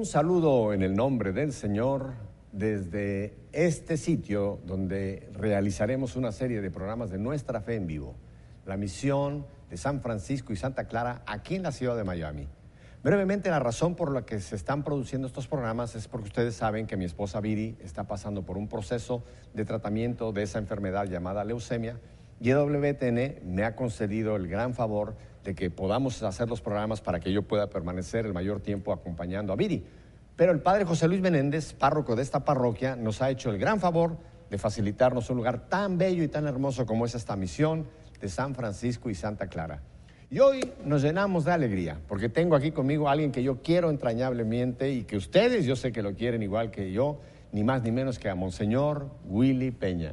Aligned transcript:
Un 0.00 0.06
saludo 0.06 0.72
en 0.72 0.80
el 0.80 0.94
nombre 0.94 1.34
del 1.34 1.52
Señor 1.52 2.14
desde 2.52 3.34
este 3.52 3.98
sitio 3.98 4.58
donde 4.64 5.28
realizaremos 5.34 6.16
una 6.16 6.32
serie 6.32 6.62
de 6.62 6.70
programas 6.70 7.10
de 7.10 7.18
nuestra 7.18 7.60
fe 7.60 7.74
en 7.74 7.86
vivo. 7.86 8.14
La 8.64 8.78
misión 8.78 9.44
de 9.68 9.76
San 9.76 10.00
Francisco 10.00 10.54
y 10.54 10.56
Santa 10.56 10.88
Clara 10.88 11.20
aquí 11.26 11.54
en 11.54 11.64
la 11.64 11.70
ciudad 11.70 11.98
de 11.98 12.04
Miami. 12.04 12.48
Brevemente, 13.04 13.50
la 13.50 13.58
razón 13.58 13.94
por 13.94 14.10
la 14.10 14.24
que 14.24 14.40
se 14.40 14.56
están 14.56 14.84
produciendo 14.84 15.26
estos 15.26 15.46
programas 15.46 15.94
es 15.94 16.08
porque 16.08 16.28
ustedes 16.28 16.54
saben 16.54 16.86
que 16.86 16.96
mi 16.96 17.04
esposa 17.04 17.42
Viri 17.42 17.76
está 17.84 18.04
pasando 18.04 18.42
por 18.42 18.56
un 18.56 18.68
proceso 18.68 19.22
de 19.52 19.66
tratamiento 19.66 20.32
de 20.32 20.44
esa 20.44 20.58
enfermedad 20.58 21.08
llamada 21.08 21.44
leucemia 21.44 22.00
y 22.40 22.48
EWTN 22.48 23.54
me 23.54 23.64
ha 23.64 23.76
concedido 23.76 24.36
el 24.36 24.48
gran 24.48 24.72
favor 24.72 25.14
de 25.44 25.54
que 25.54 25.70
podamos 25.70 26.22
hacer 26.22 26.48
los 26.48 26.60
programas 26.60 27.00
para 27.00 27.20
que 27.20 27.32
yo 27.32 27.42
pueda 27.42 27.68
permanecer 27.68 28.26
el 28.26 28.32
mayor 28.32 28.60
tiempo 28.60 28.92
acompañando 28.92 29.52
a 29.52 29.56
Viri. 29.56 29.84
Pero 30.36 30.52
el 30.52 30.60
padre 30.60 30.84
José 30.84 31.08
Luis 31.08 31.20
Menéndez, 31.20 31.72
párroco 31.72 32.16
de 32.16 32.22
esta 32.22 32.44
parroquia, 32.44 32.96
nos 32.96 33.20
ha 33.22 33.30
hecho 33.30 33.50
el 33.50 33.58
gran 33.58 33.80
favor 33.80 34.16
de 34.50 34.58
facilitarnos 34.58 35.30
un 35.30 35.36
lugar 35.36 35.68
tan 35.68 35.98
bello 35.98 36.22
y 36.22 36.28
tan 36.28 36.46
hermoso 36.46 36.86
como 36.86 37.06
es 37.06 37.14
esta 37.14 37.36
misión 37.36 37.86
de 38.20 38.28
San 38.28 38.54
Francisco 38.54 39.10
y 39.10 39.14
Santa 39.14 39.46
Clara. 39.46 39.80
Y 40.30 40.38
hoy 40.38 40.72
nos 40.84 41.02
llenamos 41.02 41.44
de 41.44 41.52
alegría, 41.52 41.98
porque 42.06 42.28
tengo 42.28 42.54
aquí 42.54 42.70
conmigo 42.70 43.08
a 43.08 43.12
alguien 43.12 43.32
que 43.32 43.42
yo 43.42 43.62
quiero 43.62 43.90
entrañablemente 43.90 44.92
y 44.92 45.02
que 45.02 45.16
ustedes 45.16 45.66
yo 45.66 45.74
sé 45.74 45.90
que 45.90 46.02
lo 46.02 46.14
quieren 46.14 46.42
igual 46.42 46.70
que 46.70 46.92
yo, 46.92 47.20
ni 47.52 47.64
más 47.64 47.82
ni 47.82 47.90
menos 47.90 48.18
que 48.18 48.28
a 48.28 48.34
Monseñor 48.34 49.10
Willy 49.28 49.72
Peña. 49.72 50.12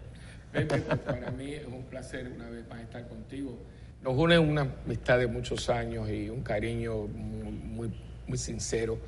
Pepe, 0.52 0.80
para 0.80 1.30
mí 1.32 1.54
es 1.54 1.68
un 1.68 1.84
placer 1.84 2.32
una 2.36 2.50
vez 2.50 2.68
más 2.68 2.82
estar 2.82 3.08
contigo. 3.08 3.60
Nos 4.04 4.16
une 4.16 4.38
una 4.38 4.62
amistad 4.62 5.18
de 5.18 5.28
muchos 5.28 5.70
años 5.70 6.10
y 6.10 6.30
un 6.30 6.44
cariño 6.44 7.08
muy, 7.08 7.92
muy, 8.28 8.38
sincero 8.38 9.00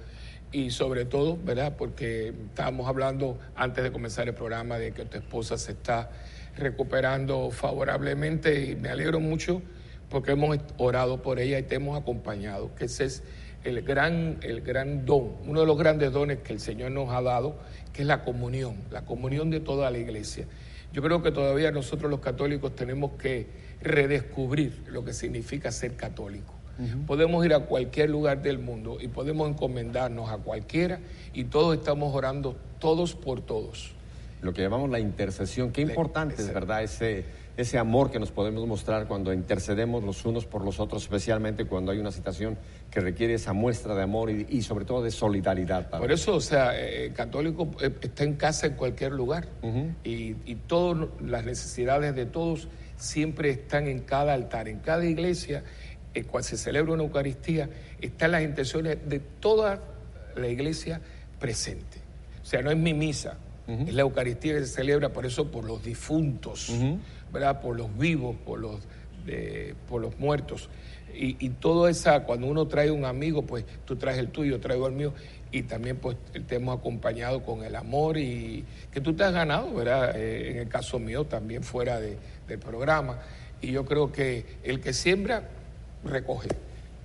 y 0.52 0.72
sobre 0.72 1.06
todo, 1.06 1.38
¿verdad? 1.38 1.76
Porque 1.78 2.30
estábamos 2.30 2.88
hablando 2.88 3.38
antes 3.56 3.84
de 3.84 3.92
comenzar 3.92 4.28
el 4.28 4.34
programa 4.34 4.80
de 4.80 4.92
que 4.92 5.06
tu 5.06 5.18
esposa 5.18 5.60
se 5.60 5.74
está 5.74 6.10
recuperando 6.58 7.52
favorablemente 7.52 8.66
y 8.66 8.76
me 8.76 8.90
alegro 8.90 9.20
mucho 9.20 9.62
porque 10.10 10.32
hemos 10.32 10.58
orado 10.78 11.22
por 11.22 11.40
ella 11.40 11.60
y 11.60 11.64
te 11.64 11.76
hemos 11.76 12.00
acompañado, 12.00 12.74
que 12.74 12.86
ese 12.86 13.06
es 13.06 13.24
el 13.64 13.84
gran, 13.84 14.40
el 14.42 14.62
gran 14.62 15.06
don, 15.06 15.36
uno 15.46 15.60
de 15.62 15.68
los 15.68 15.78
grandes 15.78 16.12
dones 16.12 16.40
que 16.40 16.54
el 16.54 16.60
Señor 16.60 16.92
nos 16.92 17.10
ha 17.12 17.22
dado, 17.22 17.60
que 17.94 18.02
es 18.02 18.08
la 18.08 18.24
comunión, 18.24 18.78
la 18.90 19.06
comunión 19.06 19.52
de 19.52 19.60
toda 19.60 19.92
la 19.92 20.00
iglesia. 20.00 20.48
Yo 20.92 21.04
creo 21.04 21.22
que 21.22 21.32
todavía 21.32 21.72
nosotros 21.72 22.10
los 22.10 22.20
católicos 22.20 22.76
tenemos 22.76 23.12
que 23.12 23.69
redescubrir 23.82 24.84
lo 24.88 25.04
que 25.04 25.14
significa 25.14 25.72
ser 25.72 25.96
católico. 25.96 26.54
Podemos 27.08 27.46
ir 27.46 27.54
a 27.54 27.60
cualquier 27.66 28.10
lugar 28.10 28.42
del 28.42 28.58
mundo 28.58 29.00
y 29.02 29.10
podemos 29.10 29.50
encomendarnos 29.50 30.30
a 30.30 30.38
cualquiera 30.38 31.00
y 31.34 31.44
todos 31.44 31.78
estamos 31.78 32.16
orando 32.16 32.56
todos 32.80 33.16
por 33.16 33.42
todos. 33.42 33.92
Lo 34.42 34.54
que 34.54 34.62
llamamos 34.62 34.90
la 34.90 35.00
intercesión. 35.00 35.72
Qué 35.72 35.82
importante 35.82 36.36
es, 36.42 36.54
¿verdad? 36.54 36.82
Ese, 36.82 37.26
ese 37.58 37.78
amor 37.78 38.10
que 38.10 38.20
nos 38.20 38.32
podemos 38.32 38.66
mostrar 38.66 39.06
cuando 39.08 39.34
intercedemos 39.34 40.02
los 40.02 40.24
unos 40.24 40.46
por 40.46 40.64
los 40.64 40.80
otros, 40.80 41.04
especialmente 41.04 41.66
cuando 41.66 41.92
hay 41.92 42.00
una 42.00 42.12
situación 42.12 42.58
que 42.90 43.02
requiere 43.02 43.34
esa 43.34 43.52
muestra 43.52 43.94
de 43.94 44.04
amor 44.04 44.30
y, 44.32 44.62
sobre 44.62 44.86
todo 44.86 45.04
de 45.04 45.12
solidaridad. 45.12 45.90
Por 45.90 46.14
eso, 46.14 46.36
o 46.36 46.42
sea, 46.42 46.80
el 46.80 47.12
eh, 47.12 47.14
católico 47.14 47.70
eh, 47.82 47.92
está 48.02 48.24
en 48.24 48.36
casa 48.36 48.68
en 48.68 48.76
cualquier 48.76 49.12
lugar 49.12 49.50
y, 50.06 50.38
y 50.46 50.56
todas 50.68 51.10
las 51.22 51.44
necesidades 51.44 52.16
de 52.16 52.26
todos 52.26 52.70
siempre 53.00 53.50
están 53.50 53.88
en 53.88 54.00
cada 54.00 54.34
altar, 54.34 54.68
en 54.68 54.80
cada 54.80 55.06
iglesia 55.06 55.64
eh, 56.14 56.24
cuando 56.24 56.50
se 56.50 56.58
celebra 56.58 56.94
una 56.94 57.04
Eucaristía, 57.04 57.70
están 58.02 58.32
las 58.32 58.44
intenciones 58.44 58.98
de 59.08 59.20
toda 59.20 59.82
la 60.36 60.48
iglesia 60.48 61.02
presente. 61.40 61.98
O 62.42 62.46
sea, 62.46 62.62
no 62.62 62.72
es 62.72 62.78
mi 62.78 62.94
misa, 62.94 63.38
es 63.68 63.94
la 63.94 64.02
Eucaristía 64.02 64.54
que 64.54 64.62
se 64.62 64.74
celebra 64.74 65.10
por 65.10 65.26
eso, 65.26 65.52
por 65.52 65.64
los 65.64 65.84
difuntos, 65.84 66.72
¿verdad? 67.32 67.62
Por 67.62 67.78
los 67.78 67.96
vivos, 67.96 68.36
por 68.44 68.60
los, 68.60 68.80
por 69.88 70.02
los 70.02 70.18
muertos. 70.18 70.70
Y, 71.14 71.36
y 71.46 71.50
todo 71.50 71.88
esa, 71.88 72.24
cuando 72.24 72.48
uno 72.48 72.68
trae 72.68 72.90
un 72.90 73.06
amigo, 73.06 73.44
pues 73.44 73.66
tú 73.86 73.96
traes 73.96 74.18
el 74.18 74.30
tuyo, 74.30 74.60
traigo 74.60 74.88
el 74.88 74.94
mío, 74.94 75.14
y 75.52 75.64
también 75.64 75.98
pues 75.98 76.18
te 76.48 76.56
hemos 76.56 76.78
acompañado 76.78 77.44
con 77.44 77.64
el 77.64 77.76
amor 77.76 78.18
y 78.18 78.64
que 78.92 79.02
tú 79.02 79.14
te 79.14 79.24
has 79.24 79.34
ganado, 79.34 79.74
¿verdad? 79.74 80.16
Eh, 80.16 80.52
en 80.52 80.58
el 80.58 80.68
caso 80.68 81.00
mío 81.00 81.26
también 81.26 81.64
fuera 81.64 82.00
del 82.50 82.60
programa. 82.60 83.20
Y 83.62 83.72
yo 83.72 83.86
creo 83.86 84.12
que 84.12 84.58
el 84.64 84.82
que 84.82 84.94
siembra 84.94 85.44
recoge. 86.04 86.50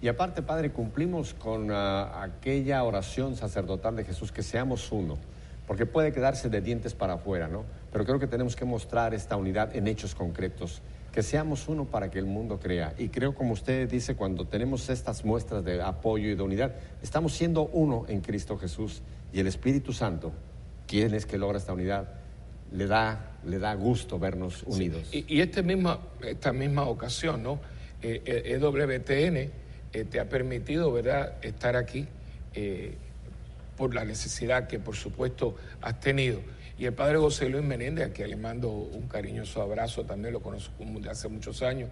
Y 0.03 0.09
aparte, 0.09 0.43
Padre, 0.43 0.71
cumplimos 0.71 1.34
con 1.34 1.71
ah, 1.71 2.22
aquella 2.22 2.82
oración 2.82 3.37
sacerdotal 3.37 3.97
de 3.97 4.04
Jesús, 4.04 4.33
que 4.33 4.43
seamos 4.43 4.93
uno, 4.93 5.16
porque 5.66 5.87
puede 5.87 6.12
quedarse 6.12 6.50
de 6.50 6.60
dientes 6.60 6.94
para 6.94 7.15
afuera, 7.15 7.49
¿no? 7.49 7.65
Pero 7.91 8.04
creo 8.04 8.19
que 8.19 8.27
tenemos 8.27 8.54
que 8.54 8.65
mostrar 8.65 9.15
esta 9.15 9.37
unidad 9.37 9.75
en 9.75 9.88
hechos 9.88 10.15
concretos, 10.15 10.83
que 11.10 11.22
seamos 11.22 11.69
uno 11.69 11.87
para 11.87 12.10
que 12.10 12.19
el 12.19 12.27
mundo 12.27 12.59
crea. 12.60 12.93
Y 12.99 13.09
creo, 13.09 13.34
como 13.34 13.53
usted 13.53 13.88
dice, 13.88 14.15
cuando 14.15 14.47
tenemos 14.47 14.91
estas 14.91 15.25
muestras 15.25 15.65
de 15.65 15.81
apoyo 15.81 16.28
y 16.28 16.34
de 16.34 16.43
unidad, 16.43 16.75
estamos 17.03 17.33
siendo 17.33 17.66
uno 17.66 18.04
en 18.09 18.21
Cristo 18.21 18.59
Jesús 18.59 19.00
y 19.33 19.41
el 19.41 19.47
Espíritu 19.47 19.93
Santo, 19.93 20.33
quien 20.87 21.15
es 21.15 21.25
que 21.25 21.38
logra 21.38 21.56
esta 21.56 21.72
unidad, 21.72 22.09
le 22.72 22.87
da, 22.87 23.34
le 23.47 23.59
da 23.59 23.75
gusto 23.75 24.19
vernos 24.19 24.62
unidos. 24.65 25.09
Y, 25.12 25.25
y 25.37 25.41
este 25.41 25.62
misma, 25.62 25.99
esta 26.22 26.53
misma 26.53 26.84
ocasión, 26.84 27.43
¿no? 27.43 27.60
EWTN 28.05 29.37
eh, 29.37 29.50
eh, 29.93 30.05
te 30.05 30.21
ha 30.21 30.28
permitido 30.28 30.93
¿verdad? 30.93 31.34
estar 31.43 31.77
aquí 31.77 32.06
eh, 32.54 32.94
por 33.76 33.94
la 33.94 34.04
necesidad 34.04 34.66
que 34.66 34.78
por 34.78 34.96
supuesto 34.96 35.56
has 35.80 36.00
tenido. 36.00 36.40
Y 36.78 36.86
el 36.86 36.92
padre 36.92 37.18
José 37.18 37.48
Luis 37.48 37.64
Menéndez, 37.64 38.08
a 38.08 38.12
quien 38.12 38.30
le 38.30 38.36
mando 38.36 38.70
un 38.70 39.06
cariñoso 39.08 39.62
abrazo, 39.62 40.04
también 40.04 40.32
lo 40.32 40.40
conozco 40.40 40.72
desde 40.78 41.10
hace 41.10 41.28
muchos 41.28 41.62
años, 41.62 41.90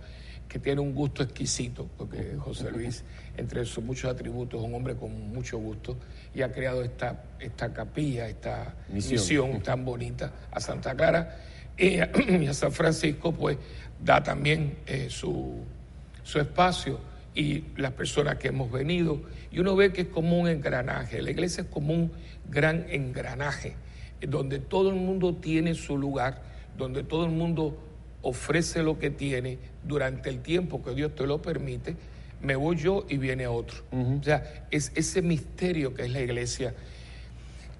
que 0.48 0.58
tiene 0.58 0.80
un 0.80 0.94
gusto 0.94 1.22
exquisito, 1.22 1.88
porque 1.96 2.36
José 2.36 2.70
Luis, 2.70 3.04
entre 3.36 3.64
sus 3.64 3.82
muchos 3.82 4.10
atributos, 4.10 4.60
es 4.60 4.66
un 4.66 4.74
hombre 4.74 4.96
con 4.96 5.12
mucho 5.32 5.58
gusto 5.58 5.96
y 6.34 6.42
ha 6.42 6.50
creado 6.50 6.82
esta, 6.82 7.22
esta 7.38 7.72
capilla, 7.72 8.28
esta 8.28 8.74
misión. 8.88 9.62
tan 9.62 9.84
bonita 9.84 10.32
a 10.50 10.60
Santa 10.60 10.94
Clara 10.94 11.38
y 11.78 12.00
a, 12.00 12.10
San 12.52 12.72
Francisco, 12.72 13.32
pues 13.32 13.56
da 14.02 14.22
también 14.22 14.78
su 15.08 15.64
su 16.22 16.38
espacio 16.38 16.98
y 17.34 17.64
las 17.76 17.92
personas 17.92 18.36
que 18.36 18.48
hemos 18.48 18.70
venido. 18.70 19.22
Y 19.50 19.60
uno 19.60 19.74
ve 19.76 19.92
que 19.92 20.02
es 20.02 20.08
como 20.08 20.38
un 20.38 20.48
engranaje. 20.48 21.22
La 21.22 21.30
iglesia 21.30 21.62
es 21.62 21.68
como 21.68 21.94
un 21.94 22.12
gran 22.48 22.86
engranaje, 22.90 23.76
donde 24.20 24.58
todo 24.58 24.90
el 24.90 24.96
mundo 24.96 25.34
tiene 25.36 25.74
su 25.74 25.96
lugar, 25.96 26.42
donde 26.76 27.02
todo 27.02 27.24
el 27.24 27.32
mundo 27.32 27.78
ofrece 28.22 28.82
lo 28.82 28.98
que 28.98 29.10
tiene 29.10 29.58
durante 29.84 30.30
el 30.30 30.40
tiempo 30.40 30.82
que 30.82 30.94
Dios 30.94 31.14
te 31.14 31.26
lo 31.26 31.42
permite. 31.42 31.96
Me 32.40 32.56
voy 32.56 32.76
yo 32.76 33.06
y 33.08 33.18
viene 33.18 33.46
otro. 33.46 33.82
O 33.92 34.22
sea, 34.22 34.66
es 34.70 34.92
ese 34.94 35.22
misterio 35.22 35.94
que 35.94 36.02
es 36.02 36.10
la 36.10 36.20
iglesia 36.20 36.74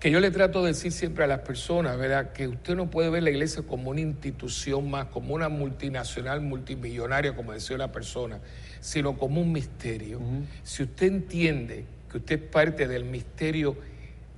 que 0.02 0.10
yo 0.10 0.19
le 0.19 0.32
trato 0.32 0.62
de 0.62 0.72
decir 0.72 0.90
siempre 0.90 1.22
a 1.22 1.28
las 1.28 1.43
personas, 1.43 1.96
¿verdad? 1.96 2.32
Que 2.32 2.48
usted 2.48 2.75
no 2.75 2.90
puede 2.90 3.08
ver 3.08 3.22
la 3.22 3.31
iglesia 3.31 3.62
como 3.62 3.90
una 3.90 4.00
institución 4.00 4.90
más, 4.90 5.06
como 5.06 5.32
una 5.32 5.48
multinacional 5.48 6.40
multimillonaria, 6.40 7.37
como 7.37 7.52
decía 7.52 7.76
una 7.76 7.93
persona, 7.93 8.40
sino 8.82 9.17
como 9.17 9.40
un 9.40 9.52
misterio. 9.52 10.20
Si 10.64 10.82
usted 10.82 11.06
entiende 11.06 11.87
que 12.11 12.19
usted 12.19 12.43
es 12.43 12.49
parte 12.50 12.87
del 12.88 13.05
misterio 13.05 13.76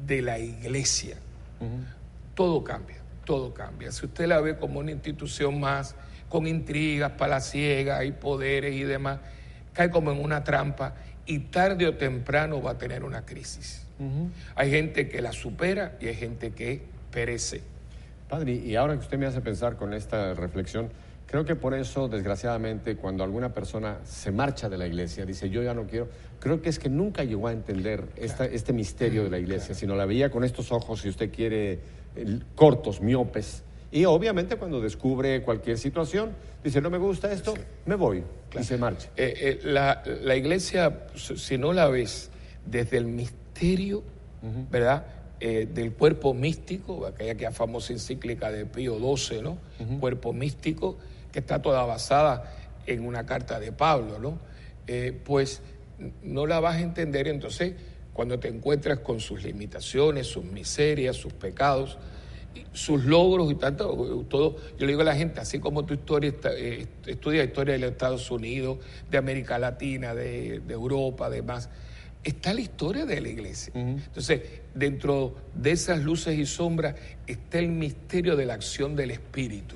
de 0.06 0.22
la 0.22 0.38
iglesia, 0.38 1.16
todo 2.34 2.62
cambia, 2.62 2.98
todo 3.24 3.52
cambia. 3.54 3.90
Si 3.90 4.04
usted 4.04 4.26
la 4.26 4.40
ve 4.40 4.56
como 4.58 4.78
una 4.80 4.92
institución 4.92 5.58
más, 5.58 5.96
con 6.28 6.46
intrigas, 6.46 7.12
palaciegas 7.12 8.04
y 8.04 8.12
poderes 8.12 8.74
y 8.74 8.84
demás, 8.84 9.20
cae 9.72 9.90
como 9.90 10.12
en 10.12 10.22
una 10.22 10.44
trampa 10.44 10.94
y 11.26 11.38
tarde 11.38 11.86
o 11.86 11.96
temprano 11.96 12.60
va 12.60 12.72
a 12.72 12.78
tener 12.78 13.02
una 13.02 13.24
crisis. 13.24 13.86
Hay 14.56 14.70
gente 14.70 15.08
que 15.08 15.22
la 15.22 15.32
supera 15.32 15.96
y 16.00 16.08
hay 16.08 16.14
gente 16.16 16.50
que 16.50 16.82
perece. 17.10 17.62
Padre, 18.28 18.52
y 18.52 18.76
ahora 18.76 18.92
que 18.92 19.00
usted 19.00 19.16
me 19.16 19.24
hace 19.24 19.40
pensar 19.40 19.76
con 19.76 19.94
esta 19.94 20.34
reflexión, 20.34 20.90
creo 21.34 21.44
que 21.44 21.56
por 21.56 21.74
eso, 21.74 22.06
desgraciadamente, 22.06 22.94
cuando 22.94 23.24
alguna 23.24 23.52
persona 23.52 23.98
se 24.04 24.30
marcha 24.30 24.68
de 24.68 24.78
la 24.78 24.86
iglesia, 24.86 25.26
dice 25.26 25.50
yo 25.50 25.64
ya 25.64 25.74
no 25.74 25.84
quiero, 25.84 26.06
creo 26.38 26.62
que 26.62 26.68
es 26.68 26.78
que 26.78 26.88
nunca 26.88 27.24
llegó 27.24 27.48
a 27.48 27.52
entender 27.52 28.04
este 28.14 28.72
misterio 28.72 29.24
de 29.24 29.30
la 29.30 29.40
iglesia, 29.40 29.74
sino 29.74 29.96
la 29.96 30.06
veía 30.06 30.30
con 30.30 30.44
estos 30.44 30.70
ojos, 30.70 31.00
si 31.00 31.08
usted 31.08 31.32
quiere, 31.32 31.80
cortos, 32.54 33.00
miopes. 33.00 33.64
Y 33.90 34.04
obviamente 34.04 34.54
cuando 34.54 34.80
descubre 34.80 35.42
cualquier 35.42 35.76
situación, 35.76 36.30
dice, 36.62 36.80
no 36.80 36.88
me 36.88 36.98
gusta 36.98 37.32
esto, 37.32 37.52
me 37.84 37.96
voy 37.96 38.22
y 38.56 38.62
se 38.62 38.78
marcha. 38.78 39.08
Eh, 39.16 39.34
eh, 39.36 39.60
la, 39.64 40.04
la 40.22 40.36
iglesia, 40.36 41.08
si 41.16 41.58
no 41.58 41.72
la 41.72 41.88
ves 41.88 42.30
desde 42.64 42.96
el 42.96 43.06
misterio, 43.06 44.04
¿verdad? 44.70 45.04
Eh, 45.40 45.68
del 45.68 45.94
cuerpo 45.94 46.32
místico, 46.32 47.06
aquella 47.06 47.50
famosa 47.50 47.92
encíclica 47.92 48.52
de 48.52 48.66
Pío 48.66 48.96
XII, 48.96 49.42
¿no? 49.42 49.58
Cuerpo 49.98 50.32
místico, 50.32 50.96
que 51.34 51.40
está 51.40 51.60
toda 51.60 51.84
basada 51.84 52.44
en 52.86 53.04
una 53.04 53.26
carta 53.26 53.58
de 53.58 53.72
Pablo, 53.72 54.20
¿no? 54.20 54.38
Eh, 54.86 55.20
pues 55.24 55.62
no 56.22 56.46
la 56.46 56.60
vas 56.60 56.76
a 56.76 56.80
entender, 56.80 57.26
entonces 57.26 57.74
cuando 58.12 58.38
te 58.38 58.46
encuentras 58.46 59.00
con 59.00 59.18
sus 59.18 59.42
limitaciones, 59.42 60.28
sus 60.28 60.44
miserias, 60.44 61.16
sus 61.16 61.32
pecados, 61.32 61.98
sus 62.72 63.04
logros 63.04 63.50
y 63.50 63.56
tanto, 63.56 64.24
todo. 64.28 64.54
Yo 64.78 64.86
le 64.86 64.92
digo 64.92 65.00
a 65.00 65.06
la 65.06 65.16
gente, 65.16 65.40
así 65.40 65.58
como 65.58 65.84
tu 65.84 65.94
historia 65.94 66.32
eh, 66.56 66.86
estudia 67.04 67.42
historia 67.42 67.72
de 67.72 67.80
los 67.80 67.90
Estados 67.90 68.30
Unidos, 68.30 68.78
de 69.10 69.18
América 69.18 69.58
Latina, 69.58 70.14
de, 70.14 70.62
Europa, 70.68 71.28
demás, 71.30 71.68
está 72.22 72.54
la 72.54 72.60
historia 72.60 73.06
de 73.06 73.20
la 73.20 73.28
iglesia. 73.28 73.72
Entonces, 73.74 74.40
dentro 74.72 75.34
de 75.52 75.72
esas 75.72 75.98
luces 75.98 76.38
y 76.38 76.46
sombras 76.46 76.94
está 77.26 77.58
el 77.58 77.70
misterio 77.70 78.36
de 78.36 78.46
la 78.46 78.54
acción 78.54 78.94
del 78.94 79.10
Espíritu 79.10 79.74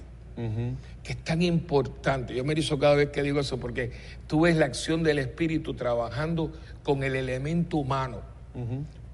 que 1.03 1.13
es 1.13 1.25
tan 1.25 1.43
importante. 1.43 2.35
Yo 2.35 2.45
me 2.45 2.53
erizo 2.53 2.79
cada 2.79 2.95
vez 2.95 3.11
que 3.11 3.23
digo 3.23 3.41
eso 3.41 3.59
porque 3.59 3.91
tú 4.27 4.43
ves 4.43 4.57
la 4.57 4.67
acción 4.67 5.03
del 5.03 5.19
Espíritu 5.19 5.75
trabajando 5.75 6.53
con 6.83 7.03
el 7.03 7.17
elemento 7.17 7.79
humano, 7.79 8.21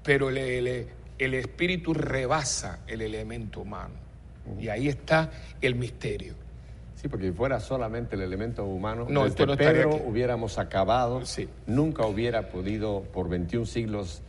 pero 0.03 0.29
el, 0.29 0.87
el, 1.17 1.33
Espíritu 1.33 1.93
rebasa 1.93 2.79
el 2.87 3.01
elemento 3.01 3.61
humano. 3.61 3.95
Y 4.59 4.67
ahí 4.67 4.87
está 4.87 5.31
el 5.61 5.75
misterio. 5.75 6.35
Sí, 6.95 7.07
porque 7.07 7.27
si 7.27 7.33
fuera 7.33 7.59
solamente 7.59 8.15
el 8.15 8.21
elemento 8.21 8.63
humano, 8.63 9.07
no, 9.09 9.25
desde 9.25 9.45
no 9.45 9.57
Pedro 9.57 9.95
hubiéramos 10.05 10.59
acabado, 10.59 11.25
sí. 11.25 11.49
nunca 11.65 12.05
hubiera 12.05 12.49
podido 12.49 13.01
por 13.11 13.29
21 13.29 13.65
siglos 13.65 14.21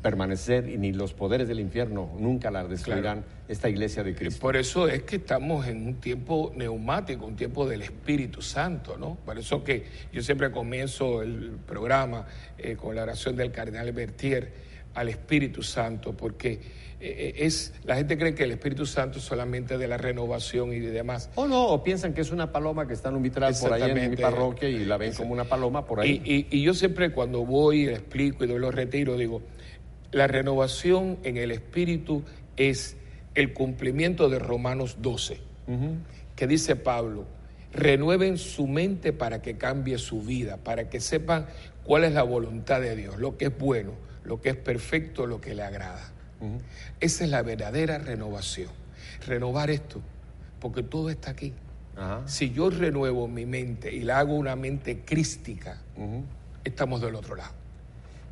permanecer 0.00 0.68
y 0.68 0.78
ni 0.78 0.92
los 0.92 1.12
poderes 1.12 1.48
del 1.48 1.60
infierno 1.60 2.10
nunca 2.18 2.50
la 2.50 2.64
destruirán 2.64 3.24
esta 3.46 3.68
iglesia 3.68 4.02
de 4.02 4.14
Cristo. 4.14 4.40
Por 4.40 4.56
eso 4.56 4.88
es 4.88 5.02
que 5.02 5.16
estamos 5.16 5.66
en 5.66 5.86
un 5.86 5.94
tiempo 5.96 6.52
neumático, 6.56 7.26
un 7.26 7.36
tiempo 7.36 7.68
del 7.68 7.82
Espíritu 7.82 8.40
Santo, 8.40 8.96
¿no? 8.96 9.18
Por 9.24 9.38
eso 9.38 9.62
que 9.62 9.84
yo 10.12 10.22
siempre 10.22 10.50
comienzo 10.50 11.22
el 11.22 11.58
programa 11.66 12.26
eh, 12.56 12.76
con 12.76 12.96
la 12.96 13.02
oración 13.02 13.36
del 13.36 13.52
cardenal 13.52 13.92
Bertier 13.92 14.66
al 14.94 15.10
Espíritu 15.10 15.62
Santo, 15.62 16.16
porque 16.16 16.52
eh, 16.52 16.58
eh, 17.00 17.34
es 17.40 17.74
la 17.84 17.96
gente 17.96 18.16
cree 18.16 18.34
que 18.34 18.44
el 18.44 18.52
Espíritu 18.52 18.86
Santo 18.86 19.18
es 19.18 19.24
solamente 19.24 19.76
de 19.76 19.86
la 19.86 19.98
renovación 19.98 20.72
y 20.72 20.80
de 20.80 20.90
demás. 20.90 21.28
O 21.34 21.46
no, 21.46 21.66
o 21.66 21.82
piensan 21.84 22.14
que 22.14 22.22
es 22.22 22.30
una 22.30 22.50
paloma 22.50 22.88
que 22.88 22.94
está 22.94 23.10
en 23.10 23.16
un 23.16 23.22
vitral 23.22 23.54
por 23.60 23.74
ahí 23.74 23.90
en 23.90 24.10
mi 24.10 24.16
parroquia 24.16 24.70
y 24.70 24.86
la 24.86 24.96
ven 24.96 25.12
como 25.12 25.34
una 25.34 25.44
paloma 25.44 25.84
por 25.84 26.00
ahí. 26.00 26.22
Y, 26.24 26.46
y 26.50 26.62
yo 26.62 26.72
siempre 26.72 27.12
cuando 27.12 27.44
voy, 27.44 27.86
explico 27.88 28.44
y 28.44 28.46
doy 28.46 28.58
los 28.58 28.74
retiros, 28.74 29.18
digo, 29.18 29.42
la 30.16 30.26
renovación 30.26 31.18
en 31.24 31.36
el 31.36 31.50
espíritu 31.50 32.24
es 32.56 32.96
el 33.34 33.52
cumplimiento 33.52 34.30
de 34.30 34.38
Romanos 34.38 34.96
12, 35.02 35.40
que 36.34 36.46
dice 36.46 36.74
Pablo, 36.74 37.26
renueven 37.70 38.38
su 38.38 38.66
mente 38.66 39.12
para 39.12 39.42
que 39.42 39.58
cambie 39.58 39.98
su 39.98 40.22
vida, 40.22 40.56
para 40.56 40.88
que 40.88 41.00
sepan 41.00 41.46
cuál 41.84 42.04
es 42.04 42.14
la 42.14 42.22
voluntad 42.22 42.80
de 42.80 42.96
Dios, 42.96 43.18
lo 43.18 43.36
que 43.36 43.46
es 43.46 43.58
bueno, 43.58 43.92
lo 44.24 44.40
que 44.40 44.48
es 44.48 44.56
perfecto, 44.56 45.26
lo 45.26 45.38
que 45.42 45.54
le 45.54 45.62
agrada. 45.62 46.10
Esa 46.98 47.24
es 47.24 47.30
la 47.30 47.42
verdadera 47.42 47.98
renovación. 47.98 48.70
Renovar 49.26 49.68
esto, 49.68 50.00
porque 50.60 50.82
todo 50.82 51.10
está 51.10 51.32
aquí. 51.32 51.52
Si 52.24 52.52
yo 52.52 52.70
renuevo 52.70 53.28
mi 53.28 53.44
mente 53.44 53.94
y 53.94 54.00
la 54.00 54.20
hago 54.20 54.34
una 54.34 54.56
mente 54.56 55.02
crística, 55.04 55.76
estamos 56.64 57.02
del 57.02 57.16
otro 57.16 57.36
lado. 57.36 57.65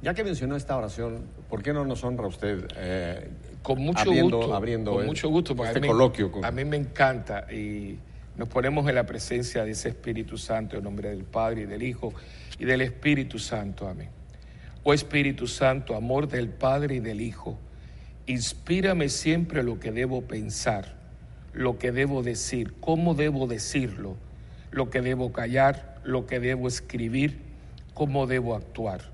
Ya 0.03 0.13
que 0.13 0.23
mencionó 0.23 0.55
esta 0.55 0.77
oración, 0.77 1.23
¿por 1.49 1.63
qué 1.63 1.73
no 1.73 1.85
nos 1.87 2.05
honra 2.05 2.27
usted 2.27 2.69
eh, 2.77 3.31
con 3.63 3.81
mucho 3.81 4.13
gusto, 4.13 4.55
abriendo 4.55 4.93
con 4.93 5.07
mucho 5.07 5.31
gusto, 5.31 5.57
porque 5.57 5.71
este 5.71 5.79
a 5.79 5.83
mí, 5.83 5.89
coloquio? 5.89 6.31
A 6.43 6.51
mí 6.51 6.65
me 6.67 6.77
encanta 6.77 7.51
y 7.51 7.99
nos 8.37 8.49
ponemos 8.49 8.87
en 8.87 8.97
la 8.97 9.07
presencia 9.07 9.65
de 9.65 9.71
ese 9.71 9.89
Espíritu 9.89 10.37
Santo 10.37 10.77
en 10.77 10.85
nombre 10.85 11.09
del 11.09 11.25
Padre 11.25 11.63
y 11.63 11.67
del 11.67 11.83
Hijo 11.83 12.13
y 12.59 12.67
del 12.67 12.83
Espíritu 12.83 13.39
Santo. 13.39 13.89
Amén. 13.89 14.11
Oh 14.83 14.93
Espíritu 14.93 15.47
Santo, 15.47 15.97
amor 15.97 16.29
del 16.29 16.51
Padre 16.51 16.97
y 16.97 17.01
del 17.01 17.23
Hijo, 17.23 17.59
inspírame 18.27 19.09
siempre 19.09 19.63
lo 19.63 19.81
que 19.81 19.91
debo 19.91 20.21
pensar, 20.21 20.97
lo 21.55 21.79
que 21.79 21.93
debo 21.93 22.23
decir, 22.23 22.75
cómo 22.81 23.15
debo 23.15 23.47
decirlo, 23.47 24.17
lo 24.71 24.91
que 24.91 25.01
debo 25.01 25.33
callar, 25.33 25.99
lo 26.05 26.27
que 26.27 26.41
debo 26.41 26.69
escribir, 26.69 27.39
cómo 27.95 28.27
debo 28.27 28.55
actuar 28.55 29.14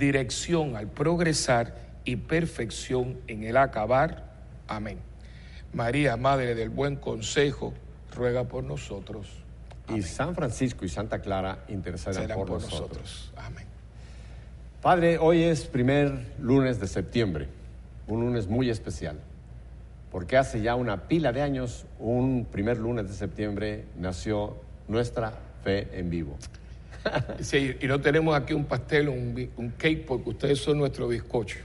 dirección 0.00 0.74
al 0.74 0.88
progresar 0.88 1.76
y 2.04 2.16
perfección 2.16 3.18
en 3.28 3.44
el 3.44 3.56
acabar. 3.56 4.24
Amén. 4.66 4.98
María, 5.72 6.16
Madre 6.16 6.56
del 6.56 6.70
Buen 6.70 6.96
Consejo, 6.96 7.72
ruega 8.16 8.44
por 8.44 8.64
nosotros. 8.64 9.28
Y 9.94 10.02
San 10.02 10.34
Francisco 10.34 10.84
y 10.84 10.88
Santa 10.88 11.20
Clara 11.20 11.64
intercedan 11.68 12.26
por, 12.28 12.48
por 12.48 12.62
nosotros. 12.62 13.32
Amén. 13.36 13.66
Padre, 14.82 15.18
hoy 15.18 15.42
es 15.42 15.66
primer 15.66 16.32
lunes 16.40 16.80
de 16.80 16.88
septiembre, 16.88 17.48
un 18.08 18.20
lunes 18.20 18.48
muy 18.48 18.70
especial, 18.70 19.20
porque 20.10 20.36
hace 20.36 20.62
ya 20.62 20.74
una 20.74 21.08
pila 21.08 21.32
de 21.32 21.42
años, 21.42 21.84
un 21.98 22.46
primer 22.50 22.78
lunes 22.78 23.08
de 23.08 23.14
septiembre, 23.14 23.84
nació 23.98 24.56
nuestra 24.88 25.34
fe 25.62 25.88
en 25.92 26.08
vivo. 26.08 26.36
Sí, 27.40 27.76
y 27.80 27.86
no 27.86 28.00
tenemos 28.00 28.36
aquí 28.36 28.52
un 28.52 28.64
pastel, 28.64 29.08
un, 29.08 29.50
un 29.56 29.70
cake, 29.70 30.04
porque 30.06 30.30
ustedes 30.30 30.58
son 30.58 30.78
nuestro 30.78 31.08
bizcocho. 31.08 31.58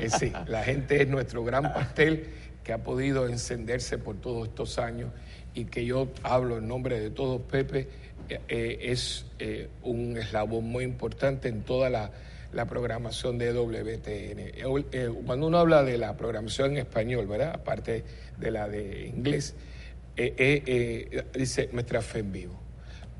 Eh, 0.00 0.10
sí, 0.10 0.32
la 0.46 0.62
gente 0.62 1.02
es 1.02 1.08
nuestro 1.08 1.44
gran 1.44 1.72
pastel 1.72 2.26
que 2.64 2.72
ha 2.72 2.78
podido 2.78 3.28
encenderse 3.28 3.98
por 3.98 4.16
todos 4.20 4.48
estos 4.48 4.78
años 4.78 5.10
y 5.54 5.66
que 5.66 5.84
yo 5.84 6.08
hablo 6.22 6.58
en 6.58 6.68
nombre 6.68 6.98
de 7.00 7.10
todos, 7.10 7.40
Pepe, 7.42 7.88
eh, 8.28 8.40
eh, 8.48 8.78
es 8.82 9.26
un 9.82 10.16
eslabón 10.16 10.64
muy 10.64 10.84
importante 10.84 11.48
en 11.48 11.62
toda 11.62 11.90
la, 11.90 12.10
programación 12.68 13.38
de 13.38 13.52
WTN. 13.52 15.24
cuando 15.24 15.46
uno 15.46 15.58
habla 15.58 15.84
de 15.84 15.96
la 15.98 16.16
programación 16.16 16.72
en 16.72 16.78
español, 16.78 17.28
¿verdad? 17.28 17.52
Aparte 17.54 18.02
de 18.38 18.50
la 18.50 18.68
de 18.68 19.06
inglés, 19.06 19.54
dice 21.32 21.70
nuestra 21.72 22.02
fe 22.02 22.18
en 22.18 22.32
vivo 22.32 22.69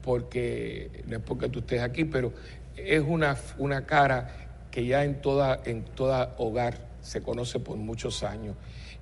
porque 0.03 1.03
no 1.07 1.17
es 1.17 1.23
porque 1.23 1.49
tú 1.49 1.61
estés 1.61 1.83
aquí, 1.83 2.05
pero 2.05 2.33
es 2.77 3.03
una, 3.07 3.37
una 3.59 3.87
cara 3.87 4.51
que 4.71 4.87
ya 4.87 5.05
en 5.05 5.21
toda, 5.21 5.61
en 5.65 5.85
toda 5.85 6.35
hogar 6.39 6.89
se 7.01 7.23
conoce 7.23 7.59
por 7.59 7.77
muchos 7.77 8.23
años 8.23 8.57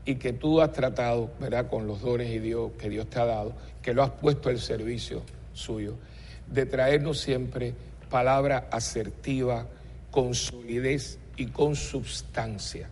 y 0.04 0.16
que 0.16 0.32
tú 0.32 0.60
has 0.60 0.72
tratado, 0.72 1.30
¿verdad?, 1.38 1.68
con 1.68 1.86
los 1.86 2.00
dones 2.00 2.30
y 2.30 2.38
Dios 2.38 2.72
que 2.78 2.88
Dios 2.88 3.10
te 3.10 3.20
ha 3.20 3.26
dado, 3.26 3.52
que 3.82 3.92
lo 3.92 4.02
has 4.02 4.10
puesto 4.10 4.48
al 4.48 4.58
servicio 4.58 5.22
suyo, 5.52 5.96
de 6.46 6.64
traernos 6.64 7.20
siempre 7.20 7.74
palabra 8.08 8.68
asertiva, 8.70 9.66
con 10.10 10.34
solidez 10.34 11.18
y 11.36 11.46
con 11.46 11.76
substancia. 11.76 12.88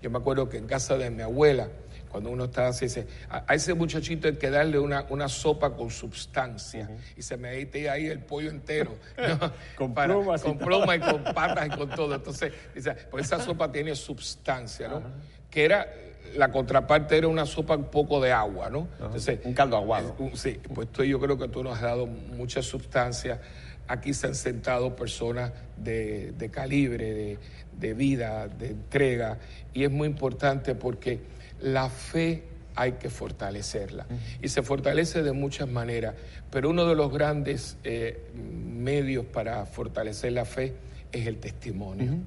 Yo 0.00 0.10
me 0.10 0.18
acuerdo 0.18 0.48
que 0.48 0.58
en 0.58 0.66
casa 0.66 0.96
de 0.96 1.10
mi 1.10 1.22
abuela, 1.22 1.68
cuando 2.14 2.30
uno 2.30 2.44
está 2.44 2.68
así, 2.68 2.84
dice, 2.84 3.08
a, 3.28 3.52
ese 3.56 3.74
muchachito 3.74 4.28
hay 4.28 4.36
que 4.36 4.48
darle 4.48 4.78
una, 4.78 5.04
una 5.08 5.28
sopa 5.28 5.74
con 5.74 5.90
sustancia. 5.90 6.88
Y 7.16 7.22
se 7.22 7.36
me 7.36 7.50
mete 7.50 7.90
ahí 7.90 8.06
el 8.06 8.20
pollo 8.20 8.50
entero. 8.50 8.94
con 9.76 9.92
plumas. 9.92 10.40
Con 10.40 10.56
plumas 10.56 10.96
y 10.96 11.00
con 11.00 11.24
patas 11.34 11.66
y 11.66 11.70
con 11.70 11.90
todo. 11.90 12.14
Entonces, 12.14 12.52
dice, 12.72 12.94
pues 13.10 13.26
esa 13.26 13.40
sopa 13.40 13.72
tiene 13.72 13.96
sustancia, 13.96 14.86
¿no? 14.86 15.02
Que 15.50 15.64
era, 15.64 15.88
la 16.36 16.52
contraparte 16.52 17.18
era 17.18 17.26
una 17.26 17.46
sopa 17.46 17.74
un 17.74 17.90
poco 17.90 18.20
de 18.20 18.30
agua, 18.30 18.70
¿no? 18.70 18.86
Entonces, 19.00 19.40
un 19.42 19.52
caldo 19.52 19.76
aguado. 19.76 20.14
sí, 20.34 20.60
pues 20.72 20.92
tú, 20.92 21.02
yo 21.02 21.18
creo 21.18 21.36
que 21.36 21.48
tú 21.48 21.64
nos 21.64 21.74
has 21.74 21.82
dado 21.82 22.06
mucha 22.06 22.62
sustancia. 22.62 23.40
Aquí 23.88 24.14
se 24.14 24.28
han 24.28 24.36
sentado 24.36 24.94
personas 24.94 25.50
de, 25.76 26.30
de 26.30 26.48
calibre, 26.48 27.12
de, 27.12 27.38
de 27.76 27.92
vida, 27.92 28.46
de 28.46 28.68
entrega, 28.68 29.38
y 29.72 29.82
es 29.82 29.90
muy 29.90 30.06
importante 30.06 30.76
porque 30.76 31.33
la 31.64 31.88
fe 31.88 32.44
hay 32.76 32.92
que 32.92 33.08
fortalecerla. 33.08 34.06
Y 34.42 34.48
se 34.48 34.62
fortalece 34.62 35.22
de 35.22 35.32
muchas 35.32 35.68
maneras, 35.68 36.14
pero 36.50 36.70
uno 36.70 36.86
de 36.86 36.94
los 36.94 37.12
grandes 37.12 37.78
eh, 37.84 38.30
medios 38.34 39.24
para 39.24 39.64
fortalecer 39.66 40.32
la 40.32 40.44
fe 40.44 40.74
es 41.10 41.26
el 41.26 41.38
testimonio. 41.38 42.18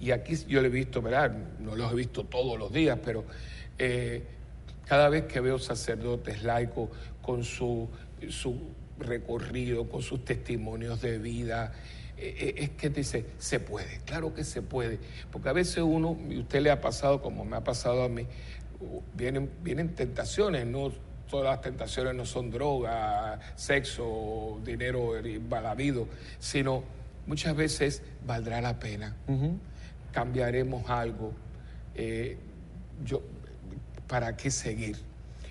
Y 0.00 0.10
aquí 0.10 0.34
yo 0.48 0.60
lo 0.60 0.68
he 0.68 0.70
visto, 0.70 1.02
¿verdad? 1.02 1.36
No 1.60 1.76
lo 1.76 1.90
he 1.90 1.94
visto 1.94 2.24
todos 2.24 2.58
los 2.58 2.72
días, 2.72 2.98
pero 3.04 3.24
eh, 3.78 4.22
cada 4.86 5.08
vez 5.08 5.24
que 5.24 5.40
veo 5.40 5.58
sacerdotes 5.58 6.42
laicos 6.42 6.88
con 7.20 7.44
su, 7.44 7.88
su 8.30 8.58
recorrido, 8.98 9.88
con 9.88 10.00
sus 10.00 10.24
testimonios 10.24 11.02
de 11.02 11.18
vida, 11.18 11.72
eh, 12.18 12.54
es 12.56 12.70
que 12.70 12.88
dice, 12.88 13.26
se 13.38 13.60
puede, 13.60 14.00
claro 14.06 14.32
que 14.32 14.42
se 14.44 14.62
puede, 14.62 14.98
porque 15.30 15.50
a 15.50 15.52
veces 15.52 15.78
uno, 15.78 16.16
y 16.30 16.38
usted 16.38 16.62
le 16.62 16.70
ha 16.70 16.80
pasado 16.80 17.20
como 17.20 17.44
me 17.44 17.56
ha 17.56 17.64
pasado 17.64 18.04
a 18.04 18.08
mí, 18.08 18.26
vienen, 19.14 19.50
vienen 19.62 19.94
tentaciones, 19.94 20.66
no 20.66 20.92
todas 21.28 21.46
las 21.46 21.60
tentaciones 21.60 22.14
no 22.14 22.24
son 22.24 22.50
droga, 22.50 23.38
sexo, 23.56 24.60
dinero 24.64 25.12
balabido, 25.48 26.08
sino 26.38 26.84
muchas 27.26 27.56
veces 27.56 28.02
valdrá 28.24 28.60
la 28.60 28.78
pena, 28.78 29.16
cambiaremos 30.12 30.88
algo, 30.88 31.32
eh, 31.94 32.38
yo, 33.04 33.22
¿para 34.06 34.36
qué 34.36 34.50
seguir? 34.50 34.96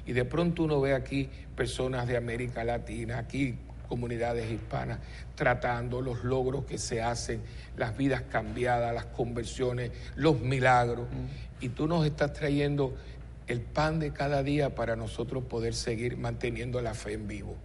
Y 0.05 0.13
de 0.13 0.23
pronto 0.23 0.63
uno 0.63 0.79
ve 0.79 0.93
aquí 0.93 1.29
personas 1.55 2.07
de 2.07 2.17
América 2.17 2.63
Latina, 2.63 3.17
aquí 3.17 3.57
comunidades 3.87 4.51
hispanas, 4.51 4.99
tratando 5.35 6.01
los 6.01 6.23
logros 6.23 6.65
que 6.65 6.77
se 6.77 7.01
hacen, 7.01 7.41
las 7.77 7.95
vidas 7.95 8.23
cambiadas, 8.23 8.93
las 8.93 9.05
conversiones, 9.05 9.91
los 10.15 10.39
milagros. 10.41 11.07
Y 11.61 11.69
tú 11.69 11.87
nos 11.87 12.05
estás 12.05 12.33
trayendo 12.33 12.95
el 13.47 13.61
pan 13.61 13.99
de 13.99 14.11
cada 14.11 14.43
día 14.43 14.75
para 14.75 14.95
nosotros 14.95 15.43
poder 15.43 15.73
seguir 15.73 16.17
manteniendo 16.17 16.81
la 16.81 16.93
fe 16.93 17.13
en 17.13 17.27
vivo. 17.27 17.55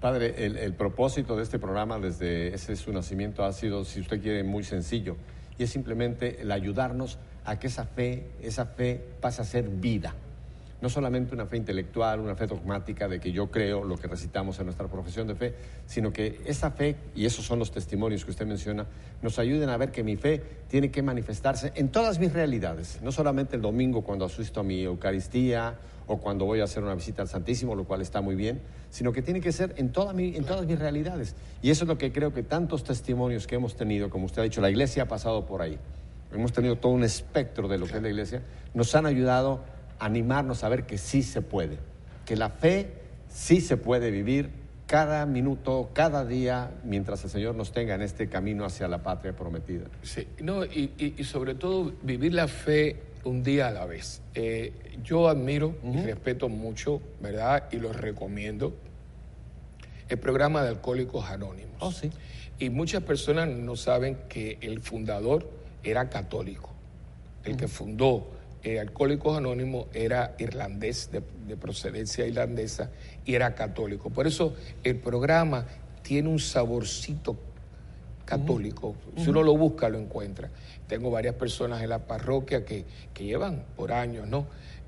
Padre, 0.00 0.44
el, 0.44 0.56
el, 0.58 0.74
propósito 0.74 1.36
de 1.36 1.42
este 1.42 1.58
programa 1.58 1.98
desde 1.98 2.54
ese 2.54 2.76
su 2.76 2.92
nacimiento 2.92 3.44
ha 3.44 3.52
sido, 3.52 3.84
si 3.84 4.00
usted 4.00 4.20
quiere, 4.20 4.44
muy 4.44 4.62
sencillo. 4.62 5.16
Y 5.58 5.62
es 5.62 5.70
simplemente 5.70 6.42
el 6.42 6.52
ayudarnos 6.52 7.18
a 7.44 7.58
que 7.58 7.68
esa 7.68 7.86
fe, 7.86 8.26
esa 8.42 8.66
fe 8.66 9.02
pase 9.20 9.42
a 9.42 9.44
ser 9.44 9.68
vida 9.68 10.14
no 10.84 10.90
solamente 10.90 11.34
una 11.34 11.46
fe 11.46 11.56
intelectual, 11.56 12.20
una 12.20 12.34
fe 12.34 12.46
dogmática 12.46 13.08
de 13.08 13.18
que 13.18 13.32
yo 13.32 13.50
creo 13.50 13.84
lo 13.84 13.96
que 13.96 14.06
recitamos 14.06 14.58
en 14.58 14.66
nuestra 14.66 14.86
profesión 14.86 15.26
de 15.26 15.34
fe, 15.34 15.54
sino 15.86 16.12
que 16.12 16.42
esa 16.44 16.72
fe, 16.72 16.96
y 17.14 17.24
esos 17.24 17.46
son 17.46 17.58
los 17.58 17.70
testimonios 17.70 18.22
que 18.22 18.30
usted 18.30 18.44
menciona, 18.44 18.84
nos 19.22 19.38
ayuden 19.38 19.70
a 19.70 19.78
ver 19.78 19.90
que 19.90 20.04
mi 20.04 20.16
fe 20.16 20.42
tiene 20.68 20.90
que 20.90 21.00
manifestarse 21.00 21.72
en 21.74 21.88
todas 21.88 22.18
mis 22.18 22.34
realidades, 22.34 22.98
no 23.00 23.12
solamente 23.12 23.56
el 23.56 23.62
domingo 23.62 24.02
cuando 24.02 24.26
asisto 24.26 24.60
a 24.60 24.62
mi 24.62 24.82
Eucaristía 24.82 25.78
o 26.06 26.18
cuando 26.18 26.44
voy 26.44 26.60
a 26.60 26.64
hacer 26.64 26.82
una 26.82 26.94
visita 26.94 27.22
al 27.22 27.28
Santísimo, 27.28 27.74
lo 27.74 27.84
cual 27.84 28.02
está 28.02 28.20
muy 28.20 28.34
bien, 28.34 28.60
sino 28.90 29.10
que 29.10 29.22
tiene 29.22 29.40
que 29.40 29.52
ser 29.52 29.72
en, 29.78 29.90
toda 29.90 30.12
mi, 30.12 30.36
en 30.36 30.44
todas 30.44 30.66
mis 30.66 30.78
realidades. 30.78 31.34
Y 31.62 31.70
eso 31.70 31.84
es 31.84 31.88
lo 31.88 31.96
que 31.96 32.12
creo 32.12 32.34
que 32.34 32.42
tantos 32.42 32.84
testimonios 32.84 33.46
que 33.46 33.54
hemos 33.54 33.74
tenido, 33.74 34.10
como 34.10 34.26
usted 34.26 34.42
ha 34.42 34.44
dicho, 34.44 34.60
la 34.60 34.68
Iglesia 34.68 35.04
ha 35.04 35.08
pasado 35.08 35.46
por 35.46 35.62
ahí. 35.62 35.78
Hemos 36.30 36.52
tenido 36.52 36.76
todo 36.76 36.92
un 36.92 37.04
espectro 37.04 37.68
de 37.68 37.78
lo 37.78 37.86
que 37.86 37.96
es 37.96 38.02
la 38.02 38.08
Iglesia, 38.10 38.42
nos 38.74 38.94
han 38.94 39.06
ayudado 39.06 39.72
animarnos 40.04 40.64
a 40.64 40.68
ver 40.68 40.84
que 40.84 40.98
sí 40.98 41.22
se 41.22 41.40
puede, 41.40 41.78
que 42.26 42.36
la 42.36 42.50
fe 42.50 42.92
sí 43.28 43.60
se 43.62 43.78
puede 43.78 44.10
vivir 44.10 44.50
cada 44.86 45.24
minuto, 45.24 45.90
cada 45.94 46.26
día, 46.26 46.72
mientras 46.84 47.24
el 47.24 47.30
Señor 47.30 47.54
nos 47.54 47.72
tenga 47.72 47.94
en 47.94 48.02
este 48.02 48.28
camino 48.28 48.66
hacia 48.66 48.86
la 48.86 49.02
patria 49.02 49.34
prometida. 49.34 49.86
Sí, 50.02 50.28
no, 50.42 50.62
y, 50.64 51.14
sobre 51.24 51.54
todo 51.54 51.94
vivir 52.02 52.34
la 52.34 52.48
fe 52.48 52.96
un 53.24 53.42
día 53.42 53.68
a 53.68 53.70
la 53.70 53.86
vez. 53.86 54.20
Eh, 54.34 54.74
yo 55.02 55.28
admiro 55.28 55.74
y 55.82 56.02
respeto 56.02 56.50
mucho, 56.50 57.00
¿verdad? 57.22 57.64
Y 57.72 57.78
lo 57.78 57.94
recomiendo. 57.94 58.74
El 60.10 60.18
programa 60.18 60.62
de 60.62 60.68
Alcohólicos 60.68 61.24
Anónimos. 61.30 61.76
Oh, 61.80 61.92
sí. 61.92 62.10
Y 62.58 62.68
muchas 62.68 63.02
personas 63.02 63.48
no 63.48 63.74
saben 63.74 64.18
que 64.28 64.58
el 64.60 64.80
fundador 64.80 65.50
era 65.82 66.10
católico. 66.10 66.68
El 67.42 67.56
que 67.56 67.68
fundó 67.68 68.33
eh, 68.64 68.80
Alcohólicos 68.80 69.36
Anónimos 69.36 69.86
era 69.92 70.34
irlandés, 70.38 71.10
de, 71.12 71.20
procedencia 71.56 72.26
irlandesa, 72.26 72.90
y 73.24 73.34
era 73.34 73.54
católico. 73.54 74.08
Por 74.08 74.26
eso 74.26 74.54
el 74.82 74.96
programa 74.96 75.66
tiene 76.02 76.30
un 76.30 76.38
saborcito 76.38 77.36
católico. 78.24 78.96
Si 79.16 79.28
uno 79.28 79.42
lo 79.42 79.54
busca, 79.56 79.90
lo 79.90 79.98
encuentra. 79.98 80.48
Tengo 80.88 81.10
varias 81.10 81.34
personas 81.34 81.82
en 81.82 81.90
la 81.90 82.06
parroquia 82.06 82.64
que, 82.64 82.86
llevan 83.18 83.64
por 83.76 83.92
años 83.92 84.26
¿no? 84.26 84.46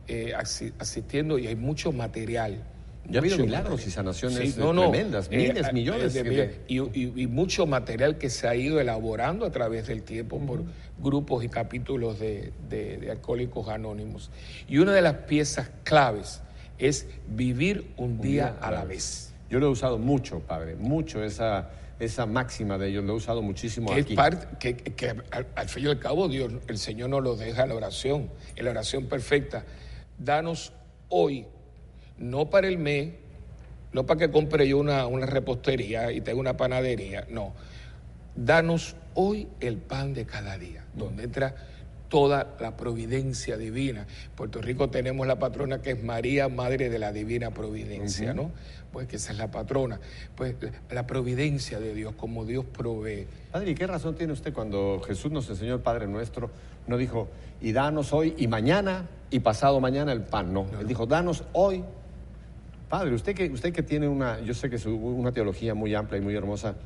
Eh, 0.09 0.33
asistiendo 0.79 1.39
y 1.39 1.47
hay 1.47 1.57
mucho 1.57 1.93
material. 1.93 2.63
Ya 3.09 3.19
ha 3.19 3.21
habido 3.21 3.39
milagros 3.39 3.87
y 3.87 3.91
sanaciones 3.91 4.55
tremendas, 4.55 5.29
eh, 5.31 5.37
miles, 5.37 5.73
millones. 5.73 6.15
De, 6.15 6.61
y, 6.69 7.27
mucho 7.27 7.67
material 7.67 8.19
que 8.19 8.31
se 8.31 8.49
ha 8.49 8.55
ido 8.55 8.81
elaborando 8.81 9.47
a 9.47 9.51
través 9.51 9.87
del 9.87 10.03
tiempo 10.03 10.39
por 10.39 10.65
grupos 10.99 11.45
y 11.45 11.49
capítulos 11.49 12.19
de, 12.19 13.09
Alcohólicos 13.11 13.69
Anónimos. 13.69 14.31
Y 14.69 14.79
una 14.79 14.93
de 14.93 15.03
las 15.03 15.15
piezas 15.15 15.71
claves 15.85 16.43
es 16.79 17.07
vivir 17.29 17.93
un, 17.97 18.21
día, 18.21 18.57
a 18.61 18.71
la 18.71 18.85
vez. 18.85 19.33
Yo 19.49 19.61
lo 19.61 19.67
he 19.67 19.71
usado 19.71 19.99
mucho, 19.99 20.41
padre, 20.41 20.75
mucho 20.75 21.23
esa, 21.23 21.71
esa 21.99 22.27
máxima 22.27 22.77
de 22.79 22.89
ellos, 22.89 23.05
lo 23.05 23.15
he 23.15 23.17
usado 23.17 23.43
muchísimo 23.43 23.89
que 23.89 24.01
aquí. 24.01 24.13
Es 24.13 24.17
parte, 24.17 24.75
que, 24.75 25.17
al, 25.31 25.69
fin 25.69 25.85
y 25.85 25.89
al 25.89 25.99
cabo 25.99 26.29
Dios, 26.29 26.53
el 26.69 26.79
Señor 26.79 27.11
nos 27.11 27.23
lo 27.23 27.37
deja 27.37 27.63
en 27.63 27.69
la 27.71 27.75
oración, 27.75 28.31
en 28.57 28.65
la 28.65 28.73
oración 28.73 29.07
perfecta. 29.07 29.65
Danos 30.19 30.73
hoy, 31.09 31.47
no 32.19 32.51
para 32.51 32.69
el 32.69 32.79
mes, 32.79 33.15
no 33.93 34.07
para 34.07 34.21
que 34.21 34.31
compre 34.31 34.69
yo 34.69 34.79
una, 34.79 35.07
una 35.07 35.27
repostería 35.27 36.13
y 36.13 36.21
tenga 36.21 36.41
una 36.41 36.57
panadería, 36.57 37.27
no. 37.31 37.55
Danos 38.35 38.97
hoy 39.15 39.49
el 39.61 39.79
pan 39.79 40.13
de 40.13 40.27
cada 40.27 40.59
día 40.59 40.85
donde 40.95 41.25
entra 41.25 41.55
toda 42.09 42.57
la 42.61 42.77
providencia 42.77 43.57
divina. 43.57 44.03
En 44.03 44.31
Puerto 44.37 44.61
Rico 44.61 44.91
tenemos 44.91 45.27
la 45.27 45.39
patrona 45.39 45.83
que 45.83 45.93
es 45.93 46.03
María, 46.03 46.49
Madre 46.49 46.89
de 46.89 46.99
la 46.99 47.13
Divina 47.13 47.51
Providencia, 47.51 48.33
¿no? 48.33 48.53
Pues 48.93 49.09
que 49.09 49.17
esa 49.17 49.33
es 49.33 49.39
la 49.39 49.51
patrona. 49.51 50.01
Pues 50.37 50.55
la 50.91 51.07
providencia 51.07 51.81
de 51.81 51.95
Dios, 51.95 52.15
como 52.15 52.45
Dios 52.45 52.65
provee. 52.65 53.27
Padre, 53.51 53.71
¿y 53.71 53.75
qué 53.75 53.87
razón 53.87 54.15
tiene 54.15 54.33
usted 54.33 54.53
cuando 54.53 55.01
Jesús 55.07 55.33
nos 55.33 55.49
enseñó 55.51 55.75
el 55.75 55.81
Padre 55.81 56.07
Nuestro? 56.07 56.51
No 56.87 56.97
dijo, 56.97 57.29
y 57.61 57.73
danos 57.73 58.13
hoy 58.13 58.35
y 58.39 58.47
mañana 58.47 59.07
y 59.31 59.41
pasado 59.41 59.81
mañana 59.81 60.13
el 60.13 60.23
pan, 60.23 60.53
no. 60.53 60.67
Él 60.79 60.87
dijo, 60.87 61.07
danos 61.07 61.45
hoy. 61.53 61.85
Padre, 62.89 63.15
usted 63.15 63.35
que, 63.35 63.51
usted 63.51 63.73
que 63.73 63.83
tiene 63.83 64.07
una, 64.07 64.41
yo 64.41 64.55
sé 64.55 64.71
que 64.71 64.77
es 64.77 64.87
una 64.87 65.33
teología 65.33 65.75
muy 65.75 65.95
amplia 65.95 66.19
y 66.19 66.23
muy 66.23 66.37
hermosa, 66.37 66.77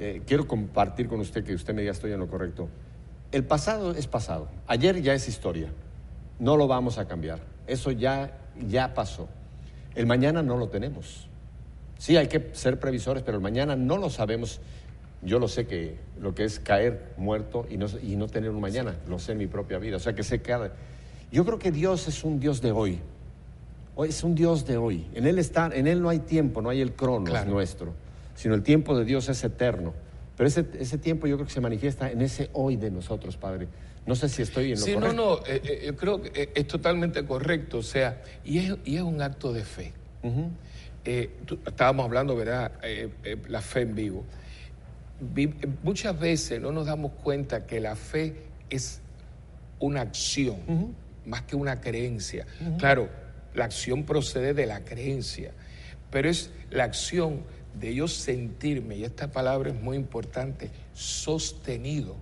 eh, 0.00 0.22
quiero 0.26 0.48
compartir 0.48 1.06
con 1.06 1.20
usted 1.20 1.44
que 1.44 1.54
usted 1.54 1.74
me 1.74 1.82
diga 1.82 1.92
estoy 1.92 2.12
en 2.12 2.18
lo 2.18 2.28
correcto. 2.28 2.68
El 3.30 3.44
pasado 3.44 3.92
es 3.92 4.06
pasado. 4.08 4.48
Ayer 4.66 5.00
ya 5.00 5.14
es 5.14 5.28
historia. 5.28 5.68
No 6.40 6.56
lo 6.56 6.66
vamos 6.66 6.98
a 6.98 7.06
cambiar. 7.06 7.40
Eso 7.66 7.92
ya, 7.92 8.36
ya 8.68 8.94
pasó. 8.94 9.28
El 9.94 10.06
mañana 10.06 10.42
no 10.42 10.56
lo 10.56 10.68
tenemos. 10.68 11.28
Sí, 11.98 12.16
hay 12.16 12.26
que 12.26 12.50
ser 12.52 12.80
previsores, 12.80 13.22
pero 13.22 13.36
el 13.36 13.42
mañana 13.42 13.76
no 13.76 13.96
lo 13.96 14.10
sabemos. 14.10 14.60
Yo 15.22 15.38
lo 15.38 15.46
sé 15.46 15.66
que 15.66 15.96
lo 16.20 16.34
que 16.34 16.44
es 16.44 16.58
caer 16.58 17.14
muerto 17.16 17.66
y 17.70 17.76
no, 17.76 17.86
y 18.02 18.16
no 18.16 18.26
tener 18.26 18.50
un 18.50 18.60
mañana, 18.60 18.96
lo 19.08 19.18
sé 19.20 19.32
en 19.32 19.38
mi 19.38 19.46
propia 19.46 19.78
vida. 19.78 19.96
O 19.96 20.00
sea 20.00 20.14
que 20.14 20.24
sé 20.24 20.42
que 20.42 20.70
Yo 21.30 21.44
creo 21.44 21.58
que 21.58 21.70
Dios 21.70 22.08
es 22.08 22.24
un 22.24 22.40
Dios 22.40 22.60
de 22.60 22.72
hoy. 22.72 23.00
Es 23.98 24.24
un 24.24 24.34
Dios 24.34 24.66
de 24.66 24.76
hoy. 24.76 25.06
En 25.14 25.26
Él, 25.26 25.38
está, 25.38 25.70
en 25.72 25.86
él 25.86 26.02
no 26.02 26.08
hay 26.08 26.18
tiempo, 26.18 26.60
no 26.60 26.70
hay 26.70 26.80
el 26.80 26.94
cronos 26.94 27.46
nuestro, 27.46 27.94
sino 28.34 28.54
el 28.54 28.62
tiempo 28.62 28.98
de 28.98 29.04
Dios 29.04 29.28
es 29.28 29.44
eterno. 29.44 29.94
Pero 30.36 30.48
ese, 30.48 30.66
ese 30.78 30.98
tiempo 30.98 31.26
yo 31.26 31.36
creo 31.36 31.46
que 31.46 31.52
se 31.52 31.60
manifiesta 31.60 32.10
en 32.10 32.20
ese 32.20 32.50
hoy 32.54 32.76
de 32.76 32.90
nosotros, 32.90 33.36
Padre. 33.36 33.68
No 34.06 34.14
sé 34.14 34.28
si 34.28 34.42
estoy 34.42 34.72
en 34.72 34.80
lo 34.80 34.84
sí, 34.84 34.94
correcto. 34.94 35.10
Sí, 35.10 35.16
no, 35.16 35.36
no, 35.36 35.46
eh, 35.46 35.62
eh, 35.64 35.82
yo 35.86 35.96
creo 35.96 36.20
que 36.20 36.50
es 36.54 36.66
totalmente 36.66 37.24
correcto, 37.24 37.78
o 37.78 37.82
sea, 37.82 38.22
y 38.44 38.58
es, 38.58 38.76
y 38.84 38.96
es 38.96 39.02
un 39.02 39.22
acto 39.22 39.52
de 39.52 39.64
fe. 39.64 39.92
Eh, 41.04 41.30
estábamos 41.66 42.06
hablando, 42.06 42.34
¿verdad? 42.34 42.72
la 43.48 43.60
fe 43.60 43.82
en 43.82 43.94
vivo. 43.94 44.24
muchas 45.82 46.18
veces 46.18 46.60
no 46.60 46.72
nos 46.72 46.86
damos 46.86 47.12
cuenta 47.22 47.66
que 47.66 47.78
la 47.78 47.94
fe 47.94 48.34
es 48.70 49.00
una 49.78 50.00
acción, 50.00 50.94
más 51.26 51.42
que 51.42 51.56
una 51.56 51.80
creencia. 51.80 52.46
Claro, 52.78 53.08
la 53.54 53.64
acción 53.64 54.04
procede 54.04 54.54
de 54.54 54.66
la 54.66 54.84
creencia, 54.84 55.52
pero 56.10 56.28
es 56.28 56.50
la 56.70 56.84
acción 56.84 57.42
de 57.78 57.94
yo 57.94 58.08
sentirme, 58.08 58.96
y 58.96 59.04
esta 59.04 59.32
palabra 59.32 59.70
es 59.70 59.80
muy 59.80 59.96
importante, 59.96 60.70
sostenido 60.92 62.16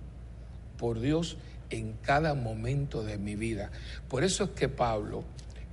por 0.77 0.99
Dios 0.99 1.37
en 1.69 1.93
cada 2.01 2.33
momento 2.33 3.03
de 3.03 3.17
mi 3.17 3.35
vida. 3.35 3.71
Por 4.07 4.23
eso 4.23 4.45
es 4.45 4.49
que 4.51 4.69
Pablo, 4.69 5.23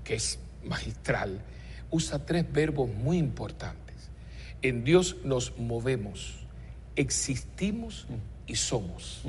que 0.05 0.15
es 0.15 0.39
magistral, 0.65 1.41
usa 1.91 2.25
tres 2.25 2.51
verbos 2.51 2.89
muy 2.89 3.19
importantes. 3.19 3.97
En 4.63 4.85
Dios 4.85 5.17
nos 5.25 5.59
movemos, 5.59 6.47
existimos 6.97 8.07
y 8.51 8.57
somos. 8.57 9.23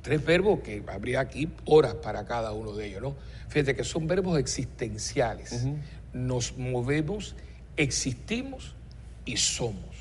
Tres 0.00 0.24
verbos 0.24 0.60
que 0.60 0.82
habría 0.88 1.20
aquí 1.20 1.50
horas 1.66 1.94
para 1.96 2.24
cada 2.24 2.52
uno 2.52 2.72
de 2.72 2.86
ellos, 2.86 3.02
¿no? 3.02 3.14
Fíjate 3.48 3.76
que 3.76 3.84
son 3.84 4.06
verbos 4.06 4.38
existenciales. 4.38 5.66
Nos 6.14 6.56
movemos, 6.56 7.36
existimos 7.76 8.74
y 9.26 9.36
somos. 9.36 9.94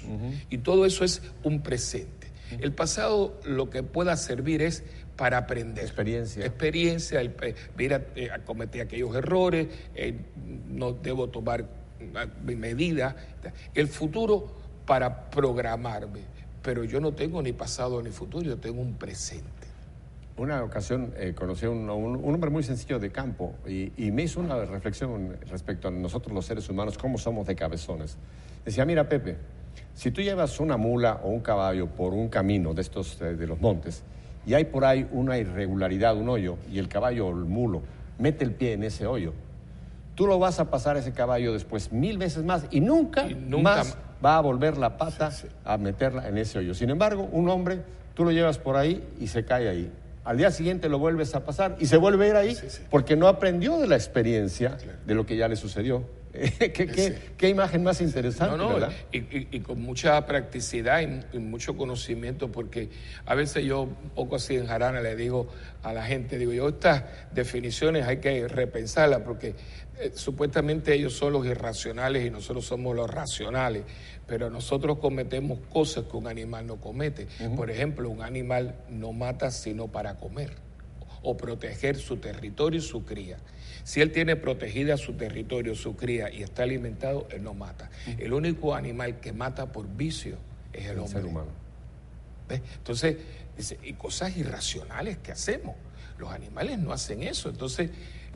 Y 0.50 0.60
todo 0.60 0.86
eso 0.86 1.04
es 1.04 1.22
un 1.44 1.62
presente. 1.62 2.28
El 2.62 2.72
pasado 2.72 3.42
lo 3.44 3.70
que 3.70 3.84
pueda 3.84 4.16
servir 4.16 4.62
es 4.62 4.84
para 5.18 5.38
aprender. 5.38 5.84
Experiencia. 5.84 6.46
Experiencia, 6.46 7.20
el, 7.20 7.36
mira, 7.78 8.06
eh, 8.16 8.30
cometí 8.46 8.80
aquellos 8.80 9.14
errores, 9.16 9.68
eh, 9.96 10.16
no 10.70 10.94
debo 10.94 11.28
tomar 11.30 11.66
medidas. 12.46 13.16
El 13.74 13.90
futuro 13.90 14.56
para 14.86 15.30
programarme, 15.30 16.22
pero 16.66 16.84
yo 16.84 17.00
no 17.00 17.12
tengo 17.12 17.44
ni 17.44 17.54
pasado 17.54 18.02
ni 18.02 18.10
futuro, 18.10 18.44
yo 18.44 18.58
tengo 18.58 18.82
un 18.82 18.96
presente. 18.96 19.46
Una 20.36 20.64
ocasión 20.64 21.14
eh, 21.16 21.34
conocí 21.34 21.66
a 21.68 21.70
un, 21.70 21.88
un, 21.90 22.16
un, 22.16 22.34
hombre 22.34 22.50
muy 22.50 22.64
sencillo 22.64 22.98
de 22.98 23.12
campo 23.12 23.54
y, 23.68 23.94
y, 23.96 24.12
me 24.12 24.24
hizo 24.24 24.40
una 24.40 24.66
reflexión 24.66 25.38
respecto 25.48 25.88
a 25.88 25.92
nosotros 25.92 26.34
los 26.34 26.46
seres 26.46 26.68
humanos, 26.68 26.98
cómo 26.98 27.20
somos 27.20 27.46
de 27.46 27.56
cabezones. 27.56 28.18
Decía, 28.66 28.84
mira 28.84 29.08
Pepe, 29.08 29.38
si 29.94 30.10
tú 30.10 30.22
llevas 30.22 30.60
una 30.60 30.76
mula 30.76 31.22
o 31.24 31.30
un 31.30 31.40
caballo 31.40 31.88
por 31.88 32.14
un 32.14 32.30
camino 32.30 32.74
de 32.74 32.82
estos 32.82 33.22
eh, 33.22 33.36
de 33.36 33.48
los 33.48 33.62
montes 33.62 34.04
y 34.46 34.56
hay 34.56 34.66
por 34.66 34.86
ahí 34.86 35.08
una 35.12 35.38
irregularidad, 35.38 36.18
un 36.18 36.28
hoyo, 36.28 36.58
y 36.70 36.80
el 36.80 36.90
caballo 36.90 37.28
o 37.28 37.30
el 37.30 37.46
mulo 37.46 37.84
mete 38.18 38.44
el 38.44 38.52
pie 38.52 38.74
en 38.74 38.84
ese 38.84 39.06
hoyo, 39.06 39.34
tú 40.16 40.26
lo 40.26 40.40
vas 40.40 40.60
a 40.60 40.72
pasar 40.72 40.98
ese 40.98 41.14
caballo 41.14 41.54
después 41.54 41.92
mil 41.92 42.18
veces 42.18 42.44
más 42.44 42.66
y 42.72 42.82
nunca, 42.82 43.28
Y 43.28 43.36
nunca 43.36 43.76
más 43.76 43.98
va 44.24 44.38
a 44.38 44.42
volver 44.42 44.78
la 44.78 44.98
pata 44.98 45.32
a 45.64 45.78
meterla 45.78 46.28
en 46.28 46.38
ese 46.38 46.60
hoyo. 46.60 46.74
Sin 46.74 46.90
embargo, 46.90 47.28
un 47.32 47.50
hombre, 47.50 47.82
tú 48.14 48.24
lo 48.24 48.32
llevas 48.32 48.58
por 48.58 48.76
ahí 48.76 49.04
y 49.20 49.28
se 49.28 49.46
cae 49.46 49.70
ahí. 49.70 49.92
Al 50.24 50.38
día 50.38 50.50
siguiente 50.50 50.90
lo 50.90 50.98
vuelves 50.98 51.36
a 51.36 51.46
pasar 51.46 51.76
y 51.80 51.86
se 51.86 51.98
vuelve 51.98 52.26
a 52.26 52.30
ir 52.30 52.36
ahí 52.36 52.58
porque 52.90 53.16
no 53.16 53.28
aprendió 53.28 53.78
de 53.80 53.88
la 53.88 53.96
experiencia 53.96 54.78
de 55.06 55.14
lo 55.14 55.26
que 55.26 55.38
ya 55.38 55.48
le 55.48 55.56
sucedió. 55.56 56.04
¿Qué, 56.60 56.72
qué- 56.88 57.16
qué 57.38 57.50
imagen 57.50 57.84
más 57.84 58.02
interesante, 58.02 58.58
No, 58.58 58.80
no, 58.80 58.88
y, 59.12 59.18
y- 59.20 59.48
y 59.52 59.60
con 59.62 59.82
mucha 59.82 60.26
practicidad 60.26 61.02
y, 61.02 61.38
y 61.38 61.40
mucho 61.40 61.76
conocimiento, 61.78 62.52
porque 62.52 62.90
a 63.26 63.36
veces 63.36 63.64
yo, 63.66 63.84
un 63.84 64.10
poco 64.16 64.36
así 64.36 64.56
en 64.56 64.68
jarana, 64.68 65.02
le 65.02 65.16
digo 65.16 65.48
a 65.84 65.94
la 65.94 66.04
gente, 66.06 66.38
digo 66.38 66.54
yo, 66.54 66.70
estas 66.70 67.04
definiciones 67.32 68.06
hay 68.06 68.18
que 68.18 68.48
repensarlas, 68.48 69.22
porque 69.22 69.56
eh, 70.00 70.12
supuestamente 70.16 70.94
ellos 70.94 71.14
son 71.14 71.34
los 71.34 71.46
irracionales 71.46 72.26
y 72.26 72.30
nosotros 72.30 72.66
somos 72.66 72.96
los 72.96 73.10
racionales, 73.10 73.84
pero 74.28 74.50
nosotros 74.50 74.98
cometemos 75.00 75.60
cosas 75.70 76.06
que 76.10 76.18
un 76.18 76.28
animal 76.28 76.66
no 76.68 76.78
comete. 76.82 77.28
Por 77.56 77.70
ejemplo, 77.72 78.10
un 78.10 78.22
animal 78.22 78.76
no 78.90 79.14
mata 79.14 79.52
sino 79.52 79.88
para 79.88 80.16
comer 80.18 80.52
o 81.22 81.38
proteger 81.38 81.96
su 81.98 82.18
territorio 82.18 82.80
y 82.80 82.84
su 82.84 83.06
cría. 83.06 83.38
Si 83.86 84.02
él 84.02 84.12
tiene 84.12 84.36
protegida 84.36 84.98
su 84.98 85.14
territorio, 85.14 85.76
su 85.76 85.96
cría 85.96 86.34
y 86.34 86.42
está 86.42 86.64
alimentado, 86.64 87.28
él 87.30 87.44
no 87.44 87.54
mata. 87.54 87.92
El 88.18 88.34
único 88.34 88.74
animal 88.74 89.20
que 89.20 89.32
mata 89.32 89.72
por 89.72 89.88
vicio 89.88 90.38
es 90.74 90.86
el 90.86 90.92
El 90.94 91.00
hombre. 91.00 91.14
ser 91.14 91.26
humano. 91.26 91.52
¿Ves? 92.50 92.62
Entonces, 92.78 93.18
dice, 93.56 93.78
y 93.84 93.94
cosas 93.94 94.36
irracionales 94.38 95.20
que 95.20 95.32
hacemos. 95.32 95.76
Los 96.18 96.32
animales 96.32 96.80
no 96.80 96.92
hacen 96.94 97.22
eso. 97.22 97.48
Entonces, 97.50 97.92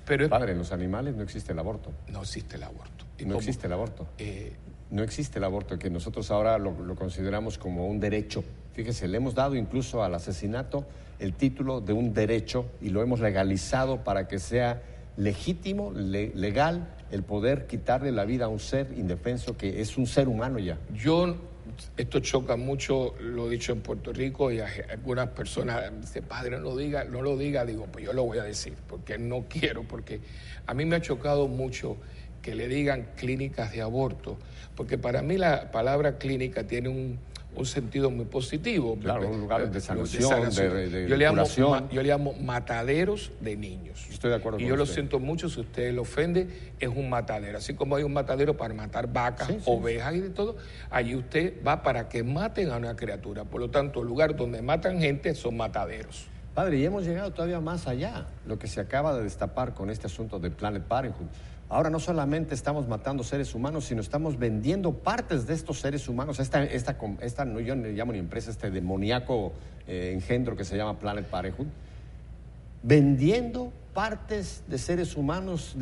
pero 0.05 0.23
es- 0.25 0.29
Padre, 0.29 0.51
en 0.51 0.59
los 0.59 0.71
animales 0.71 1.15
no 1.15 1.23
existe 1.23 1.51
el 1.51 1.57
aborto. 1.59 1.91
no 2.11 2.21
existe 2.21 2.55
el 2.55 2.63
aborto. 2.63 3.05
Y 3.17 3.23
No 3.23 3.29
como, 3.29 3.39
existe 3.39 3.65
el 3.65 3.73
aborto. 3.73 4.07
eh, 4.19 4.53
No 4.91 5.01
existe 5.03 5.39
el 5.39 5.43
aborto, 5.45 5.77
que 5.79 5.89
nosotros 5.89 6.29
ahora 6.31 6.57
lo, 6.59 6.71
lo 6.79 6.95
consideramos 6.95 7.57
como 7.57 7.87
un 7.87 7.99
derecho. 7.99 8.43
Fíjese, 8.73 9.07
le 9.07 9.17
hemos 9.17 9.33
dado 9.35 9.55
incluso 9.55 10.03
al 10.03 10.13
asesinato 10.13 10.87
el 11.19 11.33
título 11.33 11.81
de 11.81 11.93
un 11.93 12.13
derecho 12.13 12.65
y 12.81 12.89
lo 12.89 13.01
hemos 13.01 13.19
legalizado 13.19 14.03
para 14.03 14.27
que 14.27 14.37
sea 14.39 14.81
legítimo, 15.19 15.91
le- 15.91 16.31
legal, 16.33 16.95
el 17.11 17.23
poder 17.23 17.67
quitarle 17.67 18.11
la 18.11 18.23
vida 18.25 18.45
a 18.45 18.47
un 18.47 18.59
ser 18.59 18.87
indefenso 18.97 19.57
que 19.57 19.81
es 19.81 19.97
un 19.97 20.07
ser 20.07 20.27
humano 20.29 20.59
ya. 20.59 20.77
Yo, 20.93 21.35
esto 21.97 22.19
choca 22.21 22.55
mucho, 22.55 23.15
lo 23.19 23.47
he 23.47 23.51
dicho 23.51 23.73
en 23.73 23.81
Puerto 23.81 24.13
Rico 24.13 24.49
y 24.51 24.59
a- 24.59 24.67
algunas 24.91 25.27
personas 25.29 25.83
dicen, 25.99 26.23
padre, 26.23 26.57
no 26.59 26.75
diga, 26.75 27.03
no 27.03 27.21
lo 27.21 27.37
diga, 27.37 27.65
digo, 27.65 27.85
pues 27.91 28.05
yo 28.05 28.13
lo 28.13 28.23
voy 28.23 28.37
a 28.37 28.43
decir, 28.43 28.73
porque 28.87 29.17
no 29.17 29.45
quiero, 29.49 29.83
porque 29.83 30.21
a 30.65 30.73
mí 30.73 30.85
me 30.85 30.95
ha 30.95 31.01
chocado 31.01 31.47
mucho 31.47 31.97
que 32.41 32.55
le 32.55 32.69
digan 32.69 33.09
clínicas 33.17 33.73
de 33.73 33.81
aborto, 33.81 34.37
porque 34.75 34.97
para 34.97 35.21
mí 35.21 35.37
la 35.37 35.71
palabra 35.71 36.17
clínica 36.17 36.63
tiene 36.65 36.87
un, 36.87 37.19
un 37.59 37.65
sentido 37.65 38.09
muy 38.09 38.25
positivo. 38.25 38.97
Claro, 39.01 39.27
un 39.29 39.41
lugar 39.41 39.69
de 39.69 39.77
Eh, 39.77 39.81
sanación, 39.81 40.49
de- 40.49 40.89
de 40.89 41.09
yo, 41.09 41.15
le 41.17 41.25
llamo, 41.25 41.35
curación. 41.37 41.69
ma- 41.71 41.89
yo 41.91 42.01
le 42.01 42.07
llamo 42.09 42.33
mataderos 42.41 43.31
de 43.41 43.55
niños. 43.55 44.07
Estoy 44.09 44.29
de 44.31 44.37
acuerdo 44.37 44.59
Y 44.59 44.63
con 44.63 44.69
yo 44.69 44.75
lo 44.77 44.85
siento 44.85 45.19
mucho, 45.19 45.49
si 45.49 45.59
usted 45.59 45.93
lo 45.93 46.03
ofende, 46.03 46.47
es 46.79 46.89
un 46.89 47.09
matadero. 47.09 47.57
Así 47.57 47.73
como 47.73 47.95
hay 47.97 48.03
un 48.03 48.13
matadero 48.13 48.55
para 48.55 48.73
matar 48.73 49.11
vacas, 49.11 49.47
Sí, 49.47 49.53
sí. 49.55 49.61
ovejas 49.65 50.15
y 50.15 50.19
de 50.21 50.29
todo, 50.29 50.57
allí 50.89 51.15
usted 51.15 51.55
va 51.65 51.83
para 51.83 52.07
que 52.09 52.23
maten 52.23 52.71
a 52.71 52.77
una 52.77 52.95
criatura. 52.95 53.43
Por 53.43 53.59
lo 53.61 53.69
tanto, 53.69 54.01
el 54.01 54.07
lugar 54.07 54.35
donde 54.35 54.61
matan 54.61 54.99
gente 54.99 55.35
son 55.35 55.57
mataderos. 55.57 56.27
Padre, 56.55 56.77
y 56.77 56.85
hemos 56.85 57.05
llegado 57.05 57.31
todavía 57.31 57.59
más 57.59 57.87
allá, 57.87 58.25
lo 58.45 58.57
que 58.57 58.67
se 58.67 58.81
acaba 58.81 59.15
de 59.15 59.23
destapar 59.23 59.73
con 59.73 59.89
este 59.89 60.07
asunto 60.07 60.39
de 60.39 60.49
Planet 60.49 60.83
Parenthood. 60.83 61.27
Ahora 61.69 61.91
no 61.91 61.99
solamente 61.99 62.55
estamos 62.55 62.87
matando 62.87 63.23
seres 63.23 63.53
humanos, 63.53 63.85
sino 63.85 64.01
estamos 64.01 64.39
vendiendo 64.39 64.91
partes 64.91 65.45
de 65.45 65.53
estos 65.53 65.79
seres 65.79 66.09
humanos. 66.09 66.39
Esta, 66.39 66.63
esta, 66.63 66.97
esta 67.21 67.45
no, 67.45 67.59
yo 67.59 67.75
no 67.75 67.83
le 67.83 67.93
llamo 67.93 68.11
ni 68.11 68.17
empresa, 68.17 68.49
este 68.49 68.71
demoníaco 68.71 69.53
eh, 69.87 70.11
engendro 70.15 70.55
que 70.55 70.65
se 70.65 70.75
llama 70.75 70.97
Planet 70.97 71.25
Parenthood, 71.25 71.67
vendiendo 72.81 73.71
partes 73.93 74.63
de 74.67 74.79
seres 74.79 75.15
humanos, 75.15 75.75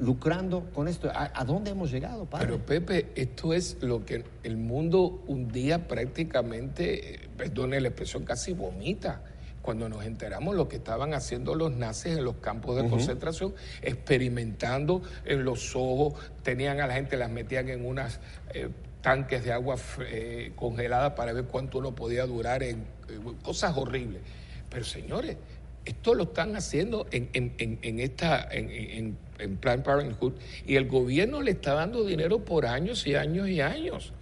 lucrando 0.00 0.64
con 0.72 0.88
esto. 0.88 1.10
¿A, 1.10 1.30
a 1.34 1.44
dónde 1.44 1.72
hemos 1.72 1.90
llegado, 1.90 2.24
Padre? 2.24 2.46
Pero 2.46 2.64
Pepe, 2.64 3.12
esto 3.16 3.52
es 3.52 3.76
lo 3.82 4.06
que 4.06 4.24
el 4.44 4.56
mundo 4.56 5.22
un 5.26 5.52
día 5.52 5.88
prácticamente, 5.88 7.16
eh, 7.16 7.28
perdone 7.36 7.80
la 7.82 7.88
expresión, 7.88 8.24
casi 8.24 8.54
vomita. 8.54 9.20
Cuando 9.66 9.88
nos 9.88 10.04
enteramos 10.06 10.54
lo 10.54 10.68
que 10.68 10.76
estaban 10.76 11.12
haciendo 11.12 11.56
los 11.56 11.72
nazis 11.72 12.16
en 12.16 12.24
los 12.24 12.36
campos 12.36 12.76
de 12.76 12.88
concentración, 12.88 13.52
experimentando 13.82 15.02
en 15.24 15.44
los 15.44 15.74
ojos, 15.74 16.14
tenían 16.44 16.80
a 16.80 16.86
la 16.86 16.94
gente, 16.94 17.16
las 17.16 17.30
metían 17.30 17.68
en 17.68 17.84
unas 17.84 18.20
eh, 18.54 18.68
tanques 19.02 19.44
de 19.44 19.52
agua 19.52 19.74
eh, 20.08 20.52
congelada 20.54 21.16
para 21.16 21.32
ver 21.32 21.44
cuánto 21.46 21.78
uno 21.78 21.94
podía 21.96 22.24
durar 22.26 22.62
en 22.62 22.76
eh, 23.08 23.18
cosas 23.42 23.76
horribles. 23.76 24.22
Pero 24.70 24.84
señores, 24.84 25.36
esto 25.84 26.14
lo 26.14 26.22
están 26.24 26.54
haciendo 26.54 27.06
en, 27.10 27.28
en- 27.32 27.52
en- 27.58 27.78
en 27.82 27.98
esta, 28.00 28.48
en, 28.50 28.70
en- 28.70 29.18
en 29.40 29.56
Planned 29.56 29.84
Parenthood 29.84 30.34
y 30.64 30.76
el 30.76 30.86
gobierno 30.88 31.42
le 31.42 31.50
está 31.50 31.74
dando 31.74 32.04
dinero 32.04 32.44
por 32.44 32.66
años 32.66 33.04
y 33.08 33.16
años 33.16 33.48
y 33.48 33.60
años. 33.60 34.12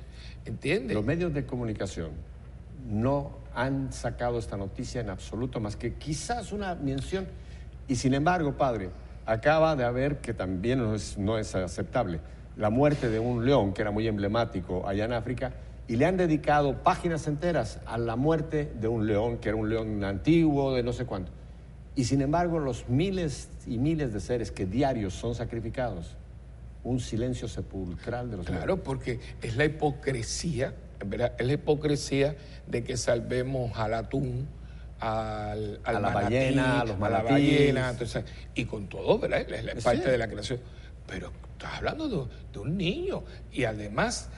¿Entiendes? 0.47 0.95
Los 0.95 1.05
medios 1.05 1.35
de 1.35 1.45
comunicación 1.45 2.13
no 2.91 3.44
han 3.55 3.93
sacado 3.93 4.39
esta 4.39 4.57
noticia 4.57 5.01
en 5.01 5.11
absoluto, 5.11 5.61
más 5.61 5.77
que 5.77 5.95
quizás 5.95 6.53
una 6.53 6.75
mención. 6.75 7.27
Y 7.89 7.97
sin 7.97 8.15
embargo, 8.15 8.57
padre, 8.57 8.91
acaba 9.27 9.77
de 9.77 9.85
haber, 9.85 10.19
que 10.19 10.35
también 10.35 10.79
no 10.79 10.95
es, 10.95 11.19
no 11.19 11.39
es 11.39 11.55
aceptable, 11.55 12.21
la 12.57 12.71
muerte 12.71 13.09
de 13.09 13.19
un 13.19 13.45
león 13.45 13.73
que 13.73 13.83
era 13.83 13.91
muy 13.91 14.07
emblemático 14.07 14.87
allá 14.87 15.05
en 15.05 15.13
África, 15.13 15.53
y 15.87 15.97
le 15.97 16.07
han 16.07 16.17
dedicado 16.17 16.83
páginas 16.83 17.27
enteras 17.27 17.81
a 17.87 17.99
la 17.99 18.17
muerte 18.17 18.73
de 18.81 18.89
un 18.89 19.07
león, 19.07 19.39
que 19.39 19.51
era 19.51 19.57
un 19.57 19.69
león 19.69 20.03
antiguo, 20.03 20.73
de 20.73 20.83
no 20.83 20.93
sé 20.93 21.05
cuánto. 21.05 21.31
Y 21.95 22.05
sin 22.05 22.23
embargo, 22.23 22.59
los 22.59 22.89
miles 22.89 23.51
y 23.67 23.79
miles 23.79 24.13
de 24.13 24.21
seres 24.21 24.51
que 24.51 24.67
diarios 24.67 25.15
son 25.15 25.35
sacrificados, 25.35 26.17
un 26.83 27.01
silencio 27.01 27.49
sepulcral 27.49 28.31
de 28.31 28.39
los 28.39 28.47
Claro, 28.47 28.83
porque 28.83 29.21
es 29.43 29.57
la 29.57 29.65
hipocresía, 29.65 30.75
¿verdad? 31.11 31.33
Es 31.39 31.47
la 31.47 31.53
hipocresía 31.55 32.37
de 32.67 32.83
que 32.85 32.97
salvemos 32.97 33.77
al 33.79 33.95
atún, 33.95 34.49
al, 35.01 35.81
al 35.85 35.97
A 35.97 36.01
la 36.01 36.11
manatí, 36.11 36.35
ballena, 36.35 36.81
a 36.81 36.85
los 36.85 36.91
la 36.95 36.97
manatíes. 36.99 37.31
ballena, 37.33 37.91
entonces, 37.91 38.25
y 38.55 38.65
con 38.65 38.89
todo, 38.89 39.19
¿verdad? 39.19 39.41
Es 39.41 39.65
la 39.65 39.73
Sí. 39.75 39.81
parte 39.83 40.11
de 40.11 40.19
la 40.19 40.29
creación. 40.29 40.61
Pero 41.07 41.33
estás 41.53 41.75
hablando 41.79 42.09
de, 42.09 42.27
de 42.53 42.59
un 42.59 42.77
niño 42.77 43.25
y 43.53 43.65
además 43.65 44.31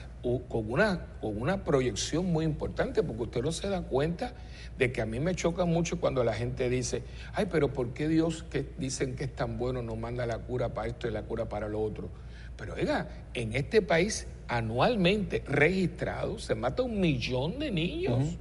con 0.49 0.69
una, 0.69 1.05
con 1.21 1.41
una 1.41 1.63
proyección 1.63 2.25
muy 2.25 2.43
importante, 2.43 3.01
porque 3.01 3.23
usted 3.23 3.41
no 3.41 3.51
se 3.53 3.69
da 3.69 3.81
cuenta 3.83 4.33
de 4.77 4.91
que 4.91 5.01
a 5.01 5.05
mí 5.05 5.21
me 5.21 5.33
choca 5.35 5.63
mucho 5.63 6.01
cuando 6.01 6.21
la 6.25 6.33
gente 6.33 6.69
dice, 6.69 7.03
ay, 7.33 7.45
pero 7.49 7.71
¿por 7.71 7.93
qué 7.93 8.09
Dios 8.09 8.43
que 8.43 8.65
dicen 8.77 9.15
que 9.15 9.23
es 9.25 9.33
tan 9.35 9.57
bueno 9.57 9.81
no 9.81 9.95
manda 9.95 10.25
la 10.25 10.39
cura 10.39 10.73
para 10.73 10.87
esto 10.89 11.07
y 11.07 11.11
la 11.11 11.21
cura 11.23 11.47
para 11.47 11.69
lo 11.69 11.81
otro? 11.81 12.09
Pero 12.57 12.73
oiga, 12.73 13.07
en 13.33 13.53
este 13.55 13.81
país 13.81 14.27
anualmente 14.47 15.43
registrado 15.47 16.39
se 16.39 16.55
mata 16.55 16.81
un 16.83 16.99
millón 16.99 17.59
de 17.59 17.71
niños. 17.71 18.35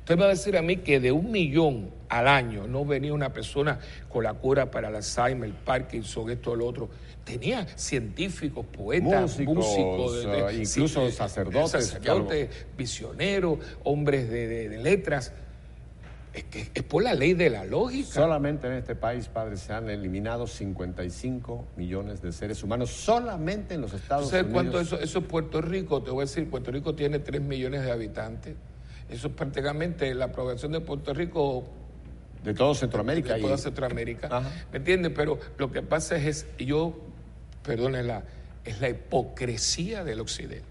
Usted 0.00 0.14
me 0.16 0.20
va 0.22 0.26
a 0.26 0.30
decir 0.30 0.56
a 0.56 0.62
mí 0.62 0.76
que 0.78 1.00
de 1.00 1.10
un 1.12 1.30
millón 1.30 1.90
al 2.08 2.28
año 2.28 2.66
no 2.66 2.84
venía 2.84 3.12
una 3.14 3.32
persona 3.32 3.78
con 4.08 4.24
la 4.24 4.34
cura 4.34 4.70
para 4.70 4.88
el 4.88 4.96
Alzheimer, 4.96 5.48
el 5.48 5.54
Parkinson, 5.54 6.30
esto, 6.30 6.54
lo 6.54 6.66
otro. 6.66 6.88
Tenía 7.24 7.66
científicos, 7.76 8.64
poetas, 8.66 9.22
Músicos, 9.38 9.54
músicos, 9.56 10.24
de- 10.24 10.30
de- 10.30 10.38
eh, 10.38 10.62
incluso 10.62 11.06
sí, 11.08 11.12
sacerdotes, 11.16 11.70
sacerdotes, 11.70 12.48
visioneros, 12.76 13.58
hombres 13.84 14.28
de 14.30 14.78
letras. 14.78 15.32
Es 16.32 16.44
que 16.44 16.70
es 16.72 16.82
por 16.84 17.02
la 17.02 17.14
ley 17.14 17.34
de 17.34 17.50
la 17.50 17.64
lógica. 17.64 18.08
Solamente 18.08 18.68
en 18.68 18.74
este 18.74 18.94
país, 18.94 19.26
padre, 19.28 19.56
se 19.56 19.72
han 19.72 19.88
eliminado 19.90 20.46
55 20.46 21.66
millones 21.76 22.22
de 22.22 22.30
seres 22.32 22.62
humanos, 22.62 22.90
solamente 22.90 23.74
en 23.74 23.80
los 23.80 23.92
Estados 23.92 24.30
¿Sabes 24.30 24.44
Unidos. 24.46 24.62
cuánto 24.62 24.80
eso, 24.80 24.98
eso 25.00 25.18
es 25.18 25.24
Puerto 25.24 25.60
Rico? 25.60 26.02
Te 26.02 26.10
voy 26.10 26.20
a 26.22 26.26
decir, 26.26 26.48
Puerto 26.48 26.70
Rico 26.70 26.94
tiene 26.94 27.18
3 27.18 27.40
millones 27.42 27.82
de 27.82 27.90
habitantes. 27.90 28.54
Eso 29.08 29.26
es 29.28 29.34
prácticamente 29.34 30.14
la 30.14 30.30
población 30.30 30.70
de 30.70 30.80
Puerto 30.80 31.12
Rico 31.12 31.64
De 32.44 32.54
todo 32.54 32.74
Centroamérica. 32.76 33.32
de 33.34 33.40
y- 33.40 33.42
toda 33.42 33.58
Centroamérica. 33.58 34.28
Ajá. 34.30 34.48
¿Me 34.70 34.78
entiendes? 34.78 35.12
Pero 35.16 35.38
lo 35.58 35.72
que 35.72 35.82
pasa 35.82 36.14
es, 36.16 36.46
es 36.58 36.64
yo, 36.64 36.96
perdónenla, 37.64 38.22
es 38.64 38.80
la 38.80 38.88
hipocresía 38.88 40.04
del 40.04 40.20
occidente. 40.20 40.64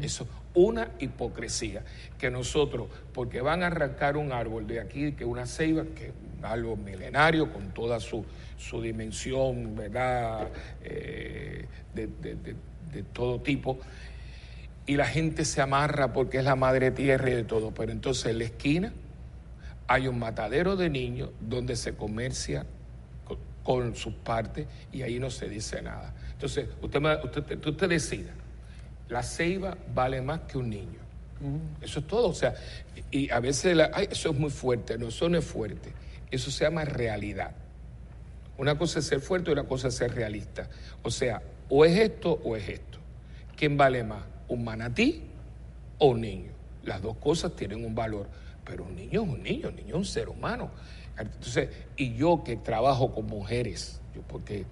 Eso, 0.00 0.26
una 0.56 0.90
hipocresía. 0.98 1.84
Que 2.18 2.30
nosotros, 2.30 2.88
porque 3.14 3.40
van 3.40 3.62
a 3.62 3.68
arrancar 3.68 4.16
un 4.16 4.32
árbol 4.32 4.66
de 4.66 4.80
aquí, 4.80 5.12
que 5.12 5.24
una 5.24 5.46
ceiba, 5.46 5.84
que 5.94 6.06
es 6.08 6.12
algo 6.42 6.76
milenario 6.76 7.52
con 7.52 7.70
toda 7.70 8.00
su, 8.00 8.24
su 8.58 8.82
dimensión, 8.82 9.76
¿verdad? 9.76 10.48
Eh, 10.82 11.66
de, 11.94 12.08
de 12.08 13.02
todo 13.12 13.40
tipo, 13.40 13.78
y 14.86 14.96
la 14.96 15.06
gente 15.06 15.44
se 15.44 15.60
amarra 15.60 16.12
porque 16.12 16.38
es 16.38 16.44
la 16.44 16.56
madre 16.56 16.90
tierra 16.90 17.28
y 17.30 17.34
de 17.34 17.44
todo. 17.44 17.72
Pero 17.72 17.92
entonces 17.92 18.26
en 18.26 18.38
la 18.38 18.44
esquina 18.44 18.92
hay 19.88 20.08
un 20.08 20.18
matadero 20.18 20.76
de 20.76 20.88
niños 20.88 21.30
donde 21.40 21.76
se 21.76 21.94
comercia 21.94 22.66
con, 23.62 23.96
sus 23.96 24.14
partes 24.14 24.68
y 24.92 25.02
ahí 25.02 25.18
no 25.18 25.30
se 25.30 25.48
dice 25.48 25.82
nada. 25.82 26.14
Entonces, 26.32 26.68
usted, 26.80 27.02
usted, 27.24 27.66
usted 27.66 27.88
decida, 27.88 28.32
la 29.08 29.22
ceiba 29.22 29.76
vale 29.94 30.20
más 30.20 30.40
que 30.40 30.58
un 30.58 30.70
niño. 30.70 31.00
Eso 31.80 32.00
es 32.00 32.06
todo. 32.06 32.28
O 32.28 32.34
sea, 32.34 32.54
y 33.10 33.30
a 33.30 33.40
veces 33.40 33.76
eso 34.10 34.30
es 34.30 34.38
muy 34.38 34.50
fuerte. 34.50 34.98
No, 34.98 35.08
eso 35.08 35.28
no 35.28 35.38
es 35.38 35.44
fuerte. 35.44 35.92
Eso 36.30 36.50
se 36.50 36.64
llama 36.64 36.84
realidad. 36.84 37.52
Una 38.58 38.78
cosa 38.78 39.00
es 39.00 39.06
ser 39.06 39.20
fuerte 39.20 39.50
y 39.50 39.52
una 39.52 39.64
cosa 39.64 39.88
es 39.88 39.94
ser 39.94 40.14
realista. 40.14 40.68
O 41.02 41.10
sea, 41.10 41.42
o 41.68 41.84
es 41.84 41.98
esto 41.98 42.40
o 42.44 42.56
es 42.56 42.68
esto. 42.68 42.98
¿Quién 43.56 43.76
vale 43.76 44.02
más? 44.02 44.24
¿Un 44.48 44.64
manatí 44.64 45.22
o 45.98 46.08
un 46.08 46.22
niño? 46.22 46.52
Las 46.84 47.02
dos 47.02 47.16
cosas 47.18 47.54
tienen 47.54 47.84
un 47.84 47.94
valor, 47.94 48.28
pero 48.64 48.84
un 48.84 48.96
niño 48.96 49.24
es 49.24 49.28
un 49.28 49.42
niño, 49.42 49.68
un 49.68 49.76
niño 49.76 49.88
es 49.88 49.94
un 49.94 50.04
ser 50.04 50.28
humano. 50.28 50.70
Entonces, 51.18 51.70
y 51.96 52.14
yo 52.14 52.42
que 52.44 52.56
trabajo 52.56 53.12
con 53.12 53.26
mujeres, 53.26 54.00
yo 54.14 54.22
porque 54.22 54.64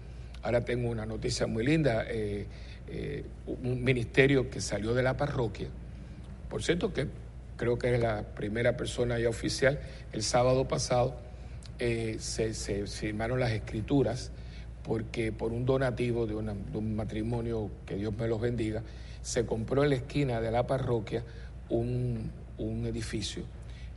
ahora 0.42 0.64
tengo 0.64 0.90
una 0.90 1.06
noticia 1.06 1.46
muy 1.46 1.64
linda, 1.64 2.04
eh, 2.06 2.46
eh, 2.88 3.24
un 3.46 3.82
ministerio 3.82 4.50
que 4.50 4.60
salió 4.60 4.94
de 4.94 5.02
la 5.02 5.16
parroquia, 5.16 5.68
por 6.48 6.62
cierto 6.62 6.92
que 6.92 7.08
creo 7.56 7.78
que 7.78 7.94
es 7.94 8.00
la 8.00 8.22
primera 8.22 8.76
persona 8.76 9.18
ya 9.18 9.28
oficial, 9.28 9.80
el 10.12 10.22
sábado 10.22 10.66
pasado 10.68 11.16
eh, 11.78 12.16
se, 12.18 12.52
firmaron 12.86 13.40
las 13.40 13.52
escrituras 13.52 14.30
porque 14.82 15.32
por 15.32 15.52
un 15.52 15.64
donativo 15.64 16.26
de, 16.26 16.34
un 16.34 16.94
matrimonio, 16.94 17.70
que 17.86 17.96
Dios 17.96 18.14
me 18.16 18.28
los 18.28 18.40
bendiga, 18.40 18.82
se 19.22 19.46
compró 19.46 19.82
en 19.82 19.90
la 19.90 19.96
esquina 19.96 20.40
de 20.40 20.50
la 20.50 20.66
parroquia 20.66 21.24
un, 21.70 22.30
un 22.58 22.86
edificio 22.86 23.44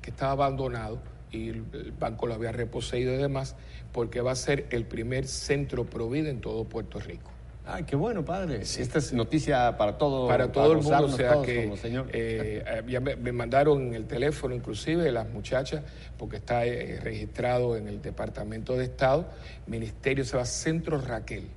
que 0.01 0.11
estaba 0.11 0.31
abandonado 0.31 0.99
y 1.31 1.49
el 1.49 1.63
banco 1.99 2.27
lo 2.27 2.35
había 2.35 2.53
reposeído 2.53 3.13
y 3.13 3.17
demás, 3.17 3.55
porque 3.91 4.21
va 4.21 4.31
a 4.31 4.35
ser 4.35 4.65
el 4.69 4.85
primer 4.85 5.27
centro 5.27 5.85
Provida 5.85 6.29
en 6.29 6.39
todo 6.39 6.63
Puerto 6.63 6.99
Rico. 6.99 7.36
Ay, 7.69 7.83
qué 7.83 7.97
bueno, 7.97 8.23
padre. 8.23 8.61
Esta 8.61 8.99
es 8.99 9.11
noticia 9.11 9.75
para 9.77 9.97
todo, 9.97 10.25
para 10.27 10.49
todo 10.51 10.71
el 10.71 10.77
mundo. 10.77 11.05
O 11.05 11.09
sea 11.09 11.41
que 11.41 11.69
eh, 12.13 12.83
ya 12.87 13.01
me, 13.01 13.31
mandaron 13.33 13.93
el 13.93 14.05
teléfono, 14.05 14.55
inclusive 14.55 15.11
las 15.11 15.29
muchachas, 15.29 15.83
porque 16.17 16.37
está 16.37 16.65
eh, 16.65 16.99
registrado 17.01 17.75
en 17.75 17.89
el 17.89 18.01
Departamento 18.01 18.77
de 18.77 18.85
Estado. 18.85 19.25
Ministerio 19.65 20.23
se 20.23 20.37
va 20.37 20.45
Centro 20.45 21.01
Raquel, 21.01 21.49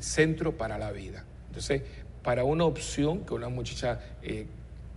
Centro 0.00 0.56
para 0.56 0.76
la 0.76 0.90
Vida. 0.90 1.24
Entonces, 1.46 1.82
para 2.24 2.42
una 2.42 2.64
opción 2.64 3.24
que 3.24 3.34
una 3.34 3.48
muchacha 3.48 4.00
eh, 4.22 4.46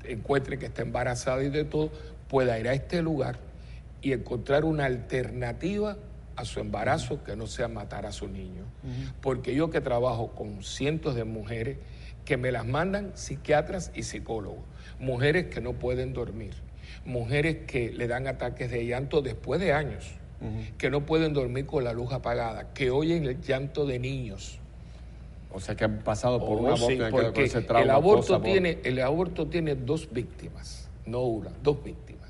encuentre 0.05 0.57
que 0.57 0.65
está 0.65 0.81
embarazada 0.81 1.43
y 1.43 1.49
de 1.49 1.65
todo, 1.65 1.91
pueda 2.27 2.57
ir 2.57 2.67
a 2.67 2.73
este 2.73 3.03
lugar 3.03 3.37
y 4.01 4.13
encontrar 4.13 4.65
una 4.65 4.85
alternativa 4.85 5.97
a 6.41 6.45
su 6.45 6.59
embarazo 6.59 7.23
que 7.23 7.35
no 7.35 7.47
sea 7.47 7.67
matar 7.67 8.05
a 8.05 8.11
su 8.11 8.27
niño. 8.27 8.63
Porque 9.21 9.55
yo 9.55 9.69
que 9.69 9.81
trabajo 9.81 10.31
con 10.31 10.63
cientos 10.63 11.15
de 11.15 11.23
mujeres 11.23 11.77
que 12.25 12.37
me 12.37 12.51
las 12.51 12.65
mandan 12.65 13.11
psiquiatras 13.15 13.91
y 13.95 14.03
psicólogos, 14.03 14.63
mujeres 14.99 15.47
que 15.47 15.61
no 15.61 15.73
pueden 15.73 16.13
dormir, 16.13 16.53
mujeres 17.05 17.65
que 17.67 17.91
le 17.91 18.07
dan 18.07 18.27
ataques 18.27 18.69
de 18.71 18.85
llanto 18.85 19.21
después 19.21 19.59
de 19.59 19.73
años, 19.73 20.11
que 20.77 20.89
no 20.89 21.05
pueden 21.05 21.33
dormir 21.33 21.65
con 21.67 21.83
la 21.83 21.93
luz 21.93 22.11
apagada, 22.11 22.73
que 22.73 22.89
oyen 22.89 23.25
el 23.25 23.41
llanto 23.41 23.85
de 23.85 23.99
niños. 23.99 24.59
O 25.53 25.59
sea 25.59 25.75
que 25.75 25.83
han 25.83 25.99
pasado 25.99 26.39
por 26.39 26.59
un 26.59 26.69
oh, 26.69 26.87
una 26.87 27.09
porque 27.09 27.43
el 27.43 27.89
aborto 27.89 28.41
tiene 28.41 28.79
el 28.83 28.99
aborto 29.01 29.47
tiene 29.47 29.75
dos 29.75 30.07
víctimas, 30.11 30.89
no 31.05 31.21
una, 31.21 31.51
dos 31.61 31.83
víctimas. 31.83 32.29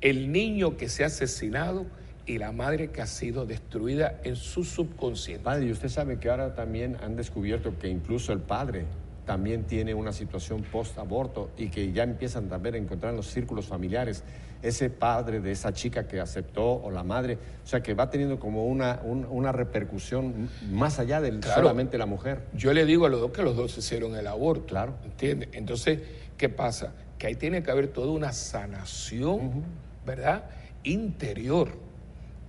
El 0.00 0.30
niño 0.30 0.76
que 0.76 0.88
se 0.88 1.02
ha 1.02 1.06
asesinado 1.06 1.86
y 2.26 2.38
la 2.38 2.52
madre 2.52 2.90
que 2.90 3.02
ha 3.02 3.06
sido 3.06 3.46
destruida 3.46 4.20
en 4.24 4.36
su 4.36 4.64
subconsciente. 4.64 5.44
Padre, 5.44 5.66
y 5.66 5.72
usted 5.72 5.88
sabe 5.88 6.18
que 6.18 6.28
ahora 6.28 6.54
también 6.54 6.96
han 7.02 7.16
descubierto 7.16 7.78
que 7.78 7.88
incluso 7.88 8.32
el 8.32 8.40
padre 8.40 8.84
también 9.24 9.64
tiene 9.64 9.94
una 9.94 10.12
situación 10.12 10.62
post-aborto 10.62 11.50
y 11.56 11.68
que 11.68 11.92
ya 11.92 12.04
empiezan 12.04 12.48
también 12.48 12.74
a 12.76 12.78
encontrar 12.78 13.10
en 13.10 13.16
los 13.16 13.26
círculos 13.26 13.66
familiares 13.66 14.22
ese 14.62 14.88
padre 14.88 15.40
de 15.40 15.52
esa 15.52 15.72
chica 15.72 16.06
que 16.08 16.20
aceptó 16.20 16.82
o 16.82 16.90
la 16.90 17.02
madre, 17.02 17.38
o 17.62 17.66
sea 17.66 17.82
que 17.82 17.94
va 17.94 18.08
teniendo 18.08 18.38
como 18.38 18.66
una, 18.66 19.00
una 19.04 19.52
repercusión 19.52 20.48
más 20.70 20.98
allá 20.98 21.20
de 21.20 21.42
solamente 21.42 21.98
la 21.98 22.06
mujer. 22.06 22.46
Yo 22.54 22.72
le 22.72 22.84
digo 22.84 23.06
a 23.06 23.08
los 23.08 23.20
dos 23.20 23.32
que 23.32 23.42
los 23.42 23.56
dos 23.56 23.76
hicieron 23.76 24.16
el 24.16 24.26
aborto, 24.26 24.66
claro. 24.66 24.94
¿entiende? 25.04 25.48
Entonces, 25.52 26.00
¿qué 26.36 26.48
pasa? 26.48 26.94
Que 27.18 27.26
ahí 27.28 27.34
tiene 27.34 27.62
que 27.62 27.70
haber 27.70 27.88
toda 27.88 28.12
una 28.12 28.32
sanación. 28.32 29.64
¿verdad? 30.06 30.44
Interior, 30.84 31.68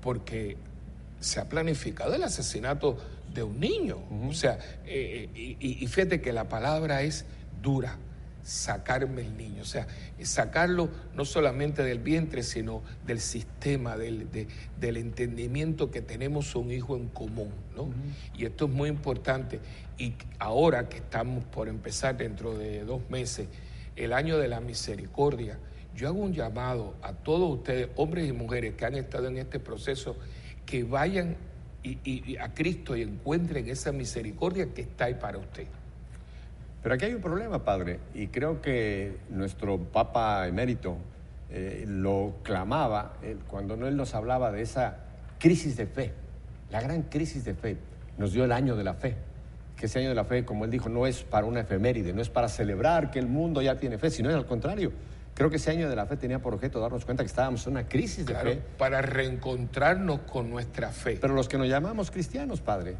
porque 0.08 0.56
se 1.20 1.41
ha 1.41 1.50
planificado 1.50 2.15
el 2.15 2.24
asesinato 2.24 2.96
de 3.34 3.43
un 3.43 3.60
niño. 3.60 3.98
O 4.26 4.34
sea, 4.34 4.58
eh, 4.86 5.28
y, 5.60 5.86
fíjate 5.86 6.22
que 6.22 6.32
la 6.32 6.48
palabra 6.48 7.02
es 7.02 7.26
dura, 7.62 7.98
sacarme 8.41 9.24
el 9.24 9.36
niño, 9.36 9.63
o 9.63 9.65
sea, 9.65 9.86
sacarlo 10.24 10.88
no 11.13 11.26
solamente 11.26 11.84
del 11.84 12.00
vientre, 12.00 12.43
sino 12.43 12.84
del 13.06 13.20
sistema, 13.20 13.98
del, 13.98 14.30
del 14.80 14.96
entendimiento 14.96 15.91
que 15.91 16.02
tenemos 16.02 16.56
un 16.56 16.72
hijo 16.72 16.96
en 16.96 17.10
común, 17.10 17.52
¿no? 17.76 17.89
Y 18.34 18.46
esto 18.46 18.63
es 18.63 18.72
muy 18.72 18.88
importante. 18.88 19.60
Y 19.98 20.13
ahora 20.39 20.88
que 20.88 21.00
estamos 21.00 21.43
por 21.43 21.67
empezar 21.67 22.15
dentro 22.15 22.58
de 22.58 22.86
dos 22.86 23.02
meses, 23.10 23.50
el 23.98 24.13
año 24.13 24.38
de 24.38 24.48
la 24.48 24.62
misericordia, 24.62 25.60
yo 25.97 26.07
hago 26.07 26.19
un 26.19 26.31
llamado 26.31 26.93
a 27.01 27.12
todos 27.12 27.57
ustedes, 27.57 27.89
hombres 27.95 28.29
y 28.29 28.31
mujeres 28.31 28.75
que 28.75 28.86
han 28.86 28.93
estado 28.93 29.27
en 29.27 29.38
este 29.38 29.60
proceso, 29.60 30.15
que 30.63 30.83
vayan 30.83 31.36
a 32.39 32.53
Cristo 32.53 32.95
y 32.95 33.01
encuentren 33.01 33.67
esa 33.67 33.91
misericordia 33.91 34.73
que 34.73 34.81
está 34.81 35.05
ahí 35.05 35.15
para 35.15 35.39
usted. 35.39 35.65
Pero 36.83 36.93
aquí 36.93 37.05
hay 37.05 37.15
un 37.15 37.21
problema, 37.21 37.63
Padre, 37.65 37.99
y 38.13 38.27
creo 38.27 38.62
que 38.62 39.17
nuestro 39.29 39.79
Papa 39.79 40.47
emérito 40.47 40.97
eh, 41.49 41.86
lo 41.88 42.36
clamaba 42.43 43.13
eh, 43.23 43.36
cuando 43.47 43.73
él 43.88 43.97
nos 43.97 44.13
hablaba 44.13 44.51
de 44.51 44.62
esa 44.62 44.99
crisis 45.39 45.77
de 45.77 45.88
fe, 45.88 46.13
la 46.69 46.79
gran 46.79 47.03
crisis 47.03 47.43
de 47.43 47.55
fe. 47.55 47.77
Nos 48.19 48.33
dio 48.33 48.45
el 48.45 48.51
año 48.51 48.75
de 48.75 48.83
la 48.83 48.93
fe, 48.93 49.15
que 49.75 49.88
ese 49.88 49.99
año 49.99 50.10
de 50.10 50.15
la 50.15 50.25
fe, 50.25 50.45
como 50.45 50.65
él 50.65 50.71
dijo, 50.71 50.89
no 50.89 51.07
es 51.07 51.23
para 51.23 51.47
una 51.47 51.62
efeméride, 51.62 52.13
no 52.13 52.21
es 52.21 52.29
para 52.29 52.49
celebrar 52.49 53.10
que 53.10 53.17
el 53.17 53.27
mundo 53.27 53.63
ya 53.63 53.79
tiene 53.79 53.97
fe, 53.97 54.12
sino 54.12 54.29
es 54.29 54.36
al 54.36 54.45
contrario, 54.45 54.91
Creo 55.38 55.52
que 55.52 55.58
ese 55.58 55.69
año 55.69 55.88
de 55.88 55.95
la 55.95 56.08
fe 56.08 56.17
tenía 56.17 56.39
por 56.39 56.56
objeto 56.56 56.80
darnos 56.80 57.06
cuenta 57.06 57.21
que 57.21 57.28
estábamos 57.28 57.67
en 57.67 57.73
una 57.73 57.88
crisis 57.88 58.26
de 58.26 58.34
fe. 58.34 58.60
Para 58.80 59.04
reencontrarnos 59.04 60.21
con 60.21 60.50
nuestra 60.50 60.89
fe. 60.89 61.19
Pero 61.21 61.36
los 61.36 61.47
que 61.47 61.60
nos 61.60 61.67
llamamos 61.67 62.10
cristianos, 62.10 62.60
Padre. 62.60 62.95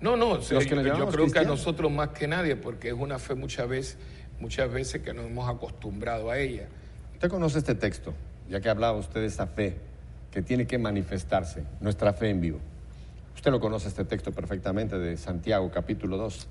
No, 0.00 0.16
no, 0.16 0.38
yo, 0.40 0.60
creo 0.60 1.32
que 1.32 1.40
a 1.40 1.42
nosotros 1.42 1.90
más 1.90 2.10
que 2.10 2.28
nadie, 2.28 2.54
porque 2.54 2.90
es 2.90 2.94
una 2.94 3.18
fe 3.18 3.34
muchas 3.34 3.68
veces, 3.68 3.98
muchas 4.38 4.70
veces 4.70 5.02
que 5.02 5.12
nos 5.12 5.26
hemos 5.26 5.52
acostumbrado 5.52 6.30
a 6.30 6.38
ella. 6.38 6.68
Usted 7.14 7.28
conoce 7.28 7.58
este 7.58 7.74
texto, 7.74 8.14
ya 8.48 8.60
que 8.60 8.68
hablaba 8.68 8.96
usted 8.96 9.20
de 9.20 9.26
esa 9.26 9.48
fe 9.48 9.76
que 10.30 10.40
tiene 10.40 10.68
que 10.68 10.78
manifestarse, 10.78 11.64
nuestra 11.80 12.12
fe 12.12 12.30
en 12.30 12.40
vivo. 12.40 12.60
Usted 13.34 13.50
lo 13.50 13.58
conoce 13.58 13.88
este 13.88 14.04
texto 14.04 14.30
perfectamente 14.30 15.00
de 15.00 15.16
Santiago 15.16 15.68
capítulo 15.72 16.16
2. 16.16 16.46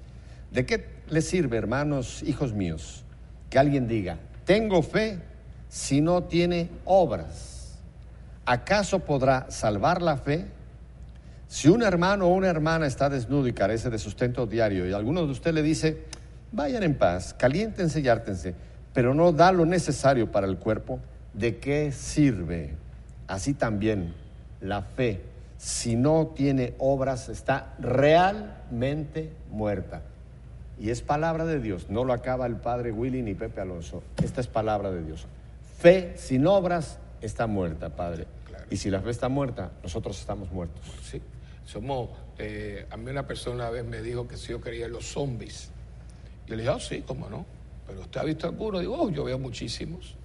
¿De 0.51 0.65
qué 0.65 0.87
le 1.09 1.21
sirve, 1.21 1.55
hermanos, 1.55 2.21
hijos 2.23 2.51
míos, 2.51 3.05
que 3.49 3.59
alguien 3.59 3.87
diga, 3.87 4.17
tengo 4.45 4.81
fe 4.81 5.19
si 5.69 6.01
no 6.01 6.23
tiene 6.23 6.69
obras. 6.85 7.77
¿Acaso 8.45 8.99
podrá 8.99 9.49
salvar 9.49 10.01
la 10.01 10.17
fe? 10.17 10.45
Si 11.47 11.67
un 11.67 11.83
hermano 11.83 12.27
o 12.27 12.33
una 12.33 12.47
hermana 12.47 12.87
está 12.87 13.09
desnudo 13.09 13.47
y 13.47 13.53
carece 13.53 13.89
de 13.89 13.99
sustento 13.99 14.47
diario 14.47 14.87
y 14.87 14.93
alguno 14.93 15.25
de 15.25 15.31
ustedes 15.31 15.55
le 15.55 15.63
dice, 15.63 16.05
vayan 16.51 16.83
en 16.83 16.95
paz, 16.95 17.33
caliéntense 17.33 17.99
y 17.99 18.07
ártense, 18.07 18.55
pero 18.93 19.13
no 19.13 19.31
da 19.31 19.51
lo 19.51 19.65
necesario 19.65 20.31
para 20.31 20.47
el 20.47 20.57
cuerpo, 20.57 20.99
¿de 21.33 21.57
qué 21.57 21.91
sirve? 21.91 22.75
Así 23.27 23.53
también 23.53 24.13
la 24.59 24.81
fe, 24.81 25.21
si 25.57 25.95
no 25.95 26.27
tiene 26.35 26.73
obras, 26.79 27.29
está 27.29 27.73
realmente 27.79 29.31
muerta. 29.49 30.01
Y 30.81 30.89
es 30.89 31.03
palabra 31.03 31.45
de 31.45 31.59
Dios, 31.59 31.91
no 31.91 32.03
lo 32.05 32.11
acaba 32.11 32.47
el 32.47 32.55
padre 32.55 32.91
Willy 32.91 33.21
ni 33.21 33.35
Pepe 33.35 33.61
Alonso. 33.61 34.01
Esta 34.23 34.41
es 34.41 34.47
palabra 34.47 34.89
de 34.89 35.03
Dios. 35.03 35.27
Fe 35.77 36.13
sin 36.17 36.47
obras 36.47 36.97
está 37.21 37.45
muerta, 37.45 37.95
Padre. 37.95 38.25
Y 38.71 38.77
si 38.77 38.89
la 38.89 38.99
fe 38.99 39.11
está 39.11 39.29
muerta, 39.29 39.71
nosotros 39.83 40.19
estamos 40.19 40.51
muertos. 40.51 40.81
Sí, 41.03 41.21
somos. 41.65 42.09
Eh, 42.39 42.87
a 42.89 42.97
mí 42.97 43.11
una 43.11 43.27
persona 43.27 43.57
una 43.57 43.69
vez 43.69 43.85
me 43.85 44.01
dijo 44.01 44.27
que 44.27 44.37
si 44.37 44.49
yo 44.49 44.59
quería 44.59 44.87
los 44.87 45.05
zombies. 45.05 45.69
Yo 46.47 46.55
le 46.55 46.63
dije, 46.63 46.73
oh, 46.73 46.79
sí, 46.79 47.03
cómo 47.05 47.29
no. 47.29 47.45
pero 47.85 48.01
usted 48.01 48.19
ha 48.19 48.23
visto 48.23 48.47
alguno, 48.47 48.79
digo, 48.79 48.99
oh, 48.99 49.11
yo 49.11 49.23
veo 49.23 49.37
muchísimos. 49.37 50.15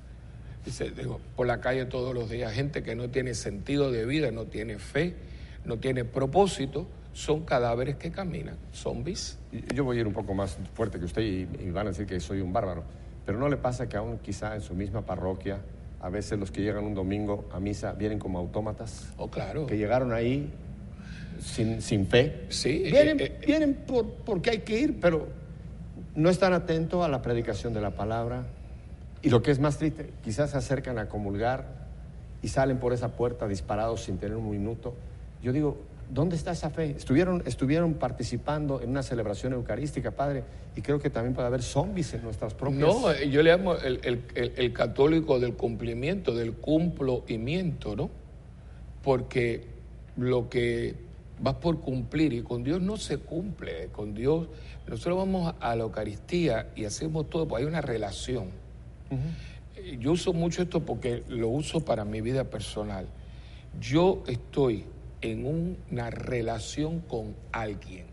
Dice, 0.64 0.90
digo, 0.90 1.20
por 1.36 1.46
la 1.46 1.60
calle 1.60 1.84
todos 1.84 2.14
los 2.14 2.30
días, 2.30 2.50
gente 2.54 2.82
que 2.82 2.96
no 2.96 3.10
tiene 3.10 3.34
sentido 3.34 3.92
de 3.92 4.06
vida, 4.06 4.30
no 4.30 4.46
tiene 4.46 4.78
fe, 4.78 5.16
no 5.66 5.76
tiene 5.76 6.06
propósito, 6.06 6.86
son 7.16 7.46
cadáveres 7.46 7.96
que 7.96 8.10
caminan, 8.10 8.58
zombies. 8.72 9.38
Yo 9.74 9.84
voy 9.84 9.96
a 9.96 10.00
ir 10.00 10.06
un 10.06 10.12
poco 10.12 10.34
más 10.34 10.58
fuerte 10.74 10.98
que 10.98 11.06
usted 11.06 11.22
y, 11.22 11.48
y 11.60 11.70
van 11.70 11.86
a 11.86 11.90
decir 11.90 12.06
que 12.06 12.20
soy 12.20 12.42
un 12.42 12.52
bárbaro, 12.52 12.84
pero 13.24 13.38
¿no 13.38 13.48
le 13.48 13.56
pasa 13.56 13.88
que 13.88 13.96
aún 13.96 14.18
quizá 14.18 14.54
en 14.54 14.60
su 14.60 14.74
misma 14.74 15.00
parroquia, 15.00 15.62
a 16.02 16.10
veces 16.10 16.38
los 16.38 16.50
que 16.50 16.60
llegan 16.60 16.84
un 16.84 16.94
domingo 16.94 17.48
a 17.52 17.58
misa 17.58 17.92
vienen 17.92 18.18
como 18.18 18.38
autómatas? 18.38 19.14
Oh, 19.16 19.30
claro. 19.30 19.66
Que 19.66 19.78
llegaron 19.78 20.12
ahí 20.12 20.52
sin, 21.40 21.80
sin 21.80 22.06
fe. 22.06 22.44
Sí, 22.50 22.82
Vienen, 22.90 23.18
eh, 23.18 23.24
eh, 23.24 23.46
vienen 23.46 23.72
por, 23.86 24.12
porque 24.16 24.50
hay 24.50 24.58
que 24.58 24.78
ir, 24.78 25.00
pero 25.00 25.26
no 26.14 26.28
están 26.28 26.52
atentos 26.52 27.02
a 27.02 27.08
la 27.08 27.22
predicación 27.22 27.72
de 27.72 27.80
la 27.80 27.92
palabra. 27.92 28.44
Y 29.22 29.30
lo 29.30 29.40
que 29.40 29.52
es 29.52 29.58
más 29.58 29.78
triste, 29.78 30.12
quizás 30.22 30.50
se 30.50 30.58
acercan 30.58 30.98
a 30.98 31.08
comulgar 31.08 31.64
y 32.42 32.48
salen 32.48 32.78
por 32.78 32.92
esa 32.92 33.16
puerta 33.16 33.48
disparados 33.48 34.02
sin 34.02 34.18
tener 34.18 34.36
un 34.36 34.50
minuto. 34.50 34.94
Yo 35.42 35.54
digo, 35.54 35.78
¿dónde 36.10 36.36
está 36.36 36.52
esa 36.52 36.70
fe? 36.70 36.90
Estuvieron, 36.96 37.42
estuvieron 37.46 37.94
participando 37.94 38.80
en 38.80 38.90
una 38.90 39.02
celebración 39.02 39.52
eucarística, 39.52 40.10
Padre, 40.12 40.44
y 40.76 40.80
creo 40.82 40.98
que 40.98 41.10
también 41.10 41.34
puede 41.34 41.48
haber 41.48 41.62
zombies 41.62 42.14
en 42.14 42.22
nuestras 42.22 42.54
propias... 42.54 42.80
No, 42.80 43.12
yo 43.24 43.42
le 43.42 43.50
llamo 43.50 43.74
el, 43.76 44.00
el- 44.04 44.22
el- 44.34 44.52
el 44.56 44.72
católico 44.72 45.38
del 45.40 45.54
cumplimiento, 45.54 46.34
del 46.34 46.52
cumplimiento, 46.54 47.96
¿no? 47.96 48.10
Porque 49.02 49.66
lo 50.16 50.48
que 50.48 50.94
vas 51.40 51.54
por 51.56 51.80
cumplir 51.80 52.32
y 52.32 52.42
con 52.42 52.64
Dios 52.64 52.80
no 52.80 52.96
se 52.96 53.18
cumple, 53.18 53.88
con 53.92 54.14
Dios 54.14 54.48
nosotros 54.88 55.18
vamos 55.18 55.54
a 55.60 55.76
la 55.76 55.82
Eucaristía 55.82 56.68
y 56.76 56.84
hacemos 56.84 57.28
todo, 57.28 57.46
pues 57.46 57.62
hay 57.62 57.68
una 57.68 57.80
relación. 57.80 58.46
Yo 60.00 60.12
uso 60.12 60.32
mucho 60.32 60.62
esto 60.62 60.80
porque 60.80 61.22
lo 61.28 61.48
uso 61.48 61.80
para 61.84 62.04
mi 62.04 62.20
vida 62.20 62.44
personal. 62.44 63.06
Yo 63.80 64.22
estoy 64.26 64.84
en 65.20 65.46
una 65.46 66.10
relación 66.10 67.00
con 67.00 67.34
alguien. 67.52 68.06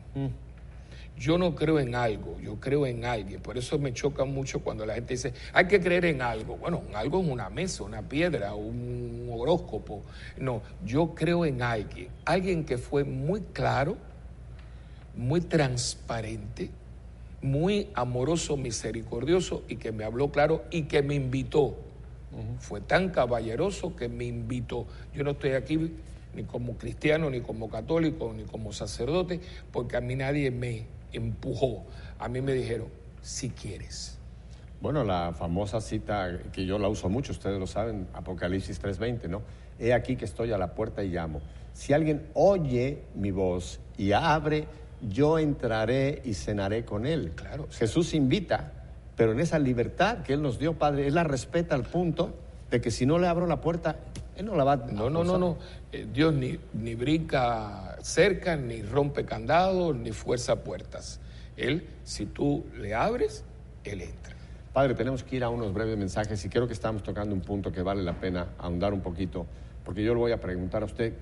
Yo 1.17 1.37
no 1.37 1.53
creo 1.53 1.79
en 1.79 1.95
algo, 1.95 2.39
yo 2.39 2.59
creo 2.59 2.87
en 2.87 3.05
alguien. 3.05 3.39
Por 3.39 3.57
eso 3.57 3.77
me 3.77 3.93
choca 3.93 4.25
mucho 4.25 4.59
cuando 4.61 4.85
la 4.85 4.95
gente 4.95 5.13
dice, 5.13 5.33
hay 5.53 5.67
que 5.67 5.79
creer 5.79 6.05
en 6.05 6.21
algo. 6.21 6.57
Bueno, 6.57 6.81
algo 6.95 7.21
es 7.21 7.27
una 7.27 7.49
mesa, 7.49 7.83
una 7.83 8.01
piedra, 8.01 8.55
un 8.55 9.29
horóscopo. 9.31 10.01
No, 10.37 10.61
yo 10.83 11.13
creo 11.13 11.45
en 11.45 11.61
alguien. 11.61 12.07
Alguien 12.25 12.65
que 12.65 12.77
fue 12.77 13.03
muy 13.03 13.41
claro, 13.53 13.95
muy 15.15 15.41
transparente, 15.41 16.71
muy 17.41 17.89
amoroso, 17.93 18.57
misericordioso 18.57 19.63
y 19.67 19.75
que 19.75 19.91
me 19.91 20.03
habló 20.03 20.31
claro 20.31 20.63
y 20.71 20.83
que 20.83 21.03
me 21.03 21.13
invitó. 21.13 21.75
Fue 22.59 22.81
tan 22.81 23.09
caballeroso 23.09 23.95
que 23.95 24.09
me 24.09 24.25
invitó. 24.25 24.87
Yo 25.13 25.23
no 25.23 25.31
estoy 25.31 25.51
aquí 25.51 25.91
ni 26.35 26.43
como 26.43 26.77
cristiano, 26.77 27.29
ni 27.29 27.41
como 27.41 27.69
católico, 27.69 28.33
ni 28.35 28.43
como 28.43 28.73
sacerdote, 28.73 29.41
porque 29.71 29.97
a 29.97 30.01
mí 30.01 30.15
nadie 30.15 30.51
me 30.51 30.85
empujó. 31.11 31.83
A 32.19 32.27
mí 32.27 32.41
me 32.41 32.53
dijeron, 32.53 32.87
si 33.21 33.49
quieres. 33.49 34.17
Bueno, 34.81 35.03
la 35.03 35.33
famosa 35.33 35.79
cita 35.79 36.39
que 36.51 36.65
yo 36.65 36.77
la 36.77 36.89
uso 36.89 37.09
mucho, 37.09 37.31
ustedes 37.31 37.57
lo 37.57 37.67
saben, 37.67 38.07
Apocalipsis 38.13 38.81
3:20, 38.81 39.29
¿no? 39.29 39.41
He 39.79 39.93
aquí 39.93 40.15
que 40.17 40.25
estoy 40.25 40.51
a 40.51 40.57
la 40.57 40.75
puerta 40.75 41.03
y 41.03 41.09
llamo. 41.09 41.41
Si 41.73 41.93
alguien 41.93 42.27
oye 42.33 43.03
mi 43.15 43.31
voz 43.31 43.79
y 43.97 44.11
abre, 44.11 44.67
yo 45.01 45.39
entraré 45.39 46.21
y 46.25 46.33
cenaré 46.33 46.85
con 46.85 47.05
él. 47.05 47.31
Claro. 47.35 47.67
Jesús 47.71 48.13
invita, 48.13 48.71
pero 49.15 49.31
en 49.31 49.39
esa 49.39 49.59
libertad 49.59 50.19
que 50.19 50.33
Él 50.33 50.41
nos 50.41 50.59
dio, 50.59 50.73
Padre, 50.77 51.07
Él 51.07 51.15
la 51.15 51.23
respeta 51.23 51.75
al 51.75 51.83
punto 51.83 52.33
de 52.69 52.81
que 52.81 52.91
si 52.91 53.05
no 53.05 53.19
le 53.19 53.27
abro 53.27 53.47
la 53.47 53.61
puerta, 53.61 53.97
Él 54.35 54.45
no 54.45 54.55
la 54.55 54.63
va 54.63 54.73
a... 54.73 54.77
No, 54.77 55.09
no, 55.09 55.23
no, 55.23 55.37
no. 55.37 55.57
Eh, 55.93 56.07
Dios 56.11 56.33
ni, 56.33 56.57
ni 56.73 56.95
brinca 56.95 57.97
cerca, 58.01 58.55
ni 58.55 58.81
rompe 58.81 59.25
candados, 59.25 59.95
ni 59.95 60.11
fuerza 60.11 60.63
puertas. 60.63 61.19
Él, 61.55 61.87
si 62.03 62.25
tú 62.25 62.65
le 62.75 62.95
abres, 62.95 63.45
Él 63.83 64.01
entra. 64.01 64.35
Padre, 64.73 64.95
tenemos 64.95 65.23
que 65.23 65.35
ir 65.35 65.43
a 65.43 65.49
unos 65.49 65.71
breves 65.71 65.95
mensajes 65.95 66.43
y 66.43 66.49
creo 66.49 66.65
que 66.65 66.73
estamos 66.73 67.03
tocando 67.03 67.35
un 67.35 67.41
punto 67.41 67.71
que 67.71 67.83
vale 67.83 68.01
la 68.01 68.19
pena 68.19 68.47
ahondar 68.57 68.91
un 68.91 69.01
poquito, 69.01 69.45
porque 69.85 70.03
yo 70.03 70.15
le 70.15 70.19
voy 70.19 70.31
a 70.31 70.41
preguntar 70.41 70.81
a 70.81 70.85
usted, 70.85 71.13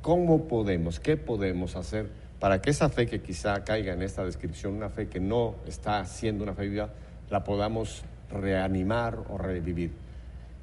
¿cómo 0.00 0.46
podemos, 0.46 1.00
qué 1.00 1.16
podemos 1.16 1.74
hacer 1.74 2.08
para 2.38 2.62
que 2.62 2.70
esa 2.70 2.88
fe 2.88 3.06
que 3.06 3.20
quizá 3.20 3.64
caiga 3.64 3.92
en 3.92 4.02
esta 4.02 4.24
descripción, 4.24 4.74
una 4.74 4.90
fe 4.90 5.08
que 5.08 5.18
no 5.18 5.56
está 5.66 6.04
siendo 6.04 6.44
una 6.44 6.54
fe 6.54 6.68
viva, 6.68 6.90
la 7.30 7.42
podamos 7.42 8.04
reanimar 8.30 9.18
o 9.28 9.38
revivir? 9.38 9.90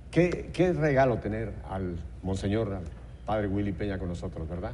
¿Qué, 0.09 0.51
qué 0.53 0.71
regalo 0.71 1.17
tener 1.17 1.51
al 1.69 1.97
Monseñor, 2.23 2.79
Padre 3.27 3.47
Willy 3.47 3.73
Peña 3.73 3.99
con 3.99 4.07
nosotros, 4.07 4.49
¿verdad? 4.49 4.71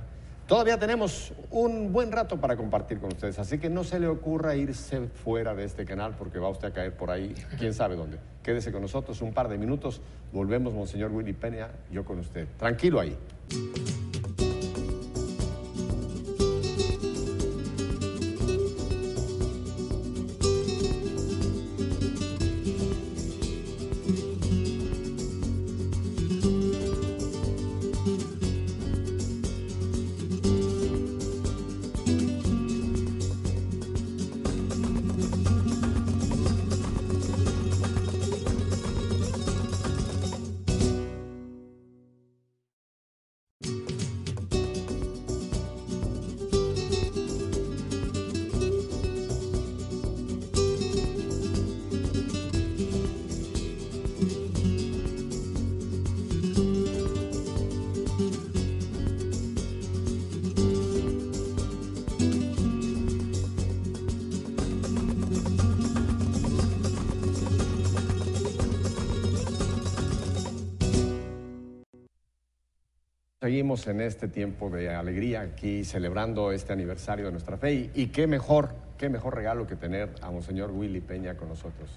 Todavía 0.47 0.77
tenemos 0.77 1.33
un 1.51 1.91
buen 1.91 2.11
rato 2.11 2.39
para 2.39 2.55
compartir 2.55 2.99
con 2.99 3.11
ustedes, 3.11 3.39
así 3.39 3.57
que 3.57 3.69
no 3.69 3.83
se 3.83 3.99
le 3.99 4.07
ocurra 4.07 4.55
irse 4.55 5.07
fuera 5.07 5.55
de 5.55 5.63
este 5.63 5.85
canal 5.85 6.15
porque 6.17 6.37
va 6.37 6.49
usted 6.49 6.67
a 6.67 6.71
caer 6.71 6.95
por 6.95 7.09
ahí, 7.11 7.33
quién 7.57 7.73
sabe 7.73 7.95
dónde. 7.95 8.19
Quédese 8.43 8.71
con 8.71 8.81
nosotros 8.81 9.21
un 9.21 9.33
par 9.33 9.49
de 9.49 9.57
minutos, 9.57 10.01
volvemos, 10.31 10.73
Monseñor 10.73 11.11
Willy 11.11 11.33
Peña, 11.33 11.69
yo 11.91 12.05
con 12.05 12.19
usted. 12.19 12.47
Tranquilo 12.57 12.99
ahí. 12.99 13.17
Seguimos 73.53 73.85
en 73.85 74.01
este 74.01 74.27
tiempo 74.27 74.71
de 74.71 74.89
alegría 74.89 75.41
aquí 75.41 75.83
celebrando 75.83 76.51
este 76.51 76.73
aniversario 76.73 77.27
de 77.27 77.31
nuestra 77.33 77.55
fe 77.55 77.71
y, 77.71 77.91
y 77.93 78.07
qué 78.07 78.25
mejor, 78.25 78.69
qué 78.97 79.09
mejor 79.09 79.35
regalo 79.35 79.67
que 79.67 79.75
tener 79.75 80.09
a 80.23 80.31
Monseñor 80.31 80.71
Willy 80.71 81.01
Peña 81.01 81.35
con 81.37 81.49
nosotros. 81.49 81.87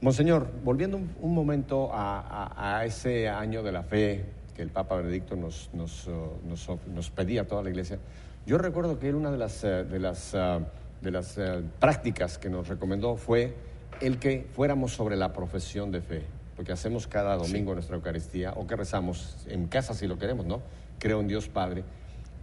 Monseñor, 0.00 0.48
volviendo 0.64 0.96
un, 0.96 1.08
un 1.20 1.32
momento 1.36 1.90
a, 1.94 2.18
a- 2.18 2.78
a 2.80 2.84
ese 2.84 3.28
año 3.28 3.62
de 3.62 3.70
la 3.70 3.84
fe 3.84 4.24
que 4.56 4.62
el 4.62 4.70
Papa 4.70 4.96
Benedicto 4.96 5.36
nos, 5.36 5.70
nos, 5.72 6.08
uh, 6.08 6.32
nos 6.48 6.68
of- 6.68 6.84
nos 6.88 7.10
pedía 7.10 7.42
a 7.42 7.44
toda 7.44 7.62
la 7.62 7.70
iglesia, 7.70 8.00
yo 8.44 8.58
recuerdo 8.58 8.98
que 8.98 9.14
una 9.14 9.30
de 9.30 9.38
las, 9.38 9.62
eh, 9.62 9.84
de 9.84 10.00
las, 10.00 10.34
uh, 10.34 10.64
de 11.00 11.10
las 11.12 11.38
eh, 11.38 11.62
prácticas 11.78 12.38
que 12.38 12.50
nos 12.50 12.66
recomendó 12.66 13.14
fue 13.16 13.54
el 14.00 14.18
que 14.18 14.48
fuéramos 14.52 14.90
sobre 14.92 15.14
la 15.14 15.32
profesión 15.32 15.92
de 15.92 16.00
fe, 16.00 16.22
porque 16.56 16.72
hacemos 16.72 17.06
cada 17.06 17.36
domingo 17.36 17.74
nuestra 17.74 17.96
Eucaristía, 17.96 18.52
o 18.52 18.66
que 18.66 18.76
rezamos 18.76 19.36
en 19.46 19.66
casa 19.66 19.94
si 19.94 20.06
lo 20.06 20.18
queremos, 20.18 20.46
¿no? 20.46 20.62
Creo 20.98 21.20
en 21.20 21.28
Dios 21.28 21.48
Padre. 21.48 21.84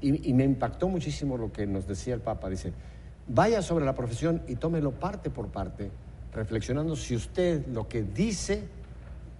Y, 0.01 0.29
y 0.29 0.33
me 0.33 0.43
impactó 0.43 0.87
muchísimo 0.87 1.37
lo 1.37 1.51
que 1.51 1.65
nos 1.65 1.87
decía 1.87 2.13
el 2.13 2.21
Papa, 2.21 2.49
dice, 2.49 2.73
vaya 3.27 3.61
sobre 3.61 3.85
la 3.85 3.95
profesión 3.95 4.41
y 4.47 4.55
tómelo 4.55 4.91
parte 4.91 5.29
por 5.29 5.47
parte, 5.47 5.89
reflexionando 6.33 6.95
si 6.95 7.15
usted 7.15 7.67
lo 7.67 7.87
que 7.87 8.03
dice 8.03 8.63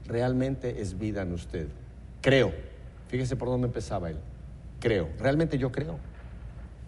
realmente 0.06 0.82
es 0.82 0.98
vida 0.98 1.22
en 1.22 1.34
usted. 1.34 1.68
Creo. 2.22 2.54
Fíjese 3.08 3.36
por 3.36 3.50
dónde 3.50 3.68
empezaba 3.68 4.10
él. 4.10 4.18
Creo. 4.80 5.10
Realmente 5.20 5.58
yo 5.58 5.72
creo. 5.72 5.98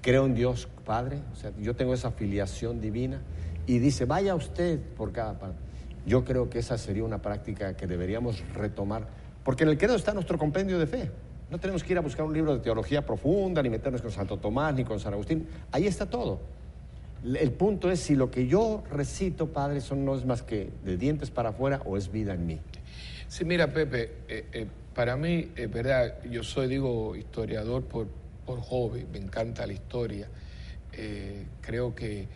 Creo 0.01 0.25
en 0.25 0.35
Dios 0.35 0.67
Padre. 0.85 1.19
O 1.33 1.35
sea, 1.35 1.51
yo 1.59 1.75
tengo 1.75 1.93
esa 1.93 2.11
filiación 2.11 2.81
divina. 2.81 3.21
Y 3.67 3.79
dice, 3.79 4.05
vaya 4.05 4.35
usted 4.35 4.79
por 4.79 5.11
cada 5.11 5.39
parte. 5.39 5.57
Yo 6.05 6.23
creo 6.23 6.49
que 6.49 6.59
esa 6.59 6.77
sería 6.77 7.03
una 7.03 7.21
práctica 7.21 7.75
que 7.75 7.87
deberíamos 7.87 8.43
retomar. 8.53 9.07
Porque 9.43 9.63
en 9.63 9.69
el 9.69 9.77
credo 9.77 9.95
está 9.95 10.13
nuestro 10.13 10.37
compendio 10.37 10.79
de 10.79 10.87
fe. 10.87 11.11
No 11.49 11.59
tenemos 11.59 11.83
que 11.83 11.93
ir 11.93 11.97
a 11.97 12.01
buscar 12.01 12.25
un 12.25 12.33
libro 12.33 12.53
de 12.53 12.59
teología 12.59 13.05
profunda, 13.05 13.61
ni 13.61 13.69
meternos 13.69 14.01
con 14.01 14.11
Santo 14.11 14.37
Tomás, 14.37 14.73
ni 14.73 14.83
con 14.83 14.99
San 14.99 15.13
Agustín. 15.13 15.47
Ahí 15.71 15.85
está 15.87 16.07
todo. 16.07 16.39
El 17.23 17.51
punto 17.51 17.89
es 17.89 17.99
si 17.99 18.15
lo 18.15 18.29
que 18.29 18.47
yo 18.47 18.83
recito, 18.91 19.47
Padre, 19.47 19.81
son 19.81 20.05
no 20.05 20.15
es 20.15 20.25
más 20.25 20.43
que 20.43 20.69
de 20.83 20.97
dientes 20.97 21.31
para 21.31 21.49
afuera 21.49 21.81
o 21.85 21.97
es 21.97 22.11
vida 22.11 22.33
en 22.33 22.45
mí. 22.45 22.59
Sí, 23.27 23.45
mira, 23.45 23.73
Pepe, 23.73 24.11
eh, 24.27 24.45
eh, 24.53 24.67
para 24.93 25.15
mí, 25.15 25.51
es 25.55 25.71
verdad, 25.71 26.23
yo 26.23 26.43
soy, 26.43 26.67
digo, 26.67 27.15
historiador 27.15 27.83
por, 27.83 28.07
por 28.45 28.61
hobby, 28.61 29.05
me 29.11 29.17
encanta 29.17 29.65
la 29.65 29.73
historia. 29.73 30.27
Eh, 30.93 31.45
creo 31.61 31.93
que 31.95 32.27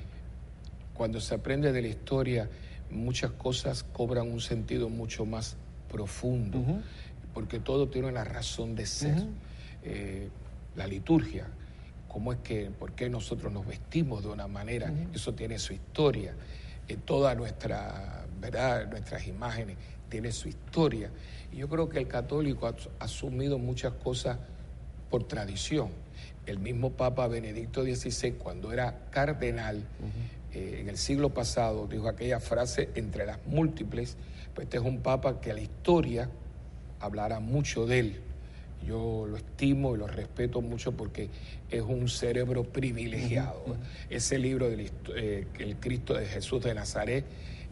cuando 0.94 1.22
se 1.22 1.36
aprende 1.36 1.72
de 1.72 1.82
la 1.82 1.88
historia, 1.88 2.50
muchas 2.92 3.32
cosas 3.32 3.84
cobran 3.84 4.32
un 4.32 4.42
sentido 4.42 4.90
mucho 4.90 5.26
más 5.26 5.58
profundo, 5.92 6.64
porque 7.34 7.60
todo 7.60 7.88
tiene 7.88 8.08
una 8.08 8.24
razón 8.24 8.76
de 8.76 8.86
ser. 8.86 9.26
la 10.76 10.88
liturgia, 10.88 11.48
cómo 12.08 12.34
es 12.34 12.40
que, 12.40 12.72
por 12.72 12.94
qué 12.94 13.10
nosotros 13.10 13.52
nos 13.52 13.66
vestimos 13.66 14.24
de 14.24 14.30
una 14.30 14.48
manera, 14.48 14.92
eso 15.14 15.34
tiene 15.34 15.60
su 15.60 15.74
historia. 15.74 16.34
En 16.88 17.02
toda 17.02 17.36
nuestra, 17.36 18.26
¿verdad? 18.42 18.90
Nuestras 18.90 19.28
imágenes 19.28 19.78
tiene 20.10 20.32
su 20.32 20.48
historia. 20.48 21.12
Y 21.52 21.58
yo 21.58 21.70
creo 21.70 21.88
que 21.88 22.00
el 22.00 22.08
católico 22.08 22.68
ha 22.68 22.76
asumido 23.00 23.60
muchas 23.60 23.94
cosas 23.94 24.40
por 25.10 25.28
tradición. 25.28 25.90
El 26.46 26.58
mismo 26.58 26.92
Papa 26.92 27.28
Benedicto 27.28 27.84
XVI, 27.84 28.32
cuando 28.34 28.74
era 28.74 29.06
cardenal, 29.12 29.84
eh, 30.54 30.80
en 30.82 30.90
el 30.90 30.98
siglo 30.98 31.30
pasado, 31.34 31.88
dijo 31.88 32.08
aquella 32.08 32.40
frase 32.40 32.90
entre 32.96 33.26
las 33.26 33.40
múltiples, 33.46 34.18
pues 34.54 34.66
este 34.66 34.78
es 34.78 34.84
un 34.84 35.00
Papa 35.00 35.40
que 35.40 35.54
la 35.54 35.62
historia 35.62 36.30
hablará 37.00 37.40
mucho 37.40 37.86
de 37.86 38.00
él 38.00 38.22
yo 38.86 39.26
lo 39.28 39.38
estimo 39.38 39.96
y 39.96 39.98
lo 39.98 40.08
respeto 40.08 40.62
mucho 40.62 40.94
porque 40.94 41.30
es 41.70 41.82
un 41.82 42.08
cerebro 42.08 42.64
privilegiado. 42.64 43.78
Ese 44.10 44.38
libro 44.38 44.70
del 44.70 44.92
eh, 45.16 45.48
El 45.60 45.76
Cristo 45.78 46.14
de 46.14 46.26
Jesús 46.26 46.64
de 46.64 46.74
Nazaret, 46.74 47.26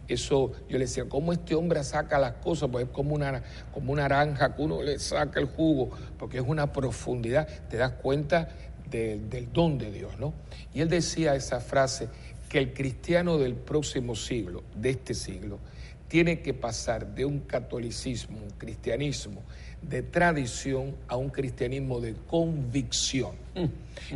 eso 0.08 0.52
yo 0.70 0.78
le 0.78 0.86
decía, 0.86 1.06
¿cómo 1.10 1.34
este 1.34 1.56
hombre 1.56 1.84
saca 1.84 2.20
las 2.20 2.34
cosas? 2.34 2.70
Pues 2.72 2.86
es 2.86 2.92
como 2.92 3.16
una, 3.16 3.42
como 3.74 3.92
una 3.94 4.04
naranja 4.04 4.56
que 4.56 4.62
uno 4.62 4.82
le 4.82 5.00
saca 5.00 5.40
el 5.40 5.48
jugo, 5.48 5.90
porque 6.18 6.38
es 6.38 6.44
una 6.46 6.72
profundidad, 6.72 7.48
te 7.70 7.78
das 7.78 7.92
cuenta 7.94 8.50
del 8.90 9.52
don 9.52 9.78
de 9.78 9.92
Dios, 9.92 10.18
¿no? 10.18 10.34
Y 10.74 10.80
él 10.80 10.88
decía 10.88 11.36
esa 11.36 11.60
frase, 11.60 12.08
que 12.50 12.60
el 12.60 12.74
cristiano 12.74 13.38
del 13.38 13.56
próximo 13.56 14.16
siglo, 14.16 14.64
de 14.76 14.92
este 14.92 15.14
siglo, 15.14 15.60
tiene 16.08 16.40
que 16.42 16.54
pasar 16.54 17.14
de 17.14 17.26
un 17.26 17.42
catolicismo, 17.42 18.38
un 18.38 18.52
cristianismo 18.52 19.44
de 19.82 20.02
tradición 20.02 20.96
a 21.08 21.18
un 21.18 21.30
cristianismo 21.30 22.00
de 22.00 22.16
convicción. 22.28 23.36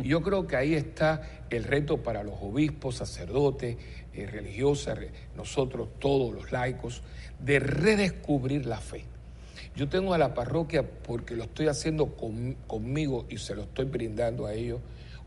Y 0.02 0.08
yo 0.08 0.22
creo 0.22 0.46
que 0.46 0.56
ahí 0.56 0.74
está 0.74 1.22
el 1.50 1.64
reto 1.64 2.02
para 2.02 2.22
los 2.22 2.34
obispos, 2.40 2.96
sacerdotes, 2.96 3.76
eh, 4.14 4.26
religiosas, 4.26 4.98
nosotros 5.36 5.88
todos 5.98 6.34
los 6.34 6.50
laicos, 6.52 7.02
de 7.38 7.58
redescubrir 7.58 8.66
la 8.66 8.78
fe. 8.78 9.04
Yo 9.76 9.88
tengo 9.88 10.14
a 10.14 10.18
la 10.18 10.34
parroquia, 10.34 10.82
porque 10.82 11.34
lo 11.34 11.44
estoy 11.44 11.68
haciendo 11.68 12.14
conmigo 12.66 13.26
y 13.28 13.38
se 13.38 13.54
lo 13.54 13.62
estoy 13.62 13.86
brindando 13.86 14.46
a 14.46 14.54
ellos, 14.54 14.80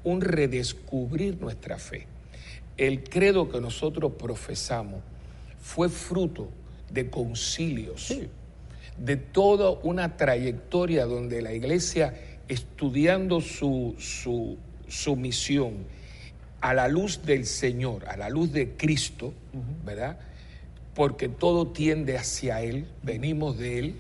un 0.04 0.22
redescubrir 0.22 1.40
nuestra 1.42 1.78
fe. 1.78 2.08
El 2.78 3.04
credo 3.04 3.50
que 3.50 3.62
nosotros 3.62 4.14
profesamos 4.18 5.02
fue 5.60 5.90
fruto 5.90 6.50
de 6.92 7.10
concilios 7.10 8.14
de 8.98 9.18
toda 9.18 9.72
una 9.72 10.18
trayectoria 10.18 11.06
donde 11.06 11.42
la 11.42 11.54
iglesia, 11.54 12.14
estudiando 12.48 13.42
su, 13.42 13.96
su, 13.98 15.16
misión 15.16 15.86
a 16.62 16.74
la 16.74 16.88
luz 16.88 17.26
del 17.26 17.46
Señor, 17.46 18.08
a 18.08 18.18
la 18.18 18.30
luz 18.30 18.52
de 18.52 18.72
Cristo, 18.72 19.34
¿verdad? 19.84 20.18
Porque 20.94 21.28
todo 21.28 21.68
tiende 21.68 22.18
hacia 22.18 22.62
Él, 22.62 22.88
venimos 23.04 23.58
de 23.58 23.80
Él, 23.80 23.96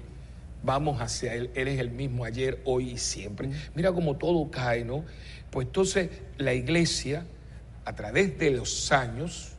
vamos 0.63 1.01
hacia 1.01 1.33
Él, 1.35 1.49
Él 1.55 1.67
es 1.67 1.79
el 1.79 1.91
mismo 1.91 2.23
ayer, 2.23 2.61
hoy 2.63 2.91
y 2.91 2.97
siempre. 2.97 3.49
Mira 3.75 3.91
cómo 3.91 4.15
todo 4.15 4.49
cae, 4.49 4.85
¿no? 4.85 5.03
Pues 5.51 5.67
entonces 5.67 6.09
la 6.38 6.53
iglesia, 6.53 7.25
a 7.86 7.95
través 7.95 8.38
de 8.38 8.52
los 8.52 8.91
años, 8.91 9.54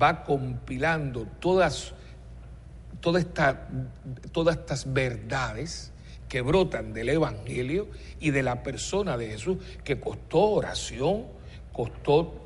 va 0.00 0.24
compilando 0.24 1.26
todas 1.40 1.94
todas 3.00 4.56
estas 4.56 4.92
verdades 4.92 5.92
que 6.28 6.40
brotan 6.40 6.94
del 6.94 7.10
Evangelio 7.10 7.88
y 8.18 8.30
de 8.30 8.42
la 8.42 8.62
persona 8.62 9.18
de 9.18 9.28
Jesús, 9.28 9.58
que 9.84 10.00
costó 10.00 10.40
oración, 10.40 11.26
costó 11.72 12.40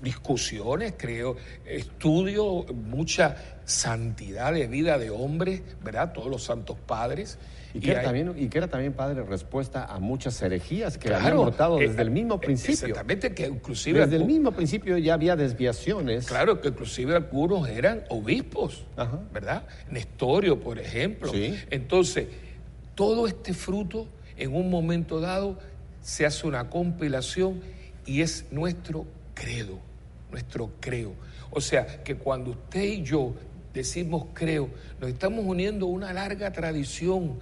discusiones, 0.00 0.94
creo, 0.96 1.36
estudio, 1.64 2.64
mucha 2.72 3.58
santidad 3.64 4.52
de 4.52 4.68
vida 4.68 4.96
de 4.96 5.10
hombres, 5.10 5.62
¿verdad? 5.82 6.12
Todos 6.12 6.30
los 6.30 6.44
santos 6.44 6.78
padres. 6.86 7.38
Y 7.76 7.80
que, 7.80 7.90
era, 7.90 8.02
también, 8.02 8.34
y 8.36 8.48
que 8.48 8.58
era 8.58 8.68
también, 8.68 8.94
padre, 8.94 9.22
respuesta 9.22 9.84
a 9.84 9.98
muchas 9.98 10.40
herejías 10.40 10.96
que 10.96 11.12
habían 11.12 11.36
brotado 11.36 11.76
desde 11.76 12.00
el 12.00 12.10
mismo 12.10 12.36
eh, 12.36 12.38
principio. 12.38 12.88
Exactamente, 12.88 13.34
que 13.34 13.46
inclusive... 13.46 14.00
Desde 14.00 14.16
el 14.16 14.24
mismo 14.24 14.52
principio 14.52 14.96
ya 14.96 15.14
había 15.14 15.36
desviaciones. 15.36 16.26
Claro, 16.26 16.60
que 16.60 16.68
inclusive 16.68 17.14
algunos 17.14 17.68
eran 17.68 18.04
obispos, 18.08 18.86
¿verdad? 19.32 19.66
Nestorio, 19.90 20.58
por 20.58 20.78
ejemplo. 20.78 21.30
Entonces, 21.70 22.28
todo 22.94 23.26
este 23.26 23.52
fruto, 23.52 24.08
en 24.38 24.54
un 24.54 24.70
momento 24.70 25.20
dado, 25.20 25.58
se 26.00 26.24
hace 26.24 26.46
una 26.46 26.70
compilación 26.70 27.60
y 28.06 28.22
es 28.22 28.46
nuestro 28.50 29.04
credo, 29.34 29.78
nuestro 30.30 30.70
creo. 30.80 31.12
O 31.50 31.60
sea, 31.60 32.02
que 32.02 32.16
cuando 32.16 32.52
usted 32.52 32.82
y 32.82 33.02
yo 33.02 33.34
decimos 33.74 34.28
creo, 34.32 34.70
nos 34.98 35.10
estamos 35.10 35.44
uniendo 35.44 35.86
a 35.86 35.90
una 35.90 36.12
larga 36.12 36.50
tradición 36.52 37.38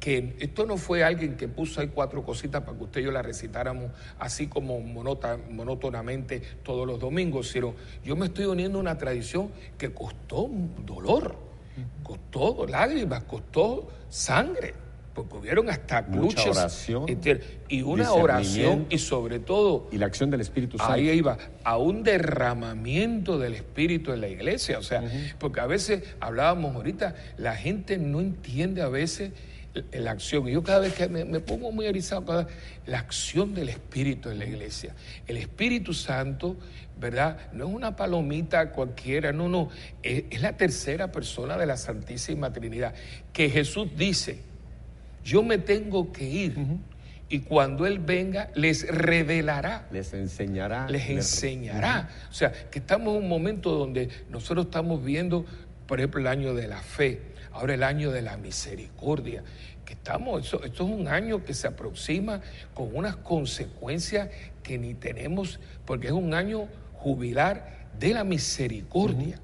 que 0.00 0.34
esto 0.40 0.64
no 0.64 0.78
fue 0.78 1.04
alguien 1.04 1.36
que 1.36 1.46
puso 1.46 1.80
ahí 1.80 1.88
cuatro 1.88 2.24
cositas 2.24 2.62
para 2.62 2.76
que 2.76 2.84
usted 2.84 3.00
y 3.02 3.04
yo 3.04 3.12
la 3.12 3.22
recitáramos 3.22 3.92
así 4.18 4.46
como 4.46 4.80
monótonamente 4.80 6.40
todos 6.62 6.86
los 6.86 6.98
domingos, 6.98 7.50
sino 7.50 7.74
yo 8.02 8.16
me 8.16 8.26
estoy 8.26 8.46
uniendo 8.46 8.78
a 8.78 8.80
una 8.80 8.96
tradición 8.96 9.50
que 9.76 9.92
costó 9.92 10.50
dolor, 10.86 11.36
costó 12.02 12.66
lágrimas, 12.66 13.24
costó 13.24 13.88
sangre 14.08 14.74
porque 15.14 15.36
hubieron 15.36 15.68
hasta 15.68 16.02
Mucha 16.02 16.48
oración 16.50 17.04
y 17.68 17.82
una 17.82 18.12
oración 18.12 18.86
y 18.88 18.98
sobre 18.98 19.38
todo 19.38 19.88
y 19.90 19.98
la 19.98 20.06
acción 20.06 20.30
del 20.30 20.40
Espíritu 20.40 20.78
Santo. 20.78 20.92
Ahí 20.92 21.10
iba 21.10 21.36
a 21.64 21.76
un 21.76 22.02
derramamiento 22.02 23.38
del 23.38 23.54
Espíritu 23.54 24.12
en 24.12 24.20
la 24.20 24.28
iglesia 24.28 24.78
o 24.78 24.82
sea 24.82 25.02
porque 25.38 25.60
a 25.60 25.66
veces 25.66 26.04
hablábamos 26.20 26.74
ahorita 26.74 27.14
la 27.36 27.54
gente 27.56 27.98
no 27.98 28.20
entiende 28.20 28.82
a 28.82 28.88
veces 28.88 29.32
la 29.92 30.10
acción. 30.10 30.48
Y 30.48 30.52
yo 30.52 30.62
cada 30.62 30.80
vez 30.80 30.94
que 30.94 31.08
me, 31.08 31.40
pongo 31.40 31.72
muy 31.72 31.86
erizado, 31.86 32.46
la 32.86 32.98
acción 32.98 33.54
del 33.54 33.68
Espíritu 33.68 34.30
en 34.30 34.38
la 34.38 34.46
iglesia. 34.46 34.94
El 35.26 35.36
Espíritu 35.36 35.94
Santo, 35.94 36.56
¿verdad? 36.98 37.38
No 37.52 37.68
es 37.68 37.74
una 37.74 37.96
palomita 37.96 38.72
cualquiera, 38.72 39.32
no, 39.32 39.48
no. 39.48 39.68
Es, 40.02 40.40
la 40.40 40.56
tercera 40.56 41.12
persona 41.12 41.56
de 41.56 41.66
la 41.66 41.76
Santísima 41.76 42.52
Trinidad. 42.52 42.94
Que 43.32 43.48
Jesús 43.48 43.88
dice, 43.96 44.40
yo 45.24 45.42
me 45.42 45.58
tengo 45.58 46.12
que 46.12 46.24
ir. 46.24 46.56
Y 47.28 47.40
cuando 47.40 47.86
Él 47.86 48.00
venga, 48.00 48.50
les 48.54 48.88
revelará. 48.88 49.86
Les 49.92 50.12
enseñará. 50.14 50.88
Les 50.88 51.08
enseñará. 51.08 52.10
O 52.28 52.34
sea, 52.34 52.52
que 52.70 52.80
estamos 52.80 53.14
en 53.16 53.22
un 53.22 53.28
momento 53.28 53.70
donde 53.70 54.08
nosotros 54.30 54.66
estamos 54.66 55.04
viendo, 55.04 55.46
por 55.86 56.00
ejemplo, 56.00 56.20
el 56.20 56.26
año 56.26 56.54
de 56.54 56.66
la 56.66 56.80
fe 56.80 57.29
ahora 57.52 57.74
el 57.74 57.82
año 57.82 58.10
de 58.10 58.22
la 58.22 58.36
misericordia, 58.36 59.42
que 59.84 59.94
estamos, 59.94 60.44
esto, 60.44 60.64
es 60.64 60.80
un 60.80 61.08
año 61.08 61.44
que 61.44 61.54
se 61.54 61.66
aproxima 61.66 62.40
con 62.74 62.94
unas 62.94 63.16
consecuencias 63.16 64.28
que 64.62 64.78
ni 64.78 64.94
tenemos, 64.94 65.58
porque 65.84 66.08
es 66.08 66.12
un 66.12 66.34
año 66.34 66.68
jubilar 66.94 67.88
de 67.98 68.14
la 68.14 68.24
misericordia. 68.24 69.40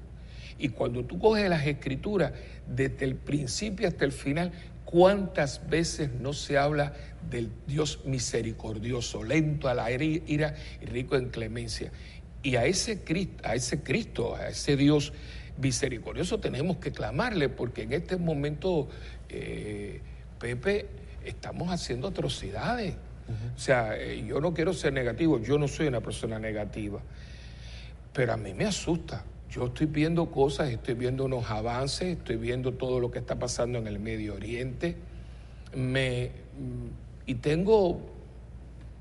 Y 0.57 0.69
cuando 0.69 1.03
tú 1.03 1.19
coges 1.19 1.49
las 1.49 1.67
escrituras, 1.67 2.33
desde 2.67 3.05
el 3.05 3.15
principio 3.15 3.87
hasta 3.87 4.05
el 4.05 4.11
final, 4.11 4.51
¿cuántas 4.85 5.67
veces 5.69 6.11
no 6.13 6.33
se 6.33 6.57
habla 6.57 6.93
del 7.29 7.51
Dios 7.67 8.01
misericordioso, 8.05 9.23
lento 9.23 9.67
a 9.67 9.73
la 9.73 9.91
ira 9.91 10.55
y 10.81 10.85
rico 10.85 11.15
en 11.15 11.29
clemencia? 11.29 11.91
Y 12.41 12.55
a 12.55 12.65
ese 12.65 13.03
Cristo, 13.03 13.43
a 13.43 13.55
ese 13.55 13.83
Cristo, 13.83 14.35
a 14.35 14.47
ese 14.47 14.77
Dios 14.77 15.11
misericordioso 15.57 16.39
tenemos 16.39 16.77
que 16.77 16.91
clamarle, 16.91 17.49
porque 17.49 17.83
en 17.83 17.93
este 17.93 18.17
momento, 18.17 18.87
eh, 19.29 20.01
Pepe, 20.39 20.87
estamos 21.25 21.71
haciendo 21.71 22.07
atrocidades. 22.07 22.95
O 23.55 23.59
sea, 23.59 23.97
eh, 23.97 24.23
yo 24.25 24.39
no 24.39 24.53
quiero 24.53 24.73
ser 24.73 24.93
negativo, 24.93 25.41
yo 25.41 25.57
no 25.57 25.67
soy 25.67 25.87
una 25.87 25.99
persona 25.99 26.39
negativa, 26.39 27.01
pero 28.13 28.33
a 28.33 28.37
mí 28.37 28.53
me 28.53 28.65
asusta. 28.65 29.25
Yo 29.51 29.67
estoy 29.67 29.87
viendo 29.87 30.31
cosas, 30.31 30.69
estoy 30.69 30.93
viendo 30.93 31.25
unos 31.25 31.49
avances, 31.49 32.17
estoy 32.17 32.37
viendo 32.37 32.73
todo 32.73 32.99
lo 32.99 33.11
que 33.11 33.19
está 33.19 33.37
pasando 33.37 33.79
en 33.79 33.87
el 33.87 33.99
Medio 33.99 34.35
Oriente, 34.35 34.95
me, 35.75 36.31
y 37.25 37.35
tengo 37.35 37.99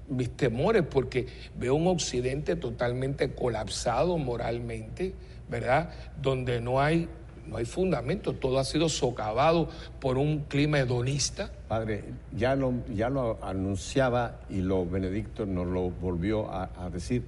mis 0.09 0.31
temores 0.31 0.85
porque 0.89 1.27
veo 1.57 1.75
un 1.75 1.87
occidente 1.87 2.57
totalmente 2.57 3.33
colapsado 3.33 4.19
moralmente, 4.19 5.15
¿verdad? 5.49 5.91
Donde 6.21 6.61
no 6.61 6.81
hay 6.81 7.09
no 7.47 7.57
hay 7.57 7.65
fundamento, 7.65 8.35
todo 8.35 8.59
ha 8.59 8.65
sido 8.65 8.89
socavado 8.89 9.69
por 10.01 10.19
un 10.19 10.41
clima 10.49 10.81
hedonista. 10.81 11.51
Padre, 11.69 12.05
ya 12.35 12.57
lo, 12.57 12.75
ya 12.93 13.09
lo 13.09 13.39
anunciaba 13.43 14.41
y 14.51 14.61
lo 14.61 14.87
Benedicto 14.87 15.47
nos 15.47 15.67
lo 15.67 15.91
volvió 15.91 16.51
a, 16.53 16.91
decir. 16.91 17.25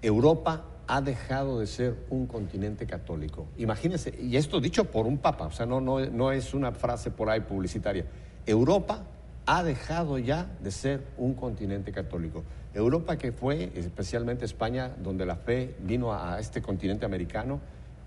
Europa 0.00 0.64
ha 0.86 1.00
dejado 1.00 1.60
de 1.60 1.66
ser 1.66 1.96
un 2.08 2.26
continente 2.26 2.86
católico. 2.86 3.46
Imagínense, 3.58 4.14
y 4.20 4.36
esto 4.36 4.60
dicho 4.60 4.84
por 4.84 5.06
un 5.06 5.18
papa, 5.18 5.46
o 5.46 5.50
sea, 5.50 5.66
no, 5.66 5.80
no, 5.80 6.00
no 6.06 6.32
es 6.32 6.54
una 6.54 6.72
frase 6.72 7.10
por 7.10 7.28
ahí 7.28 7.40
publicitaria. 7.40 8.06
Europa 8.46 9.04
ha 9.46 9.62
dejado 9.62 10.18
ya 10.18 10.46
de 10.62 10.70
ser 10.70 11.04
un 11.16 11.34
continente 11.34 11.92
católico. 11.92 12.44
Europa 12.74 13.16
que 13.16 13.32
fue, 13.32 13.72
especialmente 13.74 14.44
España, 14.44 14.90
donde 15.02 15.26
la 15.26 15.36
fe 15.36 15.74
vino 15.80 16.12
a 16.12 16.38
este 16.38 16.62
continente 16.62 17.06
americano, 17.06 17.60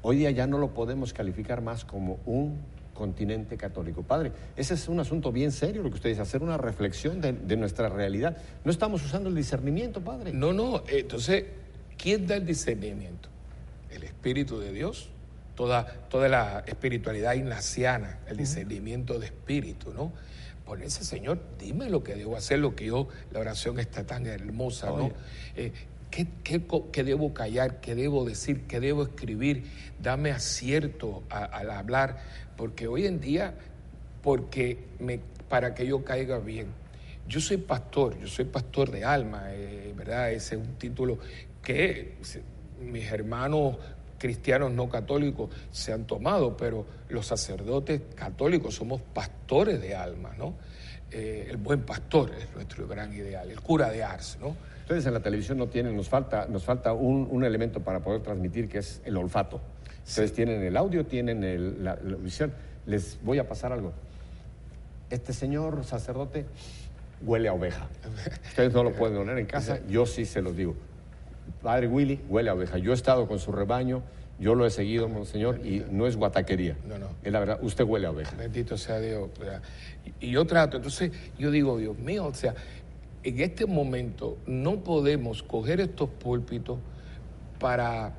Hoy 0.04 0.18
día 0.18 0.32
ya 0.32 0.48
no 0.48 0.58
lo 0.58 0.74
podemos 0.74 1.14
calificar 1.14 1.62
más 1.62 1.86
como 1.86 2.20
un 2.26 2.60
continente 2.96 3.56
católico. 3.56 4.02
Padre, 4.02 4.32
ese 4.56 4.74
es 4.74 4.88
un 4.88 5.00
asunto 5.00 5.32
bien 5.32 5.52
serio 5.52 5.84
lo 5.84 5.90
que 5.90 5.96
usted 5.96 6.10
dice, 6.10 6.22
hacer 6.22 6.42
una 6.42 6.58
reflexión 6.58 7.22
de, 7.22 7.56
nuestra 7.56 7.88
realidad. 7.88 8.38
No 8.64 8.72
estamos 8.72 9.06
usando 9.06 9.30
el 9.30 9.36
discernimiento, 9.36 10.02
Padre. 10.02 10.34
No, 10.34 10.54
no, 10.54 10.84
entonces, 10.88 11.46
¿quién 11.98 12.26
da 12.26 12.36
el 12.36 12.48
discernimiento? 12.48 13.30
El 13.92 14.04
Espíritu 14.04 14.60
de 14.60 14.74
Dios, 14.74 15.10
toda, 15.56 15.86
toda 16.10 16.28
la 16.28 16.64
espiritualidad 16.66 17.34
ignaciana, 17.34 18.20
el 18.28 18.38
discernimiento 18.38 19.20
de 19.20 19.28
espíritu, 19.28 19.94
¿no? 19.94 20.12
Ponerse, 20.72 21.04
Señor, 21.04 21.38
dime 21.60 21.90
lo 21.90 22.02
que 22.02 22.16
debo 22.16 22.38
hacer, 22.38 22.60
lo 22.60 22.78
que 22.78 22.86
yo, 22.86 23.10
la 23.34 23.42
oración 23.42 23.78
está 23.78 24.06
tan 24.06 24.26
hermosa, 24.26 24.88
¿no? 24.88 25.12
Eh, 25.58 25.74
¿Qué, 26.10 27.04
debo 27.04 27.34
callar? 27.34 27.82
¿Qué 27.82 27.94
debo 27.94 28.24
decir? 28.24 28.62
¿Qué 28.70 28.80
debo 28.80 29.04
escribir? 29.04 29.66
Dame 30.02 30.32
acierto 30.32 31.24
al 31.30 31.72
hablar, 31.72 32.20
porque 32.56 32.88
hoy 32.88 33.06
en 33.06 33.20
día, 33.20 33.54
porque 34.24 34.78
me, 35.00 35.20
para 35.50 35.76
que 35.76 35.86
yo 35.86 36.06
caiga 36.06 36.40
bien. 36.40 36.68
Yo 37.28 37.42
soy 37.42 37.58
pastor, 37.58 38.18
yo 38.18 38.28
soy 38.28 38.46
pastor 38.46 38.92
de 38.92 39.04
alma, 39.04 39.48
eh, 39.50 39.94
¿verdad? 39.98 40.32
Ese 40.32 40.56
es 40.56 40.62
un 40.62 40.76
título 40.76 41.20
que 41.62 42.16
mis 42.80 43.12
hermanos 43.12 43.76
cristianos 44.22 44.72
no 44.72 44.88
católicos 44.88 45.50
se 45.72 45.92
han 45.92 46.06
tomado, 46.06 46.56
pero 46.56 46.86
los 47.10 47.26
sacerdotes 47.26 48.02
católicos 48.14 48.76
somos 48.76 49.02
pastores 49.02 49.82
de 49.82 49.96
alma, 49.96 50.36
¿no? 50.38 50.54
Eh, 51.10 51.48
el 51.50 51.58
buen 51.58 51.82
pastor 51.82 52.32
es 52.40 52.54
nuestro 52.54 52.88
gran 52.88 53.12
ideal, 53.12 53.50
el 53.50 53.60
cura 53.60 53.90
de 53.90 54.04
Ars, 54.04 54.38
¿no? 54.40 54.56
Ustedes 54.82 55.08
en 55.08 55.14
la 55.16 55.22
televisión 55.22 55.58
no 55.58 55.68
tienen, 55.68 55.96
nos 55.96 56.08
falta, 56.08 56.46
nos 56.46 56.64
falta 56.64 56.94
un, 56.94 57.44
elemento 57.44 57.80
para 57.80 58.02
poder 58.02 58.22
transmitir 58.22 58.70
que 58.70 58.78
es 58.78 59.02
el 59.06 59.18
olfato. 59.18 59.60
Ustedes 60.06 60.34
tienen 60.34 60.62
el 60.62 60.78
audio, 60.78 61.04
tienen 61.04 61.84
la, 61.84 61.96
visión. 61.96 62.54
Les 62.86 63.18
voy 63.24 63.40
a 63.40 63.48
pasar 63.48 63.72
algo. 63.74 63.92
Este 65.10 65.34
señor 65.34 65.84
sacerdote 65.84 66.46
huele 67.24 67.50
a 67.50 67.54
oveja. 67.54 67.88
Ustedes 68.50 68.72
no 68.72 68.84
lo 68.84 68.94
pueden 68.94 69.18
oler 69.18 69.40
en 69.40 69.48
casa, 69.48 69.80
yo 69.90 70.06
sí 70.06 70.26
se 70.26 70.44
los 70.44 70.56
digo. 70.56 70.76
Padre 71.62 71.88
Willy 71.88 72.20
huele 72.30 72.50
a 72.50 72.54
oveja. 72.54 72.78
Yo 72.78 72.92
he 72.92 72.96
estado 72.96 73.28
con 73.28 73.40
su 73.40 73.52
rebaño, 73.52 74.02
yo 74.40 74.56
lo 74.56 74.66
he 74.66 74.72
seguido, 74.72 75.08
monseñor, 75.08 75.66
y 75.66 75.86
no 75.92 76.08
es 76.08 76.16
guataquería. 76.16 76.76
No, 76.88 76.98
no. 76.98 77.08
Es 77.24 77.32
la 77.32 77.40
verdad, 77.40 77.60
usted 77.62 77.84
huele 77.84 78.08
a 78.08 78.12
oveja. 78.12 78.36
Bendito 78.36 78.78
sea 78.78 79.00
Dios. 79.00 79.30
Y 80.20 80.32
yo 80.32 80.46
trato, 80.46 80.78
entonces 80.78 81.12
yo 81.38 81.52
digo, 81.52 81.78
Dios 81.78 81.98
mío, 82.00 82.26
o 82.26 82.34
sea, 82.34 82.56
en 83.24 83.40
este 83.40 83.66
momento 83.66 84.38
no 84.48 84.84
podemos 84.84 85.44
coger 85.44 85.80
estos 85.80 86.10
púlpitos 86.10 86.80
para 87.60 88.14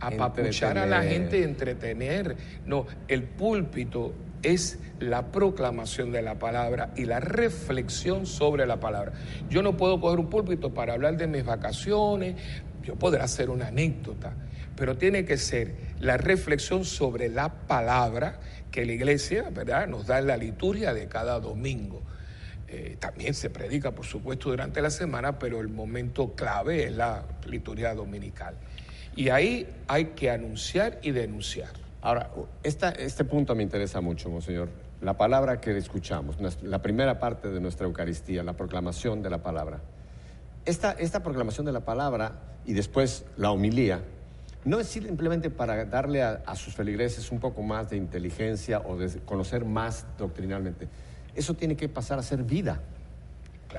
apapuchar 0.00 0.78
a 0.78 0.86
la 0.86 1.02
gente, 1.02 1.44
entretener. 1.44 2.36
No, 2.66 2.86
el 3.08 3.24
púlpito 3.24 4.12
es 4.42 4.78
la 5.00 5.32
proclamación 5.32 6.12
de 6.12 6.22
la 6.22 6.38
palabra 6.38 6.92
y 6.96 7.04
la 7.04 7.20
reflexión 7.20 8.26
sobre 8.26 8.66
la 8.66 8.78
palabra. 8.80 9.12
Yo 9.48 9.62
no 9.62 9.76
puedo 9.76 10.00
coger 10.00 10.18
un 10.18 10.30
púlpito 10.30 10.72
para 10.72 10.94
hablar 10.94 11.16
de 11.16 11.26
mis 11.26 11.44
vacaciones, 11.44 12.36
yo 12.82 12.96
podré 12.96 13.22
hacer 13.22 13.50
una 13.50 13.68
anécdota, 13.68 14.32
pero 14.76 14.96
tiene 14.96 15.24
que 15.24 15.36
ser 15.36 15.74
la 16.00 16.16
reflexión 16.16 16.84
sobre 16.84 17.28
la 17.28 17.48
palabra 17.66 18.40
que 18.70 18.84
la 18.84 18.92
iglesia, 18.92 19.50
¿verdad?, 19.50 19.86
nos 19.86 20.06
da 20.06 20.18
en 20.18 20.26
la 20.26 20.36
liturgia 20.36 20.94
de 20.94 21.06
cada 21.06 21.38
domingo. 21.38 22.02
Eh, 22.68 22.96
también 22.98 23.34
se 23.34 23.50
predica, 23.50 23.90
por 23.90 24.06
supuesto, 24.06 24.48
durante 24.48 24.80
la 24.80 24.90
semana, 24.90 25.38
pero 25.38 25.60
el 25.60 25.68
momento 25.68 26.34
clave 26.34 26.84
es 26.84 26.92
la 26.92 27.24
liturgia 27.46 27.94
dominical. 27.94 28.54
Y 29.14 29.28
ahí 29.28 29.68
hay 29.88 30.06
que 30.06 30.30
anunciar 30.30 30.98
y 31.02 31.10
denunciar. 31.10 31.82
Ahora, 32.02 32.30
este 32.64 33.24
punto 33.24 33.54
me 33.54 33.62
interesa 33.62 34.00
mucho, 34.00 34.28
Monseñor. 34.28 34.68
La 35.00 35.16
palabra 35.16 35.60
que 35.60 35.76
escuchamos, 35.76 36.36
la 36.62 36.82
primera 36.82 37.20
parte 37.20 37.48
de 37.48 37.60
nuestra 37.60 37.86
Eucaristía, 37.86 38.42
la 38.42 38.54
proclamación 38.54 39.22
de 39.22 39.30
la 39.30 39.38
palabra. 39.38 39.80
Esta, 40.64 40.92
esta 40.92 41.22
proclamación 41.22 41.64
de 41.64 41.72
la 41.72 41.80
palabra 41.80 42.32
y 42.66 42.72
después 42.72 43.24
la 43.36 43.52
homilía, 43.52 44.02
no 44.64 44.80
es 44.80 44.88
simplemente 44.88 45.48
para 45.48 45.84
darle 45.84 46.22
a, 46.22 46.42
a 46.44 46.56
sus 46.56 46.74
feligreses 46.74 47.30
un 47.30 47.40
poco 47.40 47.62
más 47.62 47.90
de 47.90 47.96
inteligencia 47.96 48.80
o 48.80 48.96
de 48.96 49.20
conocer 49.20 49.64
más 49.64 50.04
doctrinalmente, 50.18 50.88
eso 51.34 51.54
tiene 51.54 51.76
que 51.76 51.88
pasar 51.88 52.18
a 52.18 52.22
ser 52.22 52.42
vida. 52.42 52.80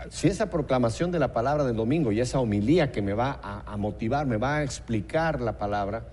Si 0.09 0.27
esa 0.27 0.49
proclamación 0.49 1.11
de 1.11 1.19
la 1.19 1.33
palabra 1.33 1.63
del 1.63 1.75
domingo 1.75 2.11
y 2.11 2.19
esa 2.19 2.39
homilía 2.39 2.91
que 2.91 3.01
me 3.01 3.13
va 3.13 3.39
a, 3.43 3.77
motivar, 3.77 4.25
me 4.25 4.37
va 4.37 4.57
a 4.57 4.63
explicar 4.63 5.41
la 5.41 5.57
palabra, 5.57 6.05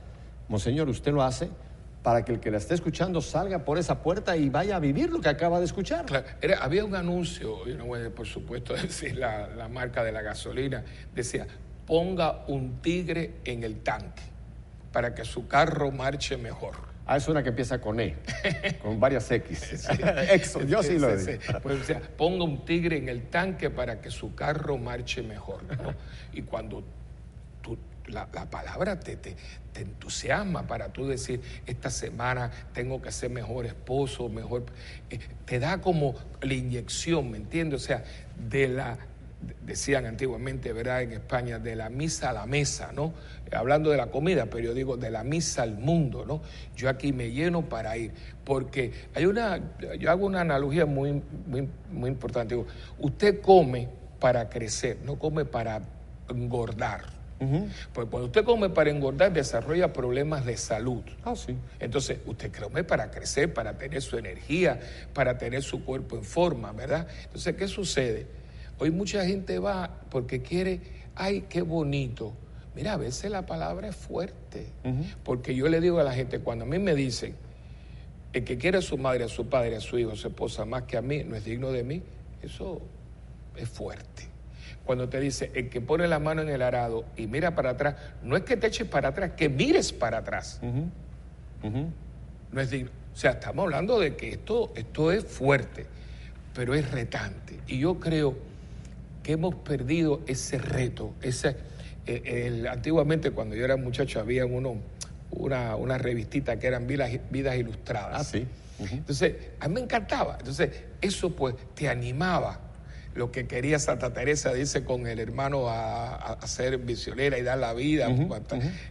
Monseñor, 0.48 0.88
usted 0.88 1.12
lo 1.12 1.22
hace 1.22 1.48
para 2.02 2.24
que 2.24 2.32
el 2.32 2.40
que 2.40 2.50
la 2.50 2.58
esté 2.58 2.74
escuchando 2.74 3.20
salga 3.20 3.64
por 3.64 3.78
esa 3.78 4.02
puerta 4.02 4.36
y 4.36 4.48
vaya 4.48 4.76
a 4.76 4.80
vivir 4.80 5.10
lo 5.10 5.20
que 5.20 5.28
acaba 5.28 5.58
de 5.58 5.66
escuchar. 5.66 6.06
había 6.60 6.84
un 6.84 6.94
anuncio, 6.94 7.66
yo 7.66 7.76
no 7.76 7.86
voy 7.86 8.08
por 8.10 8.26
supuesto 8.26 8.74
decir 8.82 9.16
la, 9.16 9.48
la 9.48 9.68
marca 9.68 10.02
de 10.02 10.12
la 10.12 10.22
gasolina, 10.22 10.84
decía, 11.14 11.46
ponga 11.86 12.44
un 12.46 12.80
tigre 12.80 13.34
en 13.44 13.64
el 13.64 13.80
tanque 13.82 14.22
para 14.92 15.14
que 15.14 15.24
su 15.24 15.46
carro 15.46 15.90
marche 15.90 16.36
mejor. 16.36 16.90
Ah, 17.06 17.16
es 17.16 17.26
una 17.26 17.42
que 17.42 17.48
empieza 17.48 17.80
con 17.80 17.98
E, 17.98 18.16
con 18.82 19.00
varias 19.00 19.28
X. 19.30 19.88
Exo, 20.30 20.62
yo 20.62 20.80
sí, 20.80 20.96
lo 20.96 21.16
digo. 21.16 21.40
Pues, 21.60 21.80
o 21.80 21.84
sea, 21.84 22.00
ponga 22.16 22.44
un 22.44 22.64
tigre 22.64 22.98
en 22.98 23.08
el 23.08 23.28
tanque 23.28 23.68
para 23.68 24.00
que 24.00 24.12
su 24.12 24.36
carro 24.36 24.78
marche 24.78 25.20
mejor. 25.20 25.62
Y 26.32 26.42
cuando 26.42 26.84
la, 28.10 28.26
palabra 28.26 28.98
te, 29.00 29.16
te, 29.16 29.36
entusiasma 29.74 30.66
para 30.66 30.92
tú 30.92 31.06
decir, 31.06 31.40
esta 31.66 31.90
semana 31.90 32.50
tengo 32.72 33.00
que 33.00 33.12
ser 33.12 33.30
mejor 33.30 33.66
esposo, 33.66 34.28
mejor... 34.28 34.66
Eh, 35.10 35.18
te 35.46 35.58
da 35.58 35.80
como 35.80 36.14
la 36.42 36.54
inyección, 36.54 37.30
¿me 37.30 37.38
entiendes? 37.38 37.82
O 37.82 37.86
sea, 37.86 38.04
de 38.36 38.68
la 38.68 38.98
decían 39.64 40.06
antiguamente, 40.06 40.72
¿verdad? 40.72 41.02
En 41.02 41.12
España, 41.12 41.58
de 41.58 41.76
la 41.76 41.88
misa 41.88 42.30
a 42.30 42.32
la 42.32 42.46
mesa, 42.46 42.92
¿no? 42.92 43.14
Hablando 43.52 43.90
de 43.90 43.96
la 43.96 44.10
comida, 44.10 44.46
pero 44.46 44.60
yo 44.60 44.74
digo 44.74 44.96
de 44.96 45.10
la 45.10 45.24
misa 45.24 45.62
al 45.62 45.78
mundo, 45.78 46.24
¿no? 46.26 46.42
Yo 46.76 46.88
aquí 46.88 47.12
me 47.12 47.30
lleno 47.30 47.68
para 47.68 47.96
ir, 47.96 48.12
porque 48.44 48.92
hay 49.14 49.26
una, 49.26 49.60
yo 49.98 50.10
hago 50.10 50.26
una 50.26 50.42
analogía 50.42 50.86
muy, 50.86 51.22
muy, 51.90 52.08
importante. 52.08 52.54
Digo, 52.54 52.66
usted 52.98 53.40
come 53.40 53.88
para 54.18 54.48
crecer, 54.48 54.98
no 55.04 55.18
come 55.18 55.44
para 55.44 55.82
engordar. 56.28 57.19
Porque 57.94 58.10
cuando 58.10 58.26
usted 58.26 58.44
come 58.44 58.68
para 58.68 58.90
engordar, 58.90 59.32
desarrolla 59.32 59.92
problemas 59.92 60.44
de 60.44 60.58
salud. 60.58 61.02
Ah, 61.24 61.34
sí. 61.34 61.56
Entonces, 61.78 62.18
usted 62.26 62.52
come 62.52 62.84
para 62.84 63.10
crecer, 63.10 63.54
para 63.54 63.78
tener 63.78 64.02
su 64.02 64.18
energía, 64.18 64.78
para 65.14 65.38
tener 65.38 65.62
su 65.62 65.82
cuerpo 65.84 66.16
en 66.16 66.24
forma, 66.24 66.72
¿verdad? 66.72 67.08
Entonces, 67.24 67.56
¿qué 67.56 67.66
sucede? 67.66 68.26
Hoy 68.78 68.90
mucha 68.90 69.24
gente 69.24 69.58
va 69.58 69.90
porque 70.10 70.42
quiere, 70.42 70.80
ay, 71.14 71.46
qué 71.48 71.62
bonito. 71.62 72.34
Mira, 72.74 72.92
a 72.92 72.96
veces 72.96 73.30
la 73.30 73.46
palabra 73.46 73.88
es 73.88 73.96
fuerte. 73.96 74.66
Porque 75.24 75.54
yo 75.54 75.68
le 75.68 75.80
digo 75.80 75.98
a 75.98 76.04
la 76.04 76.12
gente, 76.12 76.40
cuando 76.40 76.64
a 76.64 76.68
mí 76.68 76.78
me 76.78 76.94
dicen, 76.94 77.34
el 78.32 78.44
que 78.44 78.58
quiere 78.58 78.78
a 78.78 78.82
su 78.82 78.96
madre, 78.96 79.24
a 79.24 79.28
su 79.28 79.48
padre, 79.48 79.76
a 79.76 79.80
su 79.80 79.98
hijo, 79.98 80.12
a 80.12 80.16
su 80.16 80.28
esposa 80.28 80.64
más 80.64 80.84
que 80.84 80.96
a 80.96 81.02
mí, 81.02 81.24
no 81.24 81.36
es 81.36 81.44
digno 81.44 81.72
de 81.72 81.82
mí, 81.84 82.02
eso 82.42 82.80
es 83.56 83.68
fuerte. 83.68 84.29
Cuando 84.90 85.08
te 85.08 85.20
dice, 85.20 85.52
el 85.54 85.68
que 85.68 85.80
pone 85.80 86.08
la 86.08 86.18
mano 86.18 86.42
en 86.42 86.48
el 86.48 86.62
arado 86.62 87.04
y 87.16 87.28
mira 87.28 87.54
para 87.54 87.70
atrás, 87.70 87.94
no 88.24 88.36
es 88.36 88.42
que 88.42 88.56
te 88.56 88.66
eches 88.66 88.88
para 88.88 89.10
atrás, 89.10 89.34
que 89.36 89.48
mires 89.48 89.92
para 89.92 90.18
atrás. 90.18 90.58
No 91.62 92.60
es 92.60 92.70
digno. 92.70 92.90
O 93.14 93.16
sea, 93.16 93.30
estamos 93.30 93.62
hablando 93.66 94.00
de 94.00 94.16
que 94.16 94.30
esto, 94.30 94.72
esto 94.74 95.12
es 95.12 95.24
fuerte, 95.24 95.86
pero 96.52 96.74
es 96.74 96.90
retante. 96.90 97.60
Y 97.68 97.78
yo 97.78 98.00
creo 98.00 98.36
que 99.22 99.30
hemos 99.30 99.54
perdido 99.54 100.22
ese 100.26 100.58
reto. 100.58 101.14
Ese, 101.22 101.54
eh, 102.08 102.64
antiguamente, 102.68 103.30
cuando 103.30 103.54
yo 103.54 103.64
era 103.64 103.76
muchacho, 103.76 104.18
había 104.18 104.44
uno, 104.44 104.74
una, 105.30 105.76
una 105.76 105.98
revistita 105.98 106.58
que 106.58 106.66
eran 106.66 106.88
vidas, 106.88 107.12
vidas 107.30 107.54
ilustradas. 107.54 108.22
Ah, 108.22 108.24
sí. 108.24 108.44
Entonces, 108.80 109.36
a 109.60 109.68
mí 109.68 109.74
me 109.74 109.82
encantaba. 109.82 110.38
Entonces, 110.40 110.68
eso 111.00 111.30
pues 111.30 111.54
te 111.76 111.88
animaba, 111.88 112.69
lo 113.14 113.32
que 113.32 113.46
quería 113.46 113.78
Santa 113.78 114.12
Teresa, 114.12 114.52
dice, 114.52 114.84
con 114.84 115.06
el 115.06 115.18
hermano 115.18 115.68
a, 115.68 116.38
ser 116.46 116.78
visionera 116.78 117.38
y 117.38 117.42
dar 117.42 117.58
la 117.58 117.72
vida, 117.72 118.08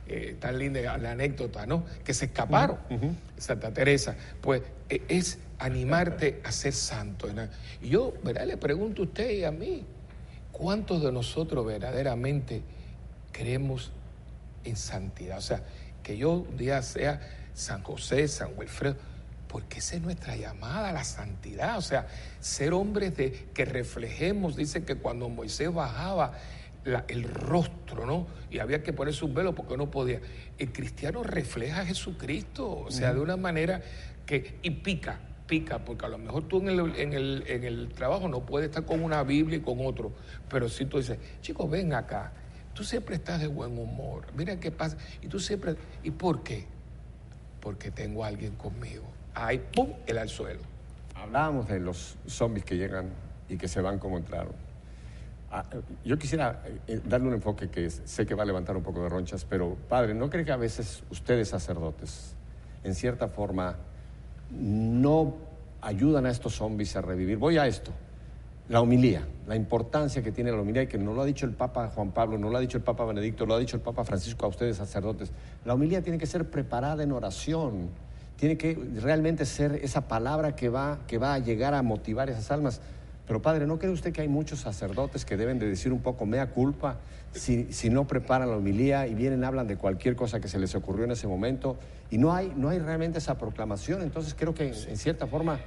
eh, 0.08 0.36
tan 0.40 0.60
linda 0.60 0.98
la 0.98 1.12
anécdota, 1.12 1.66
¿no? 1.66 1.86
Que 2.04 2.14
se 2.14 2.26
escaparon, 2.26 2.78
Santa 3.38 3.72
Teresa. 3.72 4.16
Pues 4.42 4.62
e, 4.90 5.02
es 5.08 5.40
animarte 5.58 6.42
a 6.44 6.52
ser 6.52 6.74
santo. 6.74 7.28
Y 7.82 7.90
yo, 7.90 8.14
¿verdad? 8.24 8.46
Le 8.46 8.58
pregunto 8.58 9.04
a 9.04 9.06
usted 9.06 9.32
y 9.32 9.44
a 9.44 9.52
mí, 9.52 9.86
¿cuántos 10.52 11.02
de 11.04 11.12
nosotros 11.12 11.66
verdaderamente 11.66 12.62
creemos 13.32 13.92
en 14.64 14.76
santidad? 14.76 15.38
O 15.38 15.42
sea, 15.42 15.64
que 16.04 16.18
yo 16.18 16.32
un 16.32 16.58
día 16.58 16.82
sea 16.82 17.22
San 17.54 17.84
José, 17.84 18.28
San 18.28 18.50
Wilfredo, 18.58 18.96
porque 19.50 19.80
esa 19.80 19.96
es 19.96 20.04
nuestra 20.04 20.36
llamada 20.36 20.90
a 20.90 20.94
la 20.94 21.04
santidad, 21.04 21.78
o 21.80 21.82
sea, 21.82 22.08
ser 22.40 22.72
hombres 22.72 23.18
de 23.18 23.48
que 23.52 23.66
reflejemos, 23.66 24.56
dice 24.56 24.86
que 24.86 24.96
cuando 24.96 25.28
Moisés 25.28 25.74
bajaba 25.74 26.34
el 27.08 27.24
rostro, 27.24 28.06
¿no? 28.06 28.28
Y 28.52 28.60
había 28.60 28.84
que 28.84 28.94
poner 28.94 29.14
sus 29.14 29.34
velos 29.34 29.56
porque 29.56 29.76
no 29.76 29.90
podía. 29.90 30.22
El 30.60 30.72
cristiano 30.72 31.24
refleja 31.24 31.82
a 31.82 31.86
Jesucristo, 31.86 32.84
o 32.86 32.92
sea, 32.92 33.12
de 33.12 33.20
una 33.20 33.38
manera 33.38 33.82
que, 34.28 34.60
y 34.62 34.70
pica, 34.70 35.20
pica, 35.48 35.80
porque 35.80 36.06
a 36.06 36.10
lo 36.10 36.20
mejor 36.20 36.48
tú 36.48 36.60
en 36.60 36.70
el, 36.70 36.96
en, 36.96 37.14
el, 37.14 37.44
en 37.48 37.64
el 37.64 37.90
trabajo 37.90 38.28
no 38.28 38.46
puedes 38.46 38.70
estar 38.70 38.86
con 38.86 39.04
una 39.04 39.24
Biblia 39.24 39.58
y 39.58 39.62
con 39.62 39.84
otro, 39.84 40.14
pero 40.48 40.70
si 40.70 40.86
tú 40.86 40.98
dices, 40.98 41.18
chicos, 41.42 41.68
ven 41.72 41.94
acá, 41.94 42.34
tú 42.76 42.84
siempre 42.84 43.16
estás 43.16 43.42
de 43.42 43.48
buen 43.48 43.80
humor, 43.80 44.28
mira 44.38 44.60
qué 44.60 44.70
pasa, 44.70 44.96
y 45.24 45.28
tú 45.28 45.40
siempre, 45.40 45.76
¿y 46.04 46.12
por 46.12 46.44
qué? 46.44 46.68
Porque 47.60 47.90
tengo 47.90 48.24
a 48.24 48.28
alguien 48.28 48.56
conmigo 48.56 49.19
ahí, 49.34 49.60
¡pum!, 49.74 49.90
el 50.06 50.18
al 50.18 50.30
suelo. 50.30 50.62
Hablábamos 51.16 51.68
de 51.68 51.80
los 51.80 52.16
zombies 52.28 52.66
que 52.66 52.78
llegan 52.78 53.10
y 53.50 53.58
que 53.58 53.68
se 53.68 53.82
van 53.82 54.00
como 54.00 54.18
entraron. 54.18 54.54
Ah, 55.52 55.66
yo 56.06 56.20
quisiera 56.20 56.62
eh, 56.88 57.02
darle 57.04 57.28
un 57.28 57.34
enfoque 57.34 57.70
que 57.70 57.90
sé 57.90 58.26
que 58.26 58.36
va 58.36 58.44
a 58.44 58.46
levantar 58.46 58.78
un 58.78 58.84
poco 58.84 59.02
de 59.02 59.10
ronchas, 59.10 59.46
pero 59.46 59.76
padre, 59.88 60.14
¿no 60.14 60.30
cree 60.30 60.46
que 60.46 60.52
a 60.52 60.58
veces 60.58 61.04
ustedes 61.10 61.50
sacerdotes, 61.50 62.36
en 62.84 62.94
cierta 62.94 63.28
forma, 63.28 63.76
no 64.52 65.38
ayudan 65.82 66.28
a 66.28 66.30
estos 66.30 66.56
zombies 66.56 66.96
a 66.96 67.02
revivir? 67.02 67.38
Voy 67.38 67.58
a 67.58 67.66
esto, 67.66 67.92
la 68.70 68.80
homilía, 68.80 69.28
la 69.48 69.56
importancia 69.56 70.22
que 70.22 70.32
tiene 70.32 70.52
la 70.52 70.62
homilía 70.62 70.84
y 70.84 70.88
que 70.88 71.00
no 71.00 71.16
lo 71.16 71.24
ha 71.24 71.26
dicho 71.26 71.48
el 71.48 71.54
Papa 71.54 71.90
Juan 71.96 72.12
Pablo, 72.12 72.38
no 72.38 72.52
lo 72.52 72.58
ha 72.58 72.62
dicho 72.62 72.78
el 72.78 72.84
Papa 72.84 73.04
Benedicto, 73.06 73.48
lo 73.48 73.56
ha 73.56 73.60
dicho 73.60 73.76
el 73.76 73.82
Papa 73.82 74.04
Francisco 74.04 74.46
a 74.46 74.50
ustedes 74.50 74.78
sacerdotes. 74.78 75.32
La 75.66 75.74
homilía 75.74 76.04
tiene 76.04 76.20
que 76.20 76.28
ser 76.28 76.48
preparada 76.52 77.02
en 77.02 77.12
oración 77.12 77.90
tiene 78.40 78.58
que 78.58 78.80
realmente 79.02 79.46
ser 79.46 79.80
esa 79.84 80.08
palabra 80.08 80.56
que 80.56 80.70
va, 80.70 81.00
que 81.08 81.18
va 81.18 81.34
a 81.34 81.40
llegar 81.40 81.74
a 81.74 81.82
motivar 81.82 82.30
esas 82.30 82.50
almas. 82.52 82.80
Pero 83.28 83.42
padre, 83.42 83.68
¿no 83.68 83.78
cree 83.78 83.92
usted 83.92 84.14
que 84.14 84.22
hay 84.22 84.30
muchos 84.30 84.60
sacerdotes 84.60 85.26
que 85.26 85.36
deben 85.36 85.60
de 85.60 85.68
decir 85.68 85.92
un 85.92 86.00
poco 86.00 86.26
mea 86.26 86.48
culpa 86.48 86.98
si, 87.34 87.72
si 87.74 87.90
no 87.90 88.08
preparan 88.08 88.50
la 88.50 88.56
homilía 88.56 89.08
y 89.08 89.14
vienen, 89.14 89.44
hablan 89.44 89.68
de 89.68 89.76
cualquier 89.76 90.16
cosa 90.16 90.40
que 90.40 90.48
se 90.48 90.58
les 90.58 90.74
ocurrió 90.74 91.04
en 91.04 91.12
ese 91.12 91.28
momento 91.28 91.78
y 92.10 92.18
no 92.18 92.34
hay, 92.34 92.54
no 92.56 92.70
hay 92.70 92.80
realmente 92.80 93.18
esa 93.18 93.38
proclamación? 93.38 94.02
Entonces 94.02 94.34
creo 94.34 94.54
que 94.54 94.70
en, 94.70 94.98
cierta 94.98 95.28
forma 95.28 95.60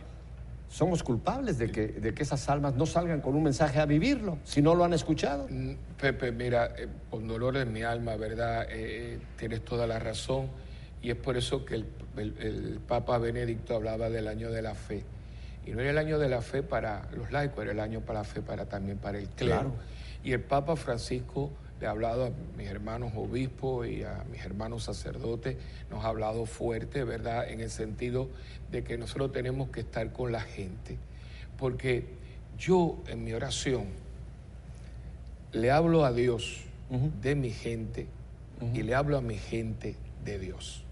somos 0.70 1.02
culpables 1.02 1.58
de 1.58 1.70
que, 1.70 1.88
de 1.88 2.14
que 2.14 2.22
esas 2.22 2.48
almas 2.48 2.74
no 2.74 2.86
salgan 2.86 3.20
con 3.20 3.34
un 3.34 3.42
mensaje 3.42 3.80
a 3.80 3.84
vivirlo 3.84 4.38
si 4.44 4.62
no 4.62 4.74
lo 4.74 4.82
han 4.82 4.94
escuchado. 4.94 5.46
Mm, 5.50 5.74
Pepe, 6.00 6.32
mira, 6.32 6.72
eh, 6.78 6.88
con 7.10 7.28
dolor 7.28 7.58
en 7.58 7.70
mi 7.70 7.82
alma, 7.82 8.16
¿verdad? 8.16 8.66
Eh, 8.70 9.18
tienes 9.36 9.62
toda 9.62 9.86
la 9.86 9.98
razón 9.98 10.48
y 11.02 11.10
es 11.10 11.16
por 11.16 11.36
eso 11.36 11.64
que 11.64 11.74
el, 11.74 11.86
Papa 12.86 13.18
Benedicto 13.18 13.74
hablaba 13.74 14.10
del 14.10 14.28
año 14.28 14.50
de 14.50 14.62
la 14.62 14.74
fe. 14.74 15.04
Y 15.66 15.70
no 15.70 15.80
era 15.80 15.90
el 15.90 15.98
año 15.98 16.18
de 16.18 16.28
la 16.28 16.42
fe 16.42 16.62
para 16.62 17.08
los 17.16 17.30
laicos, 17.30 17.62
era 17.62 17.72
el 17.72 17.80
año 17.80 18.00
para 18.00 18.20
la 18.20 18.24
fe 18.24 18.42
para, 18.42 18.66
también 18.66 18.98
para 18.98 19.18
el 19.18 19.28
clero. 19.28 19.72
Y 20.24 20.32
el 20.32 20.40
Papa 20.40 20.76
Francisco 20.76 21.50
le 21.80 21.86
ha 21.86 21.90
hablado 21.90 22.26
a 22.26 22.30
mis 22.56 22.68
hermanos 22.68 23.12
obispos 23.16 23.88
y 23.88 24.04
a 24.04 24.24
mis 24.30 24.44
hermanos 24.44 24.84
sacerdotes, 24.84 25.56
nos 25.90 26.04
ha 26.04 26.08
hablado 26.08 26.46
fuerte, 26.46 27.02
¿verdad? 27.02 27.48
En 27.48 27.60
el 27.60 27.70
sentido 27.70 28.28
de 28.70 28.84
que 28.84 28.96
nosotros 28.96 29.32
tenemos 29.32 29.68
que 29.70 29.80
estar 29.80 30.12
con 30.12 30.30
la 30.30 30.40
gente. 30.40 30.96
Porque 31.58 32.06
yo 32.56 33.02
en 33.08 33.24
mi 33.24 33.32
oración 33.32 33.86
le 35.52 35.70
hablo 35.70 36.04
a 36.04 36.12
Dios 36.12 36.62
de 37.20 37.34
mi 37.34 37.50
gente 37.50 38.06
y 38.72 38.82
le 38.82 38.94
hablo 38.94 39.18
a 39.18 39.20
mi 39.20 39.36
gente 39.36 39.96
de 40.24 40.38
Dios. 40.38 40.84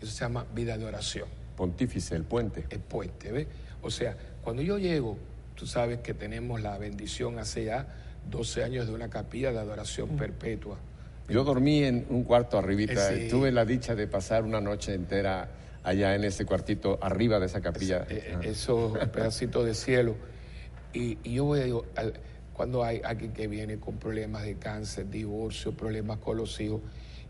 Eso 0.00 0.10
se 0.10 0.20
llama 0.24 0.46
vida 0.54 0.78
de 0.78 0.84
oración. 0.84 1.28
Pontífice, 1.56 2.16
el 2.16 2.24
puente. 2.24 2.66
El 2.70 2.80
puente, 2.80 3.32
¿ves? 3.32 3.46
O 3.82 3.90
sea, 3.90 4.16
cuando 4.42 4.62
yo 4.62 4.78
llego, 4.78 5.18
tú 5.54 5.66
sabes 5.66 6.00
que 6.00 6.14
tenemos 6.14 6.60
la 6.60 6.78
bendición 6.78 7.38
hace 7.38 7.66
ya 7.66 7.86
12 8.30 8.64
años 8.64 8.86
de 8.86 8.94
una 8.94 9.10
capilla 9.10 9.52
de 9.52 9.58
adoración 9.58 10.14
mm. 10.14 10.16
perpetua. 10.16 10.78
Yo 11.28 11.44
dormí 11.44 11.84
en 11.84 12.06
un 12.08 12.24
cuarto 12.24 12.58
arribita 12.58 13.14
y 13.14 13.28
tuve 13.28 13.52
la 13.52 13.64
dicha 13.64 13.94
de 13.94 14.08
pasar 14.08 14.42
una 14.42 14.60
noche 14.60 14.94
entera 14.94 15.48
allá 15.84 16.14
en 16.14 16.24
ese 16.24 16.44
cuartito 16.44 16.98
arriba 17.00 17.38
de 17.38 17.46
esa 17.46 17.60
capilla. 17.60 18.04
Eh, 18.08 18.36
eh, 18.42 18.50
eso, 18.50 18.88
un 19.00 19.08
pedacito 19.10 19.64
de 19.64 19.74
cielo. 19.74 20.16
Y, 20.92 21.18
yo 21.30 21.44
voy 21.44 21.60
a 21.60 21.64
digo, 21.64 21.86
cuando 22.52 22.84
hay 22.84 23.00
alguien 23.04 23.32
que 23.32 23.46
viene 23.46 23.78
con 23.78 23.96
problemas 23.98 24.42
de 24.42 24.56
cáncer, 24.56 25.08
divorcio, 25.08 25.72
problemas 25.72 26.18
con 26.18 26.36
los 26.36 26.60
hijos, 26.60 26.80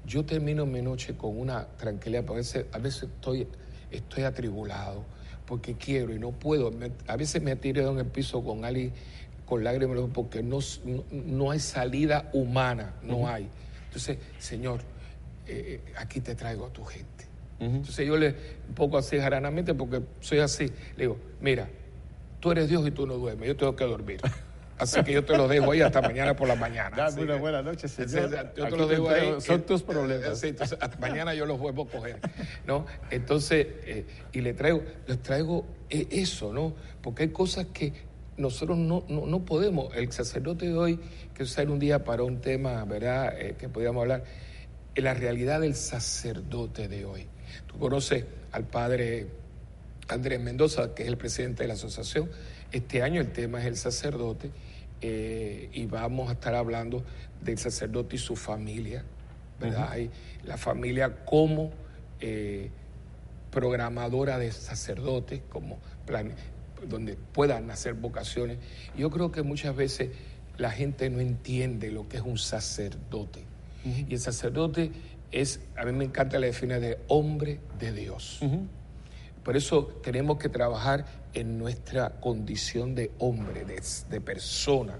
yo 0.05 0.25
termino 0.25 0.67
mi 0.67 0.83
noche 0.83 1.17
con 1.17 1.39
una 1.39 1.67
tranquilidad, 1.77 2.25
a 2.29 2.33
veces, 2.33 2.67
a 2.73 2.79
veces 2.79 3.05
estoy, 3.05 3.47
estoy 3.91 4.25
atribulado 4.25 5.05
porque 5.47 5.75
quiero 5.75 6.15
y 6.15 6.19
no 6.19 6.31
puedo. 6.31 6.73
a 7.07 7.17
veces 7.17 7.43
me 7.43 7.57
tirado 7.57 7.93
en 7.93 7.99
el 7.99 8.07
piso 8.07 8.43
con 8.43 8.65
alguien 8.65 8.93
con 9.45 9.65
lágrimas 9.65 9.99
porque 10.15 10.45
no, 10.45 10.61
no, 11.11 11.51
hay 11.51 11.59
salida 11.59 12.31
humana, 12.33 12.95
no 13.03 13.27
hay. 13.27 13.49
Entonces, 13.87 14.19
Señor, 14.39 14.81
eh, 15.49 15.81
aquí 15.97 16.21
te 16.21 16.37
traigo 16.37 16.67
a 16.67 16.73
tu 16.73 16.85
gente. 16.85 17.27
Entonces 17.59 18.07
yo 18.07 18.17
le, 18.17 18.29
un 18.69 18.75
poco 18.75 18.97
así 18.97 19.19
jaranamente, 19.19 19.75
porque 19.75 20.01
soy 20.21 20.39
así, 20.39 20.67
le 20.97 21.05
digo, 21.05 21.19
mira, 21.41 21.69
tú 22.39 22.53
eres 22.53 22.69
Dios 22.69 22.87
y 22.87 22.91
tú 22.91 23.07
no 23.07 23.15
duermes, 23.15 23.49
yo 23.49 23.57
tengo 23.57 23.77
que 23.77 23.85
dormir. 23.85 24.21
Así 24.81 25.03
que 25.05 25.13
yo 25.13 25.25
te 25.25 25.37
lo 25.37 25.47
dejo 25.47 25.73
ahí 25.73 25.83
hasta 25.83 26.01
mañana 26.01 26.35
por 26.35 26.49
la 26.49 26.55
mañana. 26.55 26.97
Dame 26.97 27.23
una 27.23 27.37
buena 27.37 27.63
noche, 27.63 27.87
señor. 27.87 28.31
Yo 28.57 28.69
te 28.69 28.77
lo 28.77 28.87
dejo 28.87 29.11
ahí. 29.11 29.41
Son 29.41 29.63
tus 29.63 29.83
problemas. 29.83 30.43
Entonces, 30.43 30.79
mañana 30.99 31.35
yo 31.35 31.45
los 31.45 31.59
vuelvo 31.59 31.83
a 31.83 31.89
coger. 31.89 32.19
¿no? 32.67 32.87
Entonces, 33.11 33.67
eh, 33.85 34.07
y 34.33 34.41
le 34.41 34.55
traigo, 34.55 34.83
les 35.07 35.23
traigo 35.23 35.67
eh, 35.91 36.09
eso, 36.11 36.53
¿no? 36.53 36.75
Porque 37.03 37.25
hay 37.25 37.29
cosas 37.29 37.67
que 37.73 37.93
nosotros 38.37 38.79
no, 38.79 39.05
no, 39.09 39.45
podemos. 39.45 39.95
El 39.95 40.11
sacerdote 40.13 40.67
de 40.67 40.75
hoy, 40.75 40.99
que 41.35 41.43
usar 41.43 41.69
un 41.69 41.79
día 41.79 42.05
para 42.05 42.23
un 42.23 42.41
tema, 42.41 42.85
¿verdad? 42.85 43.39
Eh, 43.39 43.57
que 43.59 43.69
podíamos 43.69 44.01
hablar, 44.03 44.25
la 44.97 45.15
realidad 45.15 45.61
del 45.61 45.75
sacerdote 45.75 46.89
de 46.89 47.05
hoy. 47.05 47.27
Tú 47.67 47.79
conoces 47.79 48.25
al 48.53 48.65
padre 48.65 49.27
Andrés 50.09 50.41
Mendoza, 50.41 50.95
que 50.95 51.03
es 51.03 51.09
el 51.09 51.19
presidente 51.19 51.65
de 51.65 51.69
la 51.69 51.75
asociación. 51.75 52.31
Este 52.73 53.03
año 53.03 53.21
el 53.21 53.33
tema 53.33 53.61
es 53.61 53.67
el 53.67 53.77
sacerdote 53.77 54.51
eh, 55.03 55.71
y 55.73 55.87
vamos 55.87 56.29
a 56.29 56.33
estar 56.33 56.55
hablando 56.55 57.03
del 57.41 57.59
sacerdote 57.59 58.17
y 58.17 58.19
su 58.19 58.37
familia, 58.37 59.05
¿verdad? 59.59 59.97
la 60.45 60.57
familia 60.57 61.25
como 61.25 61.71
eh, 62.21 62.71
programadora 63.51 64.39
de 64.39 64.53
sacerdotes, 64.53 65.43
como 65.51 65.79
plan, 66.07 66.33
donde 66.89 67.17
puedan 67.17 67.67
nacer 67.67 67.95
vocaciones. 67.95 68.59
Yo 68.97 69.11
creo 69.11 69.33
que 69.33 69.43
muchas 69.43 69.75
veces 69.75 70.11
la 70.57 70.71
gente 70.71 71.09
no 71.11 71.21
entiende 71.21 71.91
lo 71.91 72.09
que 72.09 72.19
es 72.19 72.23
un 72.23 72.39
sacerdote. 72.39 73.45
Y 73.85 74.13
el 74.13 74.21
sacerdote 74.21 74.93
es, 75.33 75.61
a 75.77 75.87
mí 75.87 75.93
me 75.93 76.05
encanta 76.05 76.39
la 76.39 76.47
definición 76.47 76.83
de 76.83 76.99
hombre 77.09 77.61
de 77.79 77.93
Dios. 77.93 78.41
Por 79.43 79.57
eso 79.57 79.87
tenemos 80.03 80.39
que 80.39 80.51
trabajar 80.51 81.07
en 81.35 81.59
nuestra 81.59 82.21
condición 82.21 82.95
de 82.95 83.13
hombre, 83.19 83.65
de, 83.65 84.21
persona, 84.21 84.99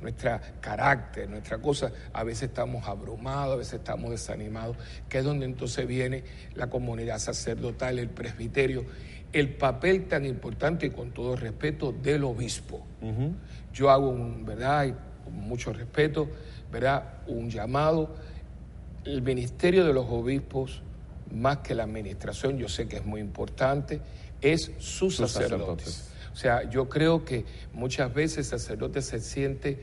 nuestra 0.00 0.40
carácter, 0.60 1.28
nuestra 1.28 1.58
cosa. 1.58 1.92
A 2.12 2.24
veces 2.24 2.48
estamos 2.48 2.86
abrumados, 2.86 3.54
a 3.54 3.56
veces 3.56 3.74
estamos 3.74 4.10
desanimados, 4.10 4.76
que 5.08 5.18
es 5.18 5.24
donde 5.24 5.46
entonces 5.46 5.86
viene 5.86 6.24
la 6.54 6.68
comunidad 6.68 7.18
sacerdotal, 7.18 7.98
el 7.98 8.08
presbiterio, 8.08 8.84
el 9.32 9.54
papel 9.54 10.06
tan 10.08 10.24
importante 10.24 10.86
y 10.86 10.90
con 10.90 11.10
todo 11.10 11.36
respeto 11.36 11.92
del 11.92 12.24
obispo. 12.24 12.84
Yo 13.72 13.90
hago 13.90 14.08
un, 14.08 14.44
¿verdad? 14.44 14.86
Y 14.86 14.94
con 15.24 15.34
mucho 15.34 15.72
respeto, 15.72 16.28
¿verdad? 16.72 17.20
Un 17.26 17.50
llamado. 17.50 18.14
El 19.04 19.22
ministerio 19.22 19.84
de 19.84 19.92
los 19.92 20.06
obispos 20.08 20.82
más 21.32 21.58
que 21.58 21.74
la 21.74 21.84
administración, 21.84 22.58
yo 22.58 22.68
sé 22.68 22.88
que 22.88 22.96
es 22.96 23.04
muy 23.04 23.20
importante, 23.20 24.00
es 24.40 24.72
sus 24.78 25.16
sacerdotes. 25.16 26.08
O 26.32 26.36
sea, 26.36 26.68
yo 26.70 26.88
creo 26.88 27.24
que 27.24 27.44
muchas 27.72 28.12
veces 28.14 28.38
el 28.38 28.60
sacerdote 28.60 29.02
se 29.02 29.18
siente 29.20 29.78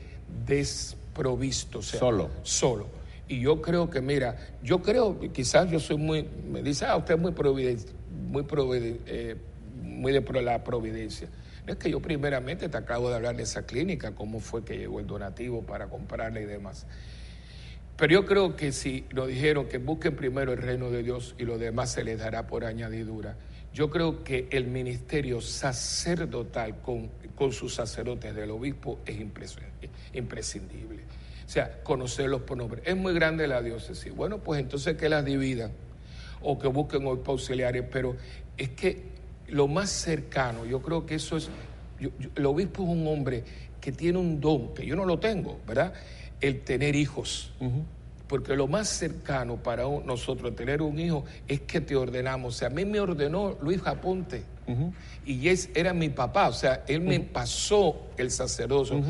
desprovisto. 0.46 1.82
solo. 1.82 2.30
Solo. 2.42 2.86
Y 3.28 3.40
yo 3.40 3.60
creo 3.60 3.90
que, 3.90 4.00
mira, 4.00 4.36
yo 4.62 4.80
creo, 4.80 5.18
quizás 5.32 5.70
yo 5.70 5.80
soy 5.80 5.96
muy, 5.96 6.22
me 6.22 6.62
dice, 6.62 6.86
ah, 6.86 6.96
usted 6.96 7.14
es 7.14 7.20
muy 7.20 7.32
providencia, 7.32 7.90
muy, 8.28 8.46
eh, 9.06 9.36
muy 9.82 10.12
de 10.12 10.42
la 10.42 10.62
providencia. 10.62 11.28
Es 11.66 11.76
que 11.76 11.90
yo 11.90 12.00
primeramente 12.00 12.68
te 12.68 12.76
acabo 12.76 13.08
de 13.10 13.16
hablar 13.16 13.36
de 13.36 13.42
esa 13.42 13.66
clínica, 13.66 14.14
cómo 14.14 14.38
fue 14.38 14.64
que 14.64 14.78
llegó 14.78 15.00
el 15.00 15.06
donativo 15.06 15.62
para 15.62 15.88
comprarla 15.88 16.40
y 16.40 16.44
demás. 16.44 16.86
Pero 17.96 18.12
yo 18.12 18.26
creo 18.26 18.54
que 18.56 18.72
si 18.72 19.04
nos 19.12 19.26
dijeron 19.26 19.66
que 19.66 19.78
busquen 19.78 20.14
primero 20.14 20.52
el 20.52 20.58
reino 20.58 20.90
de 20.90 21.02
Dios 21.02 21.34
y 21.38 21.44
lo 21.44 21.58
demás 21.58 21.92
se 21.92 22.04
les 22.04 22.20
dará 22.20 22.46
por 22.46 22.64
añadidura, 22.64 23.36
yo 23.76 23.90
creo 23.90 24.24
que 24.24 24.48
el 24.52 24.68
ministerio 24.68 25.42
sacerdotal 25.42 26.80
con, 26.80 27.10
con 27.34 27.52
sus 27.52 27.74
sacerdotes 27.74 28.34
del 28.34 28.50
obispo 28.50 29.00
es 29.04 29.20
imprescindible. 30.14 31.02
O 31.44 31.48
sea, 31.48 31.82
conocerlos 31.82 32.40
por 32.40 32.56
nombre. 32.56 32.80
Es 32.86 32.96
muy 32.96 33.12
grande 33.12 33.46
la 33.46 33.60
diócesis. 33.60 34.16
Bueno, 34.16 34.38
pues 34.38 34.60
entonces 34.60 34.96
que 34.96 35.10
las 35.10 35.26
dividan 35.26 35.72
o 36.40 36.58
que 36.58 36.68
busquen 36.68 37.06
auxiliares, 37.06 37.84
pero 37.92 38.16
es 38.56 38.70
que 38.70 39.02
lo 39.48 39.68
más 39.68 39.90
cercano, 39.90 40.64
yo 40.64 40.80
creo 40.80 41.04
que 41.04 41.16
eso 41.16 41.36
es, 41.36 41.50
el 42.34 42.46
obispo 42.46 42.82
es 42.82 42.88
un 42.88 43.06
hombre 43.06 43.44
que 43.78 43.92
tiene 43.92 44.18
un 44.18 44.40
don, 44.40 44.72
que 44.72 44.86
yo 44.86 44.96
no 44.96 45.04
lo 45.04 45.18
tengo, 45.18 45.60
¿verdad? 45.66 45.92
El 46.40 46.62
tener 46.62 46.96
hijos. 46.96 47.52
Porque 48.28 48.56
lo 48.56 48.66
más 48.66 48.88
cercano 48.88 49.56
para 49.56 49.84
nosotros 50.04 50.54
tener 50.56 50.82
un 50.82 50.98
hijo 50.98 51.24
es 51.46 51.60
que 51.60 51.80
te 51.80 51.94
ordenamos. 51.94 52.54
O 52.54 52.58
sea, 52.58 52.68
a 52.68 52.70
mí 52.70 52.84
me 52.84 53.00
ordenó 53.00 53.56
Luis 53.60 53.80
Aponte. 53.84 54.42
Y 55.24 55.48
es, 55.48 55.70
era 55.74 55.92
mi 55.92 56.08
papá, 56.08 56.48
o 56.48 56.52
sea, 56.52 56.84
él 56.88 57.00
me 57.00 57.20
pasó 57.20 58.08
el 58.16 58.32
sacerdocio 58.32 59.00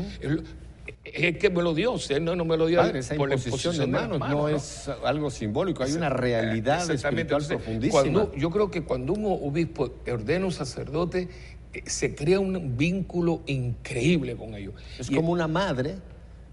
es 1.13 1.37
que 1.37 1.49
me 1.49 1.61
lo 1.61 1.73
dio, 1.73 1.95
él 2.09 2.23
no, 2.23 2.35
no 2.35 2.45
me 2.45 2.57
lo 2.57 2.67
dio 2.67 2.81
por 3.15 3.29
la 3.29 3.35
imposición 3.35 3.77
de 3.77 3.87
manos, 3.87 4.19
no, 4.19 4.49
es 4.49 4.89
algo 5.03 5.29
simbólico, 5.29 5.83
hay 5.83 5.93
una 5.93 6.09
realidad 6.09 6.89
espiritual 6.89 7.45
profundísima. 7.45 8.27
yo 8.35 8.49
creo 8.49 8.71
que 8.71 8.83
cuando 8.83 9.13
un 9.13 9.25
obispo 9.25 9.89
ordena 10.11 10.45
un 10.45 10.51
sacerdote, 10.51 11.29
eh, 11.73 11.83
se 11.85 12.15
crea 12.15 12.39
un 12.39 12.77
vínculo 12.77 13.41
increíble 13.45 14.35
con 14.35 14.55
ellos. 14.55 14.73
Es 14.97 15.09
como 15.09 15.31
una 15.31 15.47
madre 15.47 15.95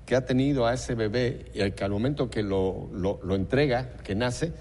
que 0.07 0.17
ha 0.17 0.25
tenido 0.25 0.67
a 0.67 0.75
ese 0.75 0.95
bebé 0.95 1.47
y 1.55 1.61
al, 1.61 1.75
que 1.75 1.85
al 1.85 1.91
momento 1.91 2.29
que 2.29 2.43
lo, 2.43 2.91
lo 2.93 3.35
entrega, 3.35 3.93
que 4.05 4.15
nace, 4.15 4.53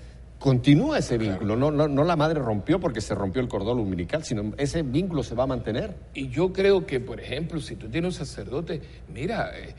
continúa 0.44 1.00
ese 1.00 1.18
vínculo. 1.18 1.56
No, 1.56 1.72
no, 1.72 1.88
no, 1.88 2.04
la 2.04 2.18
madre 2.18 2.38
rompió 2.41 2.78
porque 2.78 3.00
se 3.00 3.16
rompió 3.16 3.41
el 3.41 3.48
cordón 3.48 3.80
umbilical, 3.80 4.26
sino 4.26 4.54
ese 4.58 4.84
vínculo 4.84 5.24
se 5.24 5.36
va 5.36 5.44
a 5.44 5.48
mantener. 5.48 5.96
Y 6.14 6.28
yo 6.28 6.52
creo 6.52 6.86
que, 6.86 7.00
por 7.00 7.22
ejemplo, 7.22 7.62
si 7.62 7.78
tú 7.78 7.88
tienes 7.88 8.20
un 8.20 8.26
sacerdote, 8.26 8.82
mira, 9.14 9.58
eh, 9.58 9.74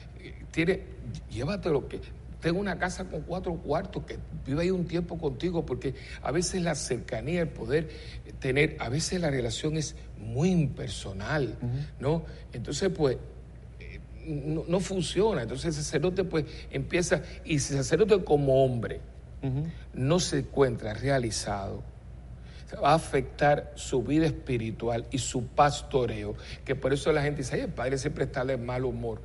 tiene, 0.50 0.80
llévatelo 1.30 1.86
que 1.86 2.00
tengo 2.40 2.60
una 2.60 2.78
casa 2.78 3.04
con 3.04 3.20
cuatro 3.20 3.56
cuartos, 3.56 4.04
que 4.04 4.18
vive 4.46 4.62
ahí 4.62 4.70
un 4.70 4.86
tiempo 4.86 5.18
contigo, 5.18 5.66
porque 5.66 5.94
a 6.22 6.32
veces 6.32 6.62
la 6.62 6.74
cercanía, 6.74 7.42
el 7.42 7.48
poder 7.48 7.90
tener, 8.38 8.78
a 8.80 8.88
veces 8.88 9.20
la 9.20 9.28
relación 9.28 9.76
es 9.76 9.94
muy 10.18 10.50
impersonal, 10.50 11.58
¿no? 12.00 12.24
Entonces, 12.54 12.88
pues, 12.88 13.18
no, 14.26 14.64
no, 14.66 14.80
funciona. 14.80 15.42
Entonces 15.42 15.66
el 15.66 15.72
sacerdote, 15.74 16.24
pues, 16.24 16.44
empieza, 16.70 17.22
y 17.44 17.58
si 17.58 17.74
el 17.74 17.82
sacerdote 17.82 18.24
como 18.24 18.64
hombre, 18.64 19.00
no 19.92 20.20
se 20.20 20.38
encuentra 20.38 20.94
realizado, 20.94 21.82
va 22.82 22.92
a 22.92 22.94
afectar 22.94 23.72
su 23.74 24.02
vida 24.02 24.26
espiritual 24.26 25.06
y 25.10 25.18
su 25.18 25.46
pastoreo, 25.46 26.34
que 26.64 26.74
por 26.74 26.92
eso 26.92 27.12
la 27.12 27.22
gente 27.22 27.42
dice, 27.42 27.60
el 27.60 27.70
padre 27.70 27.98
siempre 27.98 28.24
está 28.24 28.44
de 28.44 28.56
mal 28.56 28.84
humor. 28.84 29.20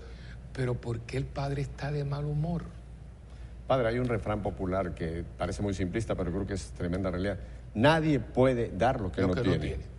Pero 0.54 0.76
¿por 0.76 1.00
qué 1.02 1.18
el 1.18 1.26
padre 1.26 1.62
está 1.62 1.92
de 1.92 2.04
mal 2.04 2.26
humor? 2.26 2.64
Padre, 3.68 3.88
hay 3.88 4.00
un 4.00 4.08
refrán 4.08 4.42
popular 4.42 4.94
que 4.94 5.24
parece 5.38 5.62
muy 5.62 5.74
simplista, 5.74 6.16
pero 6.16 6.32
creo 6.32 6.46
que 6.46 6.56
es 6.56 6.72
tremenda 6.72 7.12
realidad. 7.12 7.38
Nadie 7.76 8.20
puede 8.20 8.72
dar 8.76 9.00
lo 9.00 9.12
que, 9.12 9.22
no, 9.22 9.34
tiene. 9.34 9.48
Lo 9.48 9.52
que 9.54 9.58
no, 9.58 9.64
tiene. 9.64 9.99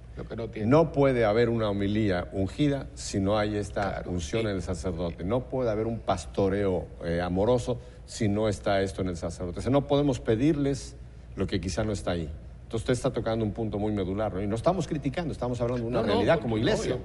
No 0.66 0.92
puede 0.92 1.24
haber 1.24 1.48
una 1.48 1.70
homilía 1.70 2.28
ungida 2.32 2.88
si 2.94 3.20
no 3.20 3.38
hay 3.38 3.56
esta 3.56 4.02
unción 4.06 4.42
en 4.46 4.56
el 4.56 4.62
sacerdote. 4.62 5.24
No 5.24 5.48
puede 5.48 5.70
haber 5.70 5.86
un 5.86 6.00
pastoreo 6.00 6.86
eh, 7.04 7.20
amoroso 7.20 7.78
si 8.06 8.28
no 8.28 8.48
está 8.48 8.82
esto 8.82 9.02
en 9.02 9.08
el 9.08 9.16
sacerdote. 9.16 9.60
O 9.60 9.62
sea, 9.62 9.70
no 9.70 9.86
podemos 9.86 10.20
pedirles 10.20 10.96
lo 11.36 11.46
que 11.46 11.60
quizá 11.60 11.84
no 11.84 11.92
está 11.92 12.12
ahí. 12.12 12.30
Entonces 12.70 12.82
usted 12.82 12.92
está 12.92 13.12
tocando 13.12 13.44
un 13.44 13.50
punto 13.50 13.80
muy 13.80 13.92
medular, 13.92 14.32
¿no? 14.32 14.40
y 14.40 14.46
no 14.46 14.54
estamos 14.54 14.86
criticando, 14.86 15.32
estamos 15.32 15.60
hablando 15.60 15.82
de 15.82 15.88
una 15.88 16.02
realidad 16.02 16.38
como 16.38 16.56
iglesia, 16.56 16.98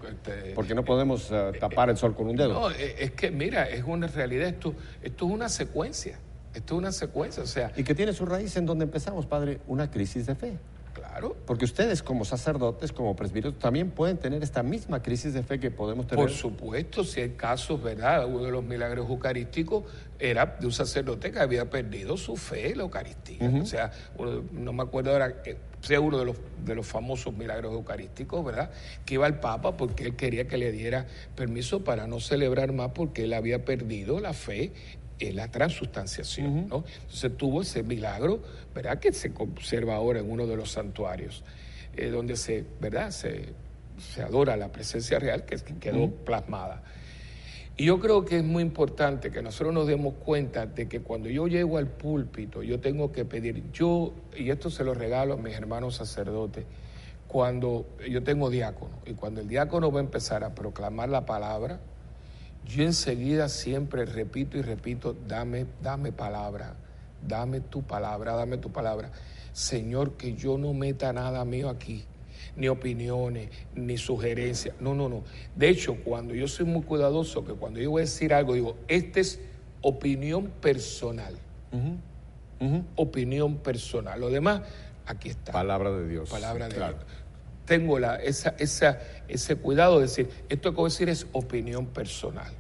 porque 0.54 0.76
no 0.76 0.86
podemos 0.86 1.32
eh, 1.32 1.54
tapar 1.60 1.90
el 1.90 1.98
sol 1.98 2.14
con 2.14 2.28
un 2.28 2.36
dedo. 2.36 2.54
No, 2.54 2.70
eh, 2.70 2.98
es 3.00 3.12
que 3.12 3.32
mira, 3.32 3.68
es 3.68 3.84
una 3.84 4.06
realidad, 4.06 4.48
esto, 4.48 4.76
esto 5.02 5.26
es 5.26 5.32
una 5.32 5.50
secuencia, 5.50 6.20
esto 6.54 6.76
es 6.76 6.78
una 6.78 6.92
secuencia, 6.92 7.42
o 7.42 7.48
sea... 7.48 7.72
Y 7.76 7.84
que 7.84 7.96
tiene 7.96 8.14
su 8.14 8.28
raíz 8.28 8.56
en 8.58 8.68
donde 8.68 8.86
empezamos, 8.86 9.26
padre, 9.26 9.60
una 9.66 9.90
crisis 9.90 10.28
de 10.28 10.36
fe. 10.36 10.60
Claro. 11.16 11.34
Porque 11.46 11.64
ustedes 11.64 12.04
como 12.04 12.26
sacerdotes, 12.26 12.92
como 12.92 13.16
presbíteros, 13.16 13.58
también 13.58 13.92
pueden 13.92 14.18
tener 14.18 14.44
esta 14.44 14.64
misma 14.64 15.02
crisis 15.02 15.34
de 15.34 15.44
fe 15.44 15.62
que 15.62 15.72
podemos 15.72 16.08
tener. 16.08 16.26
Por 16.26 16.34
supuesto, 16.34 17.06
si 17.06 17.22
hay 17.22 17.30
casos, 17.30 17.82
¿verdad? 17.82 18.28
Uno 18.28 18.44
de 18.44 18.52
los 18.52 18.62
milagros 18.62 19.10
eucarísticos 19.10 19.86
era 20.20 20.58
de 20.60 20.66
un 20.66 20.74
sacerdote 20.74 21.32
que 21.32 21.40
había 21.40 21.70
perdido 21.70 22.18
su 22.18 22.36
fe 22.36 22.72
en 22.72 22.80
la 22.80 22.84
Eucaristía. 22.84 23.50
O 23.62 23.66
sea, 23.66 23.92
no 24.52 24.74
me 24.74 24.84
acuerdo 24.84 25.12
ahora, 25.12 25.42
eh, 25.46 25.56
sea 25.80 26.02
uno 26.02 26.20
de 26.20 26.26
los, 26.26 26.36
de 26.66 26.76
los 26.76 26.86
famosos 26.86 27.34
milagros 27.34 27.74
eucarísticos, 27.74 28.44
¿verdad? 28.44 28.72
Que 29.06 29.14
iba 29.14 29.26
al 29.26 29.40
Papa 29.40 29.78
porque 29.78 30.04
él 30.04 30.18
quería 30.18 30.50
que 30.50 30.58
le 30.58 30.74
diera 30.74 31.06
permiso 31.36 31.86
para 31.86 32.08
no 32.08 32.20
celebrar 32.20 32.74
más 32.74 32.92
porque 32.92 33.24
él 33.24 33.34
había 33.34 33.64
perdido 33.64 34.20
la 34.20 34.34
fe 34.34 34.74
en 35.20 35.36
la 35.36 35.50
transustanciación, 35.50 36.68
¿no? 36.68 36.84
Entonces 37.02 37.38
tuvo 37.38 37.62
ese 37.62 37.84
milagro, 37.84 38.42
¿verdad? 38.74 39.00
Que 39.00 39.14
se 39.14 39.34
conserva 39.34 39.96
ahora 39.96 40.20
en 40.20 40.30
uno 40.30 40.46
de 40.48 40.56
los 40.56 40.72
santuarios, 40.72 41.44
eh, 41.96 42.10
donde 42.10 42.36
se, 42.36 42.66
¿verdad? 42.82 43.12
Se, 43.12 43.54
se, 43.98 44.22
adora 44.22 44.58
la 44.58 44.72
presencia 44.72 45.20
real 45.20 45.46
que, 45.46 45.58
quedó 45.80 46.10
plasmada. 46.12 46.84
Y 47.78 47.86
yo 47.86 48.00
creo 48.00 48.24
que 48.24 48.38
es 48.38 48.44
muy 48.44 48.64
importante 48.64 49.32
que 49.32 49.42
nosotros 49.42 49.74
nos 49.74 49.88
demos 49.88 50.14
cuenta 50.16 50.66
de 50.66 50.88
que 50.88 51.02
cuando 51.02 51.30
yo 51.30 51.48
llego 51.48 51.78
al 51.78 51.88
púlpito, 51.88 52.64
yo 52.64 52.80
tengo 52.80 53.12
que 53.12 53.26
pedir, 53.26 53.70
yo, 53.74 54.14
y 54.36 54.50
esto 54.50 54.70
se 54.70 54.86
lo 54.86 54.94
regalo 54.94 55.34
a 55.34 55.38
mis 55.38 55.54
hermanos 55.56 55.96
sacerdotes, 55.96 56.66
cuando 57.28 57.86
yo 58.10 58.24
tengo 58.24 58.50
diácono, 58.50 58.96
y 59.06 59.14
cuando 59.14 59.42
el 59.42 59.50
diácono 59.50 59.92
va 59.92 60.00
a 60.00 60.04
empezar 60.04 60.46
a 60.46 60.56
proclamar 60.56 61.10
la 61.10 61.26
palabra, 61.26 61.82
yo 62.66 62.84
enseguida 62.84 63.50
siempre 63.50 64.06
repito 64.06 64.58
y 64.58 64.62
repito, 64.62 65.16
dame, 65.28 65.66
dame 65.82 66.12
palabra, 66.12 66.76
dame 67.26 67.62
tu 67.62 67.84
palabra, 67.84 68.34
dame 68.34 68.58
tu 68.58 68.72
palabra. 68.72 69.12
Señor, 69.54 70.14
que 70.14 70.36
yo 70.36 70.58
no 70.58 70.74
meta 70.74 71.14
nada 71.14 71.46
mío 71.46 71.70
aquí, 71.70 72.04
ni 72.56 72.68
opiniones, 72.68 73.50
ni 73.76 73.98
sugerencias. 73.98 74.76
No, 74.80 74.94
no, 74.94 75.08
no. 75.08 75.24
De 75.56 75.70
hecho, 75.70 75.96
cuando 76.04 76.34
yo 76.34 76.48
soy 76.48 76.66
muy 76.66 76.82
cuidadoso, 76.82 77.46
que 77.46 77.54
cuando 77.54 77.80
yo 77.80 77.92
voy 77.92 78.02
a 78.02 78.06
decir 78.06 78.34
algo, 78.34 78.54
digo, 78.54 78.76
esta 78.88 79.20
es 79.20 79.40
opinión 79.82 80.52
personal. 80.62 81.36
Opinión 82.96 83.58
personal. 83.58 84.20
Lo 84.20 84.30
demás, 84.30 84.62
aquí 85.06 85.30
está. 85.30 85.52
Palabra 85.52 85.92
de 85.92 86.08
Dios. 86.08 86.30
Palabra 86.30 86.68
de 86.68 86.76
Dios 86.76 86.96
tengo 87.66 88.00
la, 88.00 88.16
esa, 88.18 88.56
esa, 88.58 89.00
ese 89.28 89.56
cuidado 89.56 89.96
de 89.96 90.04
decir, 90.04 90.30
esto 90.50 90.72
que 90.72 90.76
voy 90.78 90.86
a 90.86 90.92
decir 90.92 91.10
es 91.10 91.28
opinión 91.32 91.88
personal, 91.88 92.52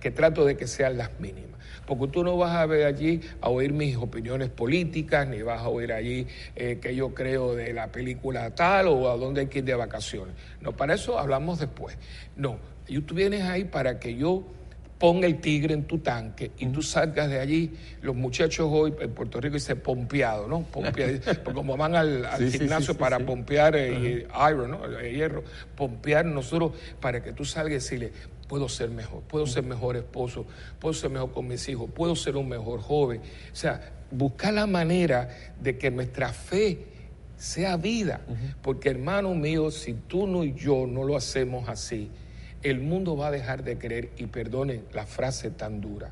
que 0.00 0.10
trato 0.10 0.44
de 0.44 0.56
que 0.56 0.66
sean 0.66 0.98
las 0.98 1.18
mínimas. 1.20 1.56
Porque 1.86 2.08
tú 2.08 2.24
no 2.24 2.36
vas 2.36 2.56
a 2.56 2.66
ver 2.66 2.84
allí 2.84 3.20
a 3.40 3.48
oír 3.48 3.72
mis 3.72 3.96
opiniones 3.96 4.50
políticas, 4.50 5.28
ni 5.28 5.42
vas 5.42 5.60
a 5.62 5.68
oír 5.68 5.92
allí 5.92 6.26
eh, 6.56 6.78
que 6.80 6.96
yo 6.96 7.14
creo 7.14 7.54
de 7.54 7.72
la 7.72 7.92
película 7.92 8.52
tal 8.54 8.88
o 8.88 9.08
a 9.08 9.16
dónde 9.16 9.42
hay 9.42 9.46
que 9.46 9.60
ir 9.60 9.64
de 9.64 9.74
vacaciones. 9.74 10.34
No, 10.60 10.76
para 10.76 10.94
eso 10.94 11.16
hablamos 11.16 11.60
después. 11.60 11.96
No, 12.34 12.58
tú 13.06 13.14
vienes 13.14 13.44
ahí 13.44 13.64
para 13.64 14.00
que 14.00 14.16
yo 14.16 14.44
ponga 14.98 15.26
el 15.26 15.40
tigre 15.40 15.74
en 15.74 15.84
tu 15.84 15.98
tanque 15.98 16.52
y 16.58 16.66
tú 16.66 16.82
salgas 16.82 17.28
de 17.28 17.40
allí. 17.40 17.72
Los 18.02 18.14
muchachos 18.16 18.68
hoy 18.70 18.94
en 19.00 19.10
Puerto 19.12 19.40
Rico 19.40 19.54
dicen 19.54 19.80
pompeado, 19.80 20.48
¿no? 20.48 20.62
Pompeado, 20.62 21.20
como 21.54 21.76
van 21.76 21.94
al, 21.94 22.50
gimnasio 22.50 22.96
para 22.96 23.18
pompear 23.18 23.76
eh, 23.76 24.26
iron, 24.50 24.70
¿no? 24.70 24.84
El 24.84 25.14
hierro, 25.14 25.44
pompear 25.74 26.24
nosotros 26.24 26.72
para 27.00 27.22
que 27.22 27.32
tú 27.32 27.44
salgas 27.44 27.70
y 27.70 27.74
decirle, 27.74 28.12
puedo 28.48 28.68
ser 28.68 28.90
mejor, 28.90 29.22
puedo 29.22 29.46
ser 29.46 29.64
mejor 29.64 29.96
esposo, 29.96 30.46
puedo 30.78 30.94
ser 30.94 31.10
mejor 31.10 31.32
con 31.32 31.46
mis 31.46 31.68
hijos, 31.68 31.90
puedo 31.94 32.16
ser 32.16 32.36
un 32.36 32.48
mejor 32.48 32.80
joven. 32.80 33.20
O 33.52 33.56
sea, 33.56 33.92
buscar 34.10 34.54
la 34.54 34.66
manera 34.66 35.28
de 35.60 35.76
que 35.76 35.90
nuestra 35.90 36.32
fe 36.32 36.86
sea 37.36 37.76
vida. 37.76 38.20
Porque 38.62 38.88
hermano 38.88 39.34
mío, 39.34 39.70
si 39.70 39.92
tú 39.92 40.26
no 40.26 40.44
y 40.44 40.54
yo 40.54 40.86
no 40.86 41.04
lo 41.04 41.16
hacemos 41.16 41.68
así, 41.68 42.10
el 42.70 42.80
mundo 42.80 43.16
va 43.16 43.28
a 43.28 43.30
dejar 43.30 43.62
de 43.62 43.78
creer, 43.78 44.10
y 44.16 44.26
perdonen 44.26 44.84
la 44.92 45.06
frase 45.06 45.50
tan 45.50 45.80
dura, 45.80 46.10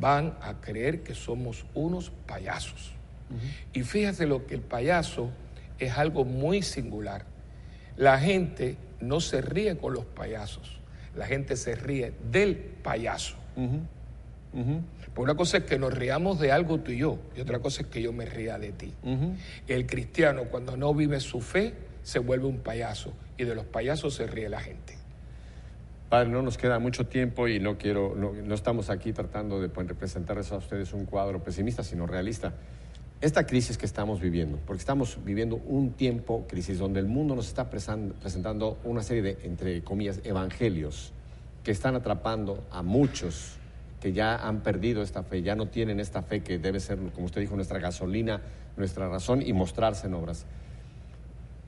van 0.00 0.36
a 0.40 0.60
creer 0.60 1.02
que 1.02 1.14
somos 1.14 1.66
unos 1.74 2.10
payasos. 2.26 2.92
Y 3.72 3.82
fíjate 3.82 4.26
lo 4.26 4.46
que 4.46 4.54
el 4.54 4.60
payaso 4.60 5.30
es 5.78 5.92
algo 5.98 6.24
muy 6.24 6.62
singular. 6.62 7.24
La 7.96 8.18
gente 8.18 8.76
no 9.00 9.20
se 9.20 9.40
ríe 9.40 9.76
con 9.76 9.94
los 9.94 10.04
payasos, 10.04 10.78
la 11.16 11.26
gente 11.26 11.56
se 11.56 11.74
ríe 11.74 12.12
del 12.30 12.56
payaso. 12.56 13.36
Por 15.14 15.24
una 15.24 15.34
cosa 15.34 15.58
es 15.58 15.64
que 15.64 15.78
nos 15.78 15.92
riamos 15.92 16.38
de 16.38 16.52
algo 16.52 16.78
tú 16.78 16.92
y 16.92 16.98
yo, 16.98 17.18
y 17.36 17.40
otra 17.40 17.58
cosa 17.58 17.82
es 17.82 17.88
que 17.88 18.02
yo 18.02 18.12
me 18.12 18.26
ría 18.26 18.58
de 18.58 18.72
ti. 18.72 18.92
El 19.66 19.86
cristiano 19.86 20.44
cuando 20.44 20.76
no 20.76 20.94
vive 20.94 21.18
su 21.20 21.40
fe, 21.40 21.74
se 22.02 22.18
vuelve 22.18 22.46
un 22.46 22.58
payaso 22.58 23.12
y 23.38 23.44
de 23.44 23.54
los 23.54 23.64
payasos 23.64 24.14
se 24.14 24.26
ríe 24.26 24.48
la 24.48 24.60
gente. 24.60 24.94
Padre, 26.08 26.28
no 26.28 26.42
nos 26.42 26.58
queda 26.58 26.78
mucho 26.78 27.06
tiempo 27.06 27.48
y 27.48 27.58
no 27.58 27.78
quiero, 27.78 28.14
no, 28.14 28.54
estamos 28.54 28.90
aquí 28.90 29.12
tratando 29.12 29.60
de 29.60 29.68
pues, 29.68 29.88
representarles 29.88 30.52
a 30.52 30.56
ustedes 30.56 30.92
un 30.92 31.06
cuadro 31.06 31.42
pesimista, 31.42 31.82
sino 31.82 32.06
realista. 32.06 32.52
Esta 33.20 33.46
crisis 33.46 33.78
que 33.78 33.86
estamos 33.86 34.20
viviendo, 34.20 34.58
porque 34.66 34.80
estamos 34.80 35.18
viviendo 35.24 35.56
un 35.56 35.92
tiempo 35.92 36.44
crisis 36.46 36.78
donde 36.78 37.00
el 37.00 37.06
mundo 37.06 37.34
nos 37.34 37.48
está 37.48 37.70
presentando 37.70 38.78
una 38.84 39.02
serie 39.02 39.22
de, 39.22 39.38
entre 39.44 39.82
comillas, 39.82 40.20
evangelios 40.24 41.12
que 41.62 41.70
están 41.70 41.94
atrapando 41.94 42.64
a 42.70 42.82
muchos 42.82 43.56
que 44.00 44.12
ya 44.12 44.36
han 44.36 44.60
perdido 44.60 45.02
esta 45.02 45.22
fe, 45.22 45.40
ya 45.40 45.56
no 45.56 45.68
tienen 45.68 45.98
esta 45.98 46.20
fe 46.20 46.42
que 46.42 46.58
debe 46.58 46.78
ser, 46.80 46.98
como 47.14 47.24
usted 47.24 47.40
dijo, 47.40 47.56
nuestra 47.56 47.78
gasolina, 47.78 48.42
nuestra 48.76 49.08
razón 49.08 49.40
y 49.40 49.54
mostrarse 49.54 50.06
en 50.06 50.12
obras. 50.12 50.44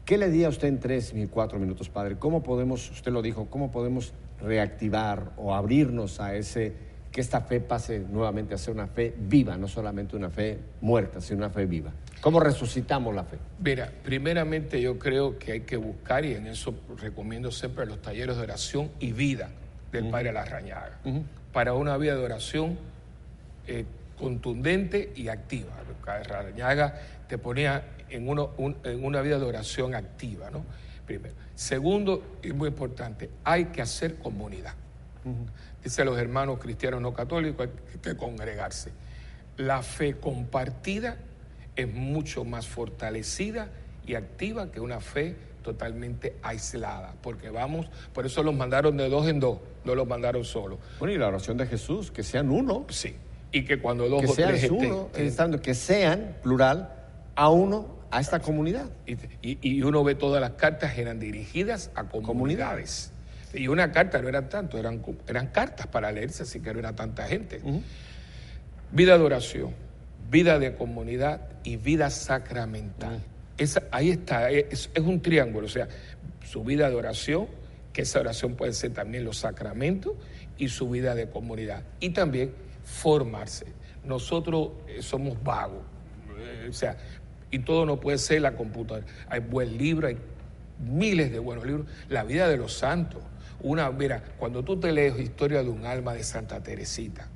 ¿Qué 0.04 0.18
le 0.18 0.28
diría 0.28 0.48
a 0.48 0.50
usted 0.50 0.68
en 0.68 0.78
tres 0.78 1.14
y 1.14 1.26
cuatro 1.26 1.58
minutos, 1.58 1.88
padre? 1.88 2.18
¿Cómo 2.18 2.42
podemos, 2.42 2.90
usted 2.90 3.10
lo 3.10 3.22
dijo, 3.22 3.46
cómo 3.48 3.72
podemos 3.72 4.12
reactivar 4.42 5.32
o 5.36 5.54
abrirnos 5.54 6.20
a 6.20 6.34
ese, 6.34 6.72
que 7.10 7.20
esta 7.20 7.40
fe 7.40 7.60
pase 7.60 8.00
nuevamente 8.00 8.54
a 8.54 8.58
ser 8.58 8.74
una 8.74 8.86
fe 8.86 9.14
viva, 9.16 9.56
no 9.56 9.68
solamente 9.68 10.16
una 10.16 10.30
fe 10.30 10.58
muerta, 10.80 11.20
sino 11.20 11.38
una 11.38 11.50
fe 11.50 11.66
viva? 11.66 11.92
¿Cómo 12.20 12.40
resucitamos 12.40 13.14
la 13.14 13.24
fe? 13.24 13.38
Mira, 13.58 13.90
primeramente 14.02 14.80
yo 14.80 14.98
creo 14.98 15.38
que 15.38 15.52
hay 15.52 15.60
que 15.60 15.76
buscar, 15.76 16.24
y 16.24 16.34
en 16.34 16.46
eso 16.46 16.74
recomiendo 16.98 17.50
siempre 17.50 17.86
los 17.86 18.02
talleres 18.02 18.36
de 18.36 18.42
oración 18.42 18.90
y 19.00 19.12
vida 19.12 19.50
del 19.92 20.10
Padre 20.10 20.32
Larrañaga 20.32 20.98
para 21.52 21.72
una 21.72 21.96
vida 21.96 22.16
de 22.16 22.24
oración 22.24 22.78
eh, 23.66 23.84
contundente 24.18 25.12
y 25.14 25.28
activa. 25.28 25.72
Larrañaga 26.06 27.00
te 27.28 27.38
ponía 27.38 27.82
en, 28.08 28.28
uno, 28.28 28.50
en 28.84 29.04
una 29.04 29.20
vida 29.22 29.38
de 29.38 29.44
oración 29.44 29.94
activa, 29.94 30.50
¿no? 30.50 30.64
Primero. 31.06 31.45
Segundo, 31.56 32.36
y 32.42 32.52
muy 32.52 32.68
importante, 32.68 33.30
hay 33.42 33.66
que 33.66 33.82
hacer 33.82 34.16
comunidad. 34.16 34.74
Dice 35.82 36.04
los 36.04 36.18
hermanos 36.18 36.58
cristianos 36.60 37.00
no 37.00 37.12
católicos, 37.12 37.66
hay 37.66 37.98
que 37.98 38.16
congregarse. 38.16 38.92
La 39.56 39.82
fe 39.82 40.18
compartida 40.18 41.16
es 41.74 41.92
mucho 41.92 42.44
más 42.44 42.66
fortalecida 42.66 43.70
y 44.06 44.14
activa 44.14 44.70
que 44.70 44.80
una 44.80 45.00
fe 45.00 45.34
totalmente 45.62 46.36
aislada, 46.42 47.14
porque 47.22 47.50
vamos, 47.50 47.86
por 48.12 48.26
eso 48.26 48.42
los 48.42 48.54
mandaron 48.54 48.96
de 48.96 49.08
dos 49.08 49.26
en 49.26 49.40
dos, 49.40 49.58
no 49.84 49.94
los 49.94 50.06
mandaron 50.06 50.44
solo. 50.44 50.78
Bueno, 50.98 51.14
y 51.14 51.18
la 51.18 51.26
oración 51.26 51.56
de 51.56 51.66
Jesús, 51.66 52.12
que 52.12 52.22
sean 52.22 52.50
uno. 52.50 52.84
Sí, 52.90 53.16
y 53.50 53.64
que 53.64 53.80
cuando 53.80 54.08
dos 54.08 54.20
que 54.20 54.28
sean 54.28 54.54
uno, 54.70 55.10
que 55.62 55.74
sean, 55.74 56.36
plural, 56.42 56.92
a 57.34 57.48
uno, 57.48 57.95
a 58.10 58.20
esta 58.20 58.40
comunidad. 58.40 58.90
Y, 59.42 59.82
uno 59.82 60.04
ve 60.04 60.14
todas 60.14 60.40
las 60.40 60.52
cartas 60.52 60.96
eran 60.98 61.18
dirigidas 61.18 61.90
a 61.94 62.04
comunidades. 62.04 63.12
Y 63.54 63.68
una 63.68 63.92
carta 63.92 64.20
no 64.20 64.28
eran 64.28 64.48
tanto, 64.48 64.78
eran, 64.78 65.02
eran 65.26 65.48
cartas 65.48 65.86
para 65.86 66.12
leerse, 66.12 66.42
así 66.42 66.60
que 66.60 66.72
no 66.72 66.80
era 66.80 66.94
tanta 66.94 67.26
gente. 67.26 67.60
Vida 68.92 69.16
de 69.18 69.24
oración, 69.24 69.74
vida 70.30 70.58
de 70.58 70.74
comunidad 70.74 71.40
y 71.64 71.76
vida 71.76 72.10
sacramental 72.10 73.22
ahí 73.90 74.10
está, 74.10 74.50
es, 74.50 74.90
un 74.98 75.20
triángulo, 75.20 75.66
o 75.66 75.70
sea, 75.70 75.88
su 76.44 76.64
vida 76.64 76.88
de 76.88 76.96
oración, 76.96 77.46
que 77.92 78.02
esa 78.02 78.20
oración 78.20 78.54
puede 78.54 78.72
ser 78.72 78.92
también 78.92 79.24
los 79.24 79.38
sacramentos, 79.38 80.12
y 80.58 80.68
su 80.68 80.88
vida 80.88 81.14
de 81.14 81.28
comunidad. 81.28 81.82
Y 82.00 82.10
también 82.10 82.52
formarse. 82.82 83.66
Nosotros 84.04 84.70
eh, 84.88 85.02
somos 85.02 85.42
vagos, 85.42 85.82
eh, 86.38 86.68
o 86.70 86.72
sea, 86.72 86.96
y 87.50 87.60
todo 87.60 87.86
no 87.86 88.00
puede 88.00 88.18
ser 88.18 88.42
la 88.42 88.52
computadora. 88.52 89.06
Hay 89.28 89.40
buen 89.40 89.76
libro, 89.78 90.08
hay 90.08 90.18
miles 90.78 91.30
de 91.32 91.38
buenos 91.38 91.66
libros. 91.66 91.86
La 92.08 92.24
vida 92.24 92.48
de 92.48 92.56
los 92.56 92.72
santos. 92.72 93.22
Una, 93.60 93.90
mira, 93.90 94.22
cuando 94.38 94.62
tú 94.62 94.78
te 94.78 94.92
lees 94.92 95.18
Historia 95.18 95.62
de 95.62 95.68
un 95.68 95.86
alma 95.86 96.12
de 96.12 96.22
Santa 96.22 96.62
Teresita, 96.62 97.28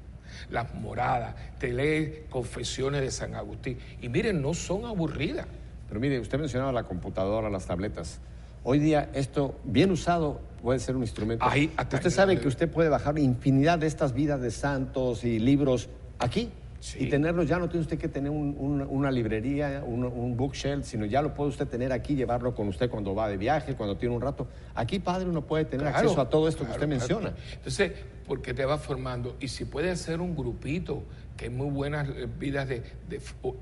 las 0.51 0.75
moradas, 0.75 1.35
te 1.59 1.73
lees 1.73 2.21
Confesiones 2.29 3.01
de 3.01 3.11
San 3.11 3.35
Agustín, 3.35 3.79
y 4.01 4.09
miren, 4.09 4.43
no 4.43 4.55
son 4.55 4.85
aburridas. 4.85 5.47
Pero 5.89 6.01
mire, 6.01 6.21
usted 6.21 6.39
mencionaba 6.39 6.73
la 6.73 6.85
computadora, 6.85 7.51
las 7.51 7.67
tabletas. 7.67 8.21
Hoy 8.63 8.79
día 8.79 9.11
esto, 9.15 9.59
bien 9.65 9.91
usado, 9.91 10.41
puede 10.63 10.79
ser 10.79 10.95
un 10.95 11.03
instrumento. 11.03 11.45
Ahí, 11.45 11.73
usted 11.79 12.11
sabe 12.11 12.39
que 12.39 12.47
usted 12.47 12.71
puede 12.71 12.89
bajar 12.89 13.19
infinidad 13.19 13.79
de 13.79 13.87
estas 13.87 14.13
vidas 14.13 14.41
de 14.41 14.51
santos 14.51 15.25
y 15.25 15.39
libros 15.39 15.89
aquí. 16.19 16.51
Y 16.99 17.11
tenerlos, 17.11 17.47
ya 17.47 17.59
no 17.59 17.69
tiene 17.69 17.83
usted 17.83 17.99
que 17.99 18.09
tener 18.09 18.31
una 18.31 19.11
librería, 19.11 19.83
un, 19.85 20.37
bookshelf, 20.37 20.87
sino 20.87 21.05
ya 21.05 21.21
lo 21.21 21.35
puede 21.35 21.51
usted 21.51 21.69
tener 21.69 21.93
aquí, 21.93 22.15
llevarlo 22.15 22.55
con 22.55 22.69
usted 22.69 22.89
cuando 22.89 23.15
va 23.15 23.29
de 23.29 23.37
viaje, 23.37 23.75
cuando 23.75 23.97
tiene 23.97 24.15
un 24.15 24.23
rato. 24.23 24.49
Aquí, 24.75 24.99
padre, 24.99 25.29
uno 25.29 25.47
puede 25.47 25.67
tener 25.67 25.87
acceso 25.87 26.21
a 26.21 26.29
todo 26.29 26.49
esto 26.49 26.65
que 26.65 26.73
usted 26.73 26.89
menciona. 26.89 27.35
Entonces, 27.55 27.93
porque 28.27 28.55
te 28.55 28.65
va 28.65 28.79
formando. 28.79 29.37
Y 29.41 29.49
si 29.49 29.65
puede 29.65 29.91
hacer 29.91 30.21
un 30.21 30.35
grupito, 30.35 31.03
que 31.37 31.47
hay 31.47 31.51
muy 31.51 31.71
buenas 31.71 32.09
eh, 32.09 32.29
vidas 32.39 32.69
de, 32.69 32.83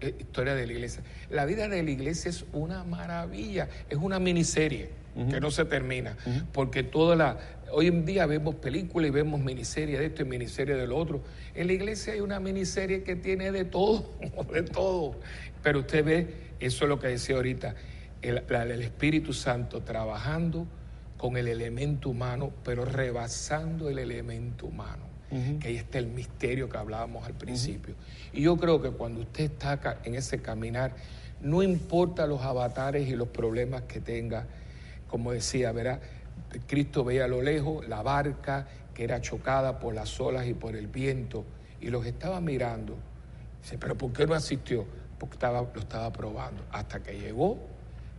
eh, 0.00 0.14
historia 0.18 0.54
de 0.54 0.66
la 0.66 0.72
iglesia. 0.72 1.02
La 1.30 1.44
vida 1.44 1.68
de 1.68 1.82
la 1.82 1.90
iglesia 1.90 2.28
es 2.28 2.44
una 2.52 2.82
maravilla, 2.82 3.68
es 3.88 3.98
una 3.98 4.18
miniserie 4.18 4.90
que 5.30 5.40
no 5.40 5.50
se 5.50 5.64
termina, 5.64 6.16
porque 6.52 6.84
toda 6.84 7.16
la, 7.16 7.38
hoy 7.72 7.86
en 7.86 8.04
día 8.04 8.26
vemos 8.26 8.56
películas 8.56 9.08
y 9.08 9.10
vemos 9.10 9.40
miniseries 9.40 9.98
de 9.98 10.06
esto 10.06 10.22
y 10.22 10.24
miniseries 10.24 10.76
de 10.76 10.86
lo 10.86 10.96
otro. 10.96 11.22
En 11.54 11.66
la 11.66 11.72
iglesia 11.72 12.12
hay 12.12 12.20
una 12.20 12.40
miniserie 12.40 13.02
que 13.02 13.16
tiene 13.16 13.52
de 13.52 13.64
todo, 13.64 14.10
de 14.52 14.62
todo. 14.62 15.16
Pero 15.62 15.80
usted 15.80 16.04
ve, 16.04 16.34
eso 16.60 16.84
es 16.84 16.88
lo 16.88 16.98
que 16.98 17.08
decía 17.08 17.36
ahorita, 17.36 17.74
el, 18.22 18.42
el 18.48 18.82
Espíritu 18.82 19.32
Santo 19.32 19.82
trabajando 19.82 20.66
con 21.16 21.36
el 21.36 21.48
elemento 21.48 22.10
humano, 22.10 22.52
pero 22.64 22.84
rebasando 22.84 23.88
el 23.88 23.98
elemento 23.98 24.66
humano. 24.66 25.08
Que 25.60 25.68
ahí 25.68 25.76
está 25.76 25.98
el 25.98 26.06
misterio 26.06 26.70
que 26.70 26.78
hablábamos 26.78 27.26
al 27.26 27.34
principio. 27.34 27.94
Y 28.32 28.40
yo 28.40 28.56
creo 28.56 28.80
que 28.80 28.88
cuando 28.92 29.20
usted 29.20 29.44
está 29.44 30.00
en 30.04 30.14
ese 30.14 30.40
caminar, 30.40 30.94
no 31.42 31.62
importa 31.62 32.26
los 32.26 32.40
avatares 32.40 33.06
y 33.08 33.14
los 33.14 33.28
problemas 33.28 33.82
que 33.82 34.00
tenga, 34.00 34.46
como 35.06 35.32
decía, 35.32 35.70
verá, 35.72 36.00
Cristo 36.66 37.05
veía 37.05 37.24
a 37.24 37.28
lo 37.28 37.42
lejos 37.42 37.86
la 37.88 38.03
barca 38.03 38.66
que 38.94 39.05
era 39.05 39.20
chocada 39.20 39.78
por 39.78 39.94
las 39.94 40.18
olas 40.20 40.46
y 40.46 40.55
por 40.55 40.74
el 40.74 40.88
viento, 40.88 41.44
y 41.80 41.88
los 41.88 42.05
estaba 42.07 42.40
mirando. 42.40 42.96
Dice, 43.62 43.78
pero 43.78 43.96
¿por 43.96 44.12
qué 44.12 44.26
no 44.26 44.34
asistió? 44.34 44.84
Porque 45.18 45.34
estaba, 45.34 45.62
lo 45.62 45.80
estaba 45.80 46.12
probando, 46.12 46.64
hasta 46.72 47.03
que 47.03 47.18
llegó 47.18 47.59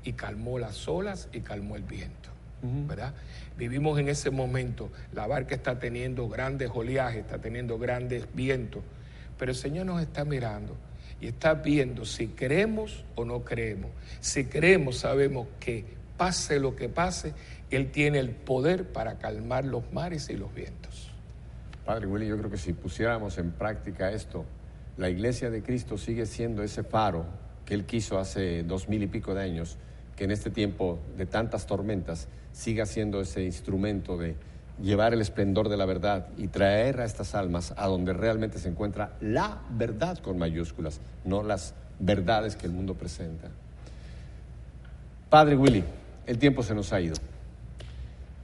y 0.04 0.14
calmó 0.14 0.58
las 0.60 0.88
olas 0.88 1.28
y 1.34 1.42
calmó 1.42 1.76
el 1.76 1.84
viento. 1.84 2.30
¿verdad? 2.62 3.14
Vivimos 3.58 4.00
en 4.00 4.10
ese 4.10 4.30
momento, 4.30 4.90
la 5.14 5.28
barca 5.28 5.56
está 5.56 5.80
teniendo 5.80 6.28
grandes 6.28 6.70
oleajes, 6.74 7.22
está 7.22 7.40
teniendo 7.40 7.78
grandes 7.78 8.28
vientos, 8.34 8.84
pero 9.38 9.52
el 9.52 9.58
Señor 9.58 9.86
nos 9.86 10.02
está 10.02 10.26
mirando 10.26 10.76
y 11.22 11.28
está 11.28 11.54
viendo 11.54 12.06
si 12.06 12.28
creemos 12.28 13.04
o 13.16 13.26
no 13.26 13.44
creemos. 13.44 13.92
Si 14.20 14.46
creemos, 14.46 15.00
sabemos 15.00 15.48
que 15.60 15.86
pase 16.18 16.60
lo 16.60 16.76
que 16.76 16.90
pase, 16.90 17.34
Él 17.72 17.92
tiene 17.92 18.20
el 18.20 18.32
poder 18.32 18.92
para 18.92 19.20
calmar 19.20 19.66
los 19.66 19.92
mares 19.94 20.30
y 20.30 20.38
los 20.38 20.54
vientos. 20.54 21.12
Padre 21.86 22.08
Willy, 22.08 22.28
yo 22.28 22.38
creo 22.38 22.50
que 22.50 22.58
si 22.58 22.74
pusiéramos 22.74 23.38
en 23.38 23.52
práctica 23.52 24.12
esto, 24.12 24.46
la 24.98 25.10
iglesia 25.10 25.50
de 25.50 25.64
Cristo 25.64 25.98
sigue 25.98 26.26
siendo 26.26 26.64
ese 26.64 26.84
faro 26.84 27.26
que 27.66 27.74
Él 27.74 27.86
quiso 27.86 28.20
hace 28.20 28.64
dos 28.64 28.90
mil 28.90 29.04
y 29.04 29.08
pico 29.08 29.34
de 29.34 29.44
años, 29.44 29.78
que 30.16 30.26
en 30.26 30.32
este 30.32 30.50
tiempo 30.50 31.00
de 31.18 31.26
tantas 31.26 31.68
tormentas 31.68 32.28
siga 32.52 32.86
siendo 32.86 33.22
ese 33.22 33.44
instrumento 33.44 34.18
de 34.18 34.36
llevar 34.82 35.14
el 35.14 35.22
esplendor 35.22 35.70
de 35.70 35.78
la 35.78 35.86
verdad 35.86 36.28
y 36.38 36.48
traer 36.48 37.02
a 37.02 37.06
estas 37.06 37.36
almas 37.36 37.74
a 37.78 37.88
donde 37.88 38.14
realmente 38.14 38.60
se 38.60 38.70
encuentra 38.70 39.16
la 39.22 39.62
verdad 39.72 40.18
con 40.18 40.38
mayúsculas, 40.38 41.00
no 41.26 41.44
las 41.44 41.74
verdades 42.00 42.56
que 42.56 42.66
el 42.66 42.72
mundo 42.72 42.96
presenta. 42.96 43.50
Padre 45.30 45.56
Willy, 45.56 45.84
el 46.26 46.38
tiempo 46.40 46.64
se 46.64 46.74
nos 46.74 46.92
ha 46.92 47.02
ido. 47.02 47.16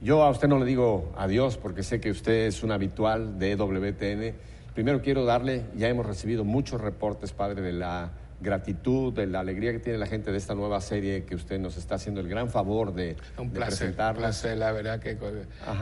Yo 0.02 0.22
a 0.22 0.30
usted 0.30 0.46
no 0.46 0.58
le 0.58 0.66
digo 0.66 1.10
adiós 1.16 1.56
porque 1.56 1.82
sé 1.82 2.00
que 2.00 2.10
usted 2.10 2.46
es 2.46 2.62
un 2.62 2.70
habitual 2.70 3.38
de 3.38 3.56
WTN. 3.56 4.34
Primero 4.74 5.00
quiero 5.00 5.24
darle, 5.24 5.64
ya 5.74 5.88
hemos 5.88 6.04
recibido 6.04 6.44
muchos 6.44 6.82
reportes, 6.82 7.32
padre, 7.32 7.62
de 7.62 7.72
la 7.72 8.10
gratitud, 8.46 9.12
de 9.12 9.26
la 9.26 9.40
alegría 9.40 9.72
que 9.72 9.80
tiene 9.80 9.98
la 9.98 10.06
gente 10.06 10.32
de 10.32 10.38
esta 10.38 10.54
nueva 10.54 10.80
serie 10.80 11.24
que 11.24 11.34
usted 11.34 11.58
nos 11.58 11.76
está 11.76 11.96
haciendo 11.96 12.20
el 12.20 12.28
gran 12.28 12.48
favor 12.48 12.94
de, 12.94 13.16
un 13.36 13.50
placer, 13.50 13.88
Un 13.90 14.16
placer, 14.16 14.56
la 14.56 14.72
verdad 14.72 15.00
que 15.00 15.18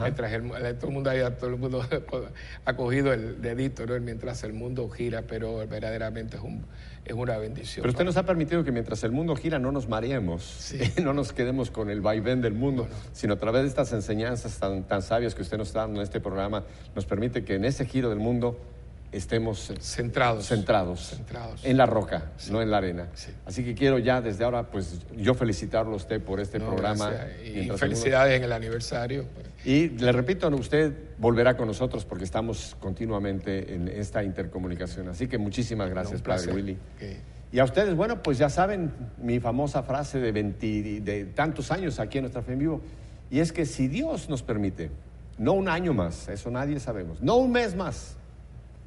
mientras 0.01 0.33
el, 0.33 0.49
todo 0.77 0.87
el 0.87 0.93
mundo 0.93 1.11
todo 1.37 1.49
el 1.51 1.57
mundo 1.57 1.85
ha 2.65 2.75
cogido 2.75 3.13
el 3.13 3.41
dedito 3.41 3.85
¿no? 3.85 3.97
mientras 3.99 4.43
el 4.43 4.53
mundo 4.53 4.89
gira, 4.89 5.21
pero 5.21 5.57
verdaderamente 5.67 6.37
es, 6.37 6.43
un, 6.43 6.65
es 7.05 7.13
una 7.13 7.37
bendición. 7.37 7.83
Pero 7.83 7.91
usted 7.91 8.03
nos 8.03 8.17
ha 8.17 8.25
permitido 8.25 8.63
que 8.63 8.71
mientras 8.71 9.03
el 9.03 9.11
mundo 9.11 9.35
gira 9.35 9.59
no 9.59 9.71
nos 9.71 9.87
mareemos, 9.87 10.73
no 11.03 11.13
nos 11.13 11.31
quedemos 11.31 11.71
con 11.71 11.89
el 11.89 12.01
vaivén 12.01 12.41
del 12.41 12.53
mundo, 12.53 12.87
sino 13.13 13.35
a 13.35 13.37
través 13.37 13.61
de 13.61 13.67
estas 13.69 13.93
enseñanzas 13.93 14.59
tan, 14.59 14.83
tan 14.83 15.01
sabias 15.01 15.35
que 15.35 15.43
usted 15.43 15.57
nos 15.57 15.67
está 15.67 15.81
dando 15.81 15.99
en 15.99 16.03
este 16.03 16.19
programa, 16.19 16.63
nos 16.95 17.05
permite 17.05 17.45
que 17.45 17.55
en 17.55 17.65
ese 17.65 17.85
giro 17.85 18.09
del 18.09 18.19
mundo 18.19 18.57
estemos 19.15 19.71
centrados, 19.79 20.47
centrados, 20.47 21.09
centrados. 21.09 21.63
en 21.63 21.77
la 21.77 21.85
roca, 21.85 22.31
no 22.49 22.61
en 22.61 22.69
la 22.69 22.77
arena. 22.77 23.07
Así 23.45 23.63
que 23.63 23.73
quiero 23.73 23.97
ya 23.97 24.21
desde 24.21 24.43
ahora, 24.43 24.63
pues 24.63 24.99
yo 25.15 25.33
felicitarlo 25.33 25.93
a 25.93 25.95
usted 25.95 26.21
por 26.21 26.39
este 26.39 26.59
programa. 26.59 27.11
Y 27.43 27.69
felicidades 27.77 28.37
en 28.37 28.43
el 28.43 28.51
aniversario. 28.51 29.25
Y 29.63 29.89
le 29.89 30.11
repito, 30.11 30.49
usted 30.49 30.93
volverá 31.17 31.55
con 31.55 31.67
nosotros 31.67 32.03
porque 32.05 32.25
estamos 32.25 32.75
continuamente 32.79 33.73
en 33.73 33.87
esta 33.87 34.23
intercomunicación. 34.23 35.07
Así 35.07 35.27
que 35.27 35.37
muchísimas 35.37 35.89
gracias, 35.89 36.21
Padre 36.21 36.53
Willy. 36.53 36.77
Y 37.51 37.59
a 37.59 37.63
ustedes, 37.63 37.95
bueno, 37.95 38.21
pues 38.21 38.37
ya 38.37 38.49
saben 38.49 38.91
mi 39.17 39.39
famosa 39.39 39.81
frase 39.83 40.19
de, 40.19 40.31
de 40.33 41.25
tantos 41.33 41.71
años 41.71 41.99
aquí 41.99 42.17
en 42.17 42.23
nuestra 42.23 42.41
fe 42.41 42.53
en 42.53 42.59
vivo. 42.59 42.81
Y 43.31 43.39
es 43.39 43.53
que 43.53 43.65
si 43.65 43.87
Dios 43.87 44.29
nos 44.29 44.43
permite, 44.43 44.91
no 45.37 45.53
un 45.53 45.69
año 45.69 45.93
más, 45.93 46.27
eso 46.27 46.51
nadie 46.51 46.79
sabemos, 46.79 47.21
no 47.21 47.37
un 47.37 47.51
mes 47.51 47.75
más, 47.75 48.17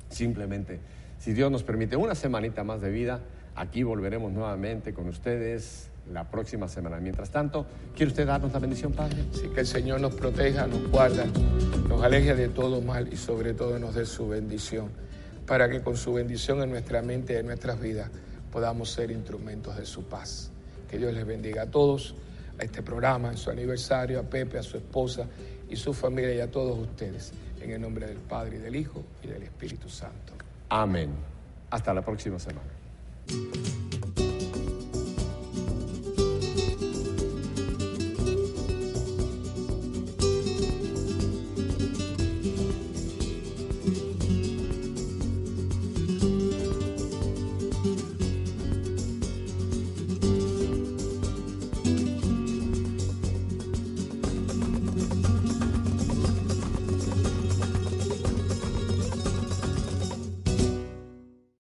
simplemente, 0.09 0.81
si 1.19 1.33
Dios 1.33 1.51
nos 1.51 1.63
permite 1.63 1.97
una 1.97 2.15
semanita 2.15 2.65
más 2.65 2.81
de 2.81 2.91
vida, 2.91 3.21
aquí 3.57 3.83
volveremos 3.83 4.33
nuevamente 4.33 4.95
con 4.95 5.09
ustedes 5.09 5.91
la 6.13 6.31
próxima 6.31 6.69
semana. 6.69 6.99
Mientras 7.01 7.31
tanto, 7.31 7.67
¿quiere 7.95 8.11
usted 8.11 8.27
darnos 8.27 8.53
la 8.53 8.59
bendición, 8.59 8.93
Padre? 8.93 9.25
Sí, 9.33 9.49
que 9.55 9.61
el 9.61 9.67
Señor 9.67 10.01
nos 10.01 10.15
proteja, 10.15 10.67
nos 10.67 10.89
guarda, 10.91 11.25
nos 11.89 12.03
aleje 12.03 12.35
de 12.35 12.49
todo 12.49 12.81
mal 12.81 13.13
y 13.13 13.17
sobre 13.17 13.55
todo 13.55 13.79
nos 13.79 13.95
dé 13.95 14.07
su 14.07 14.29
bendición, 14.29 14.91
para 15.47 15.69
que 15.69 15.81
con 15.81 15.97
su 15.97 16.15
bendición 16.15 16.63
en 16.63 16.71
nuestra 16.71 17.03
mente 17.03 17.35
y 17.35 17.37
en 17.37 17.47
nuestras 17.47 17.81
vidas 17.81 18.11
podamos 18.53 18.91
ser 18.91 19.11
instrumentos 19.11 19.77
de 19.77 19.87
su 19.87 20.05
paz. 20.05 20.51
Que 20.91 20.99
Dios 20.99 21.13
les 21.13 21.27
bendiga 21.27 21.63
a 21.63 21.67
todos, 21.67 22.15
a 22.59 22.65
este 22.65 22.83
programa, 22.83 23.31
en 23.31 23.37
su 23.37 23.51
aniversario, 23.51 24.21
a 24.21 24.23
Pepe, 24.23 24.59
a 24.59 24.63
su 24.63 24.79
esposa 24.79 25.27
y 25.69 25.77
su 25.77 25.93
familia 25.93 26.35
y 26.35 26.41
a 26.41 26.51
todos 26.51 26.79
ustedes. 26.79 27.33
En 27.69 27.75
el 27.75 27.83
nombre 27.83 28.07
del 28.07 28.17
Padre 28.17 28.57
y 28.57 28.61
del 28.61 28.77
Hijo 28.77 29.05
y 29.23 29.27
del 29.27 29.43
Espíritu 29.43 29.91
Santo. 29.91 30.33
Amén. 30.71 31.11
Hasta 31.69 31.93
la 31.93 32.01
próxima 32.01 32.39
semana. 32.39 32.71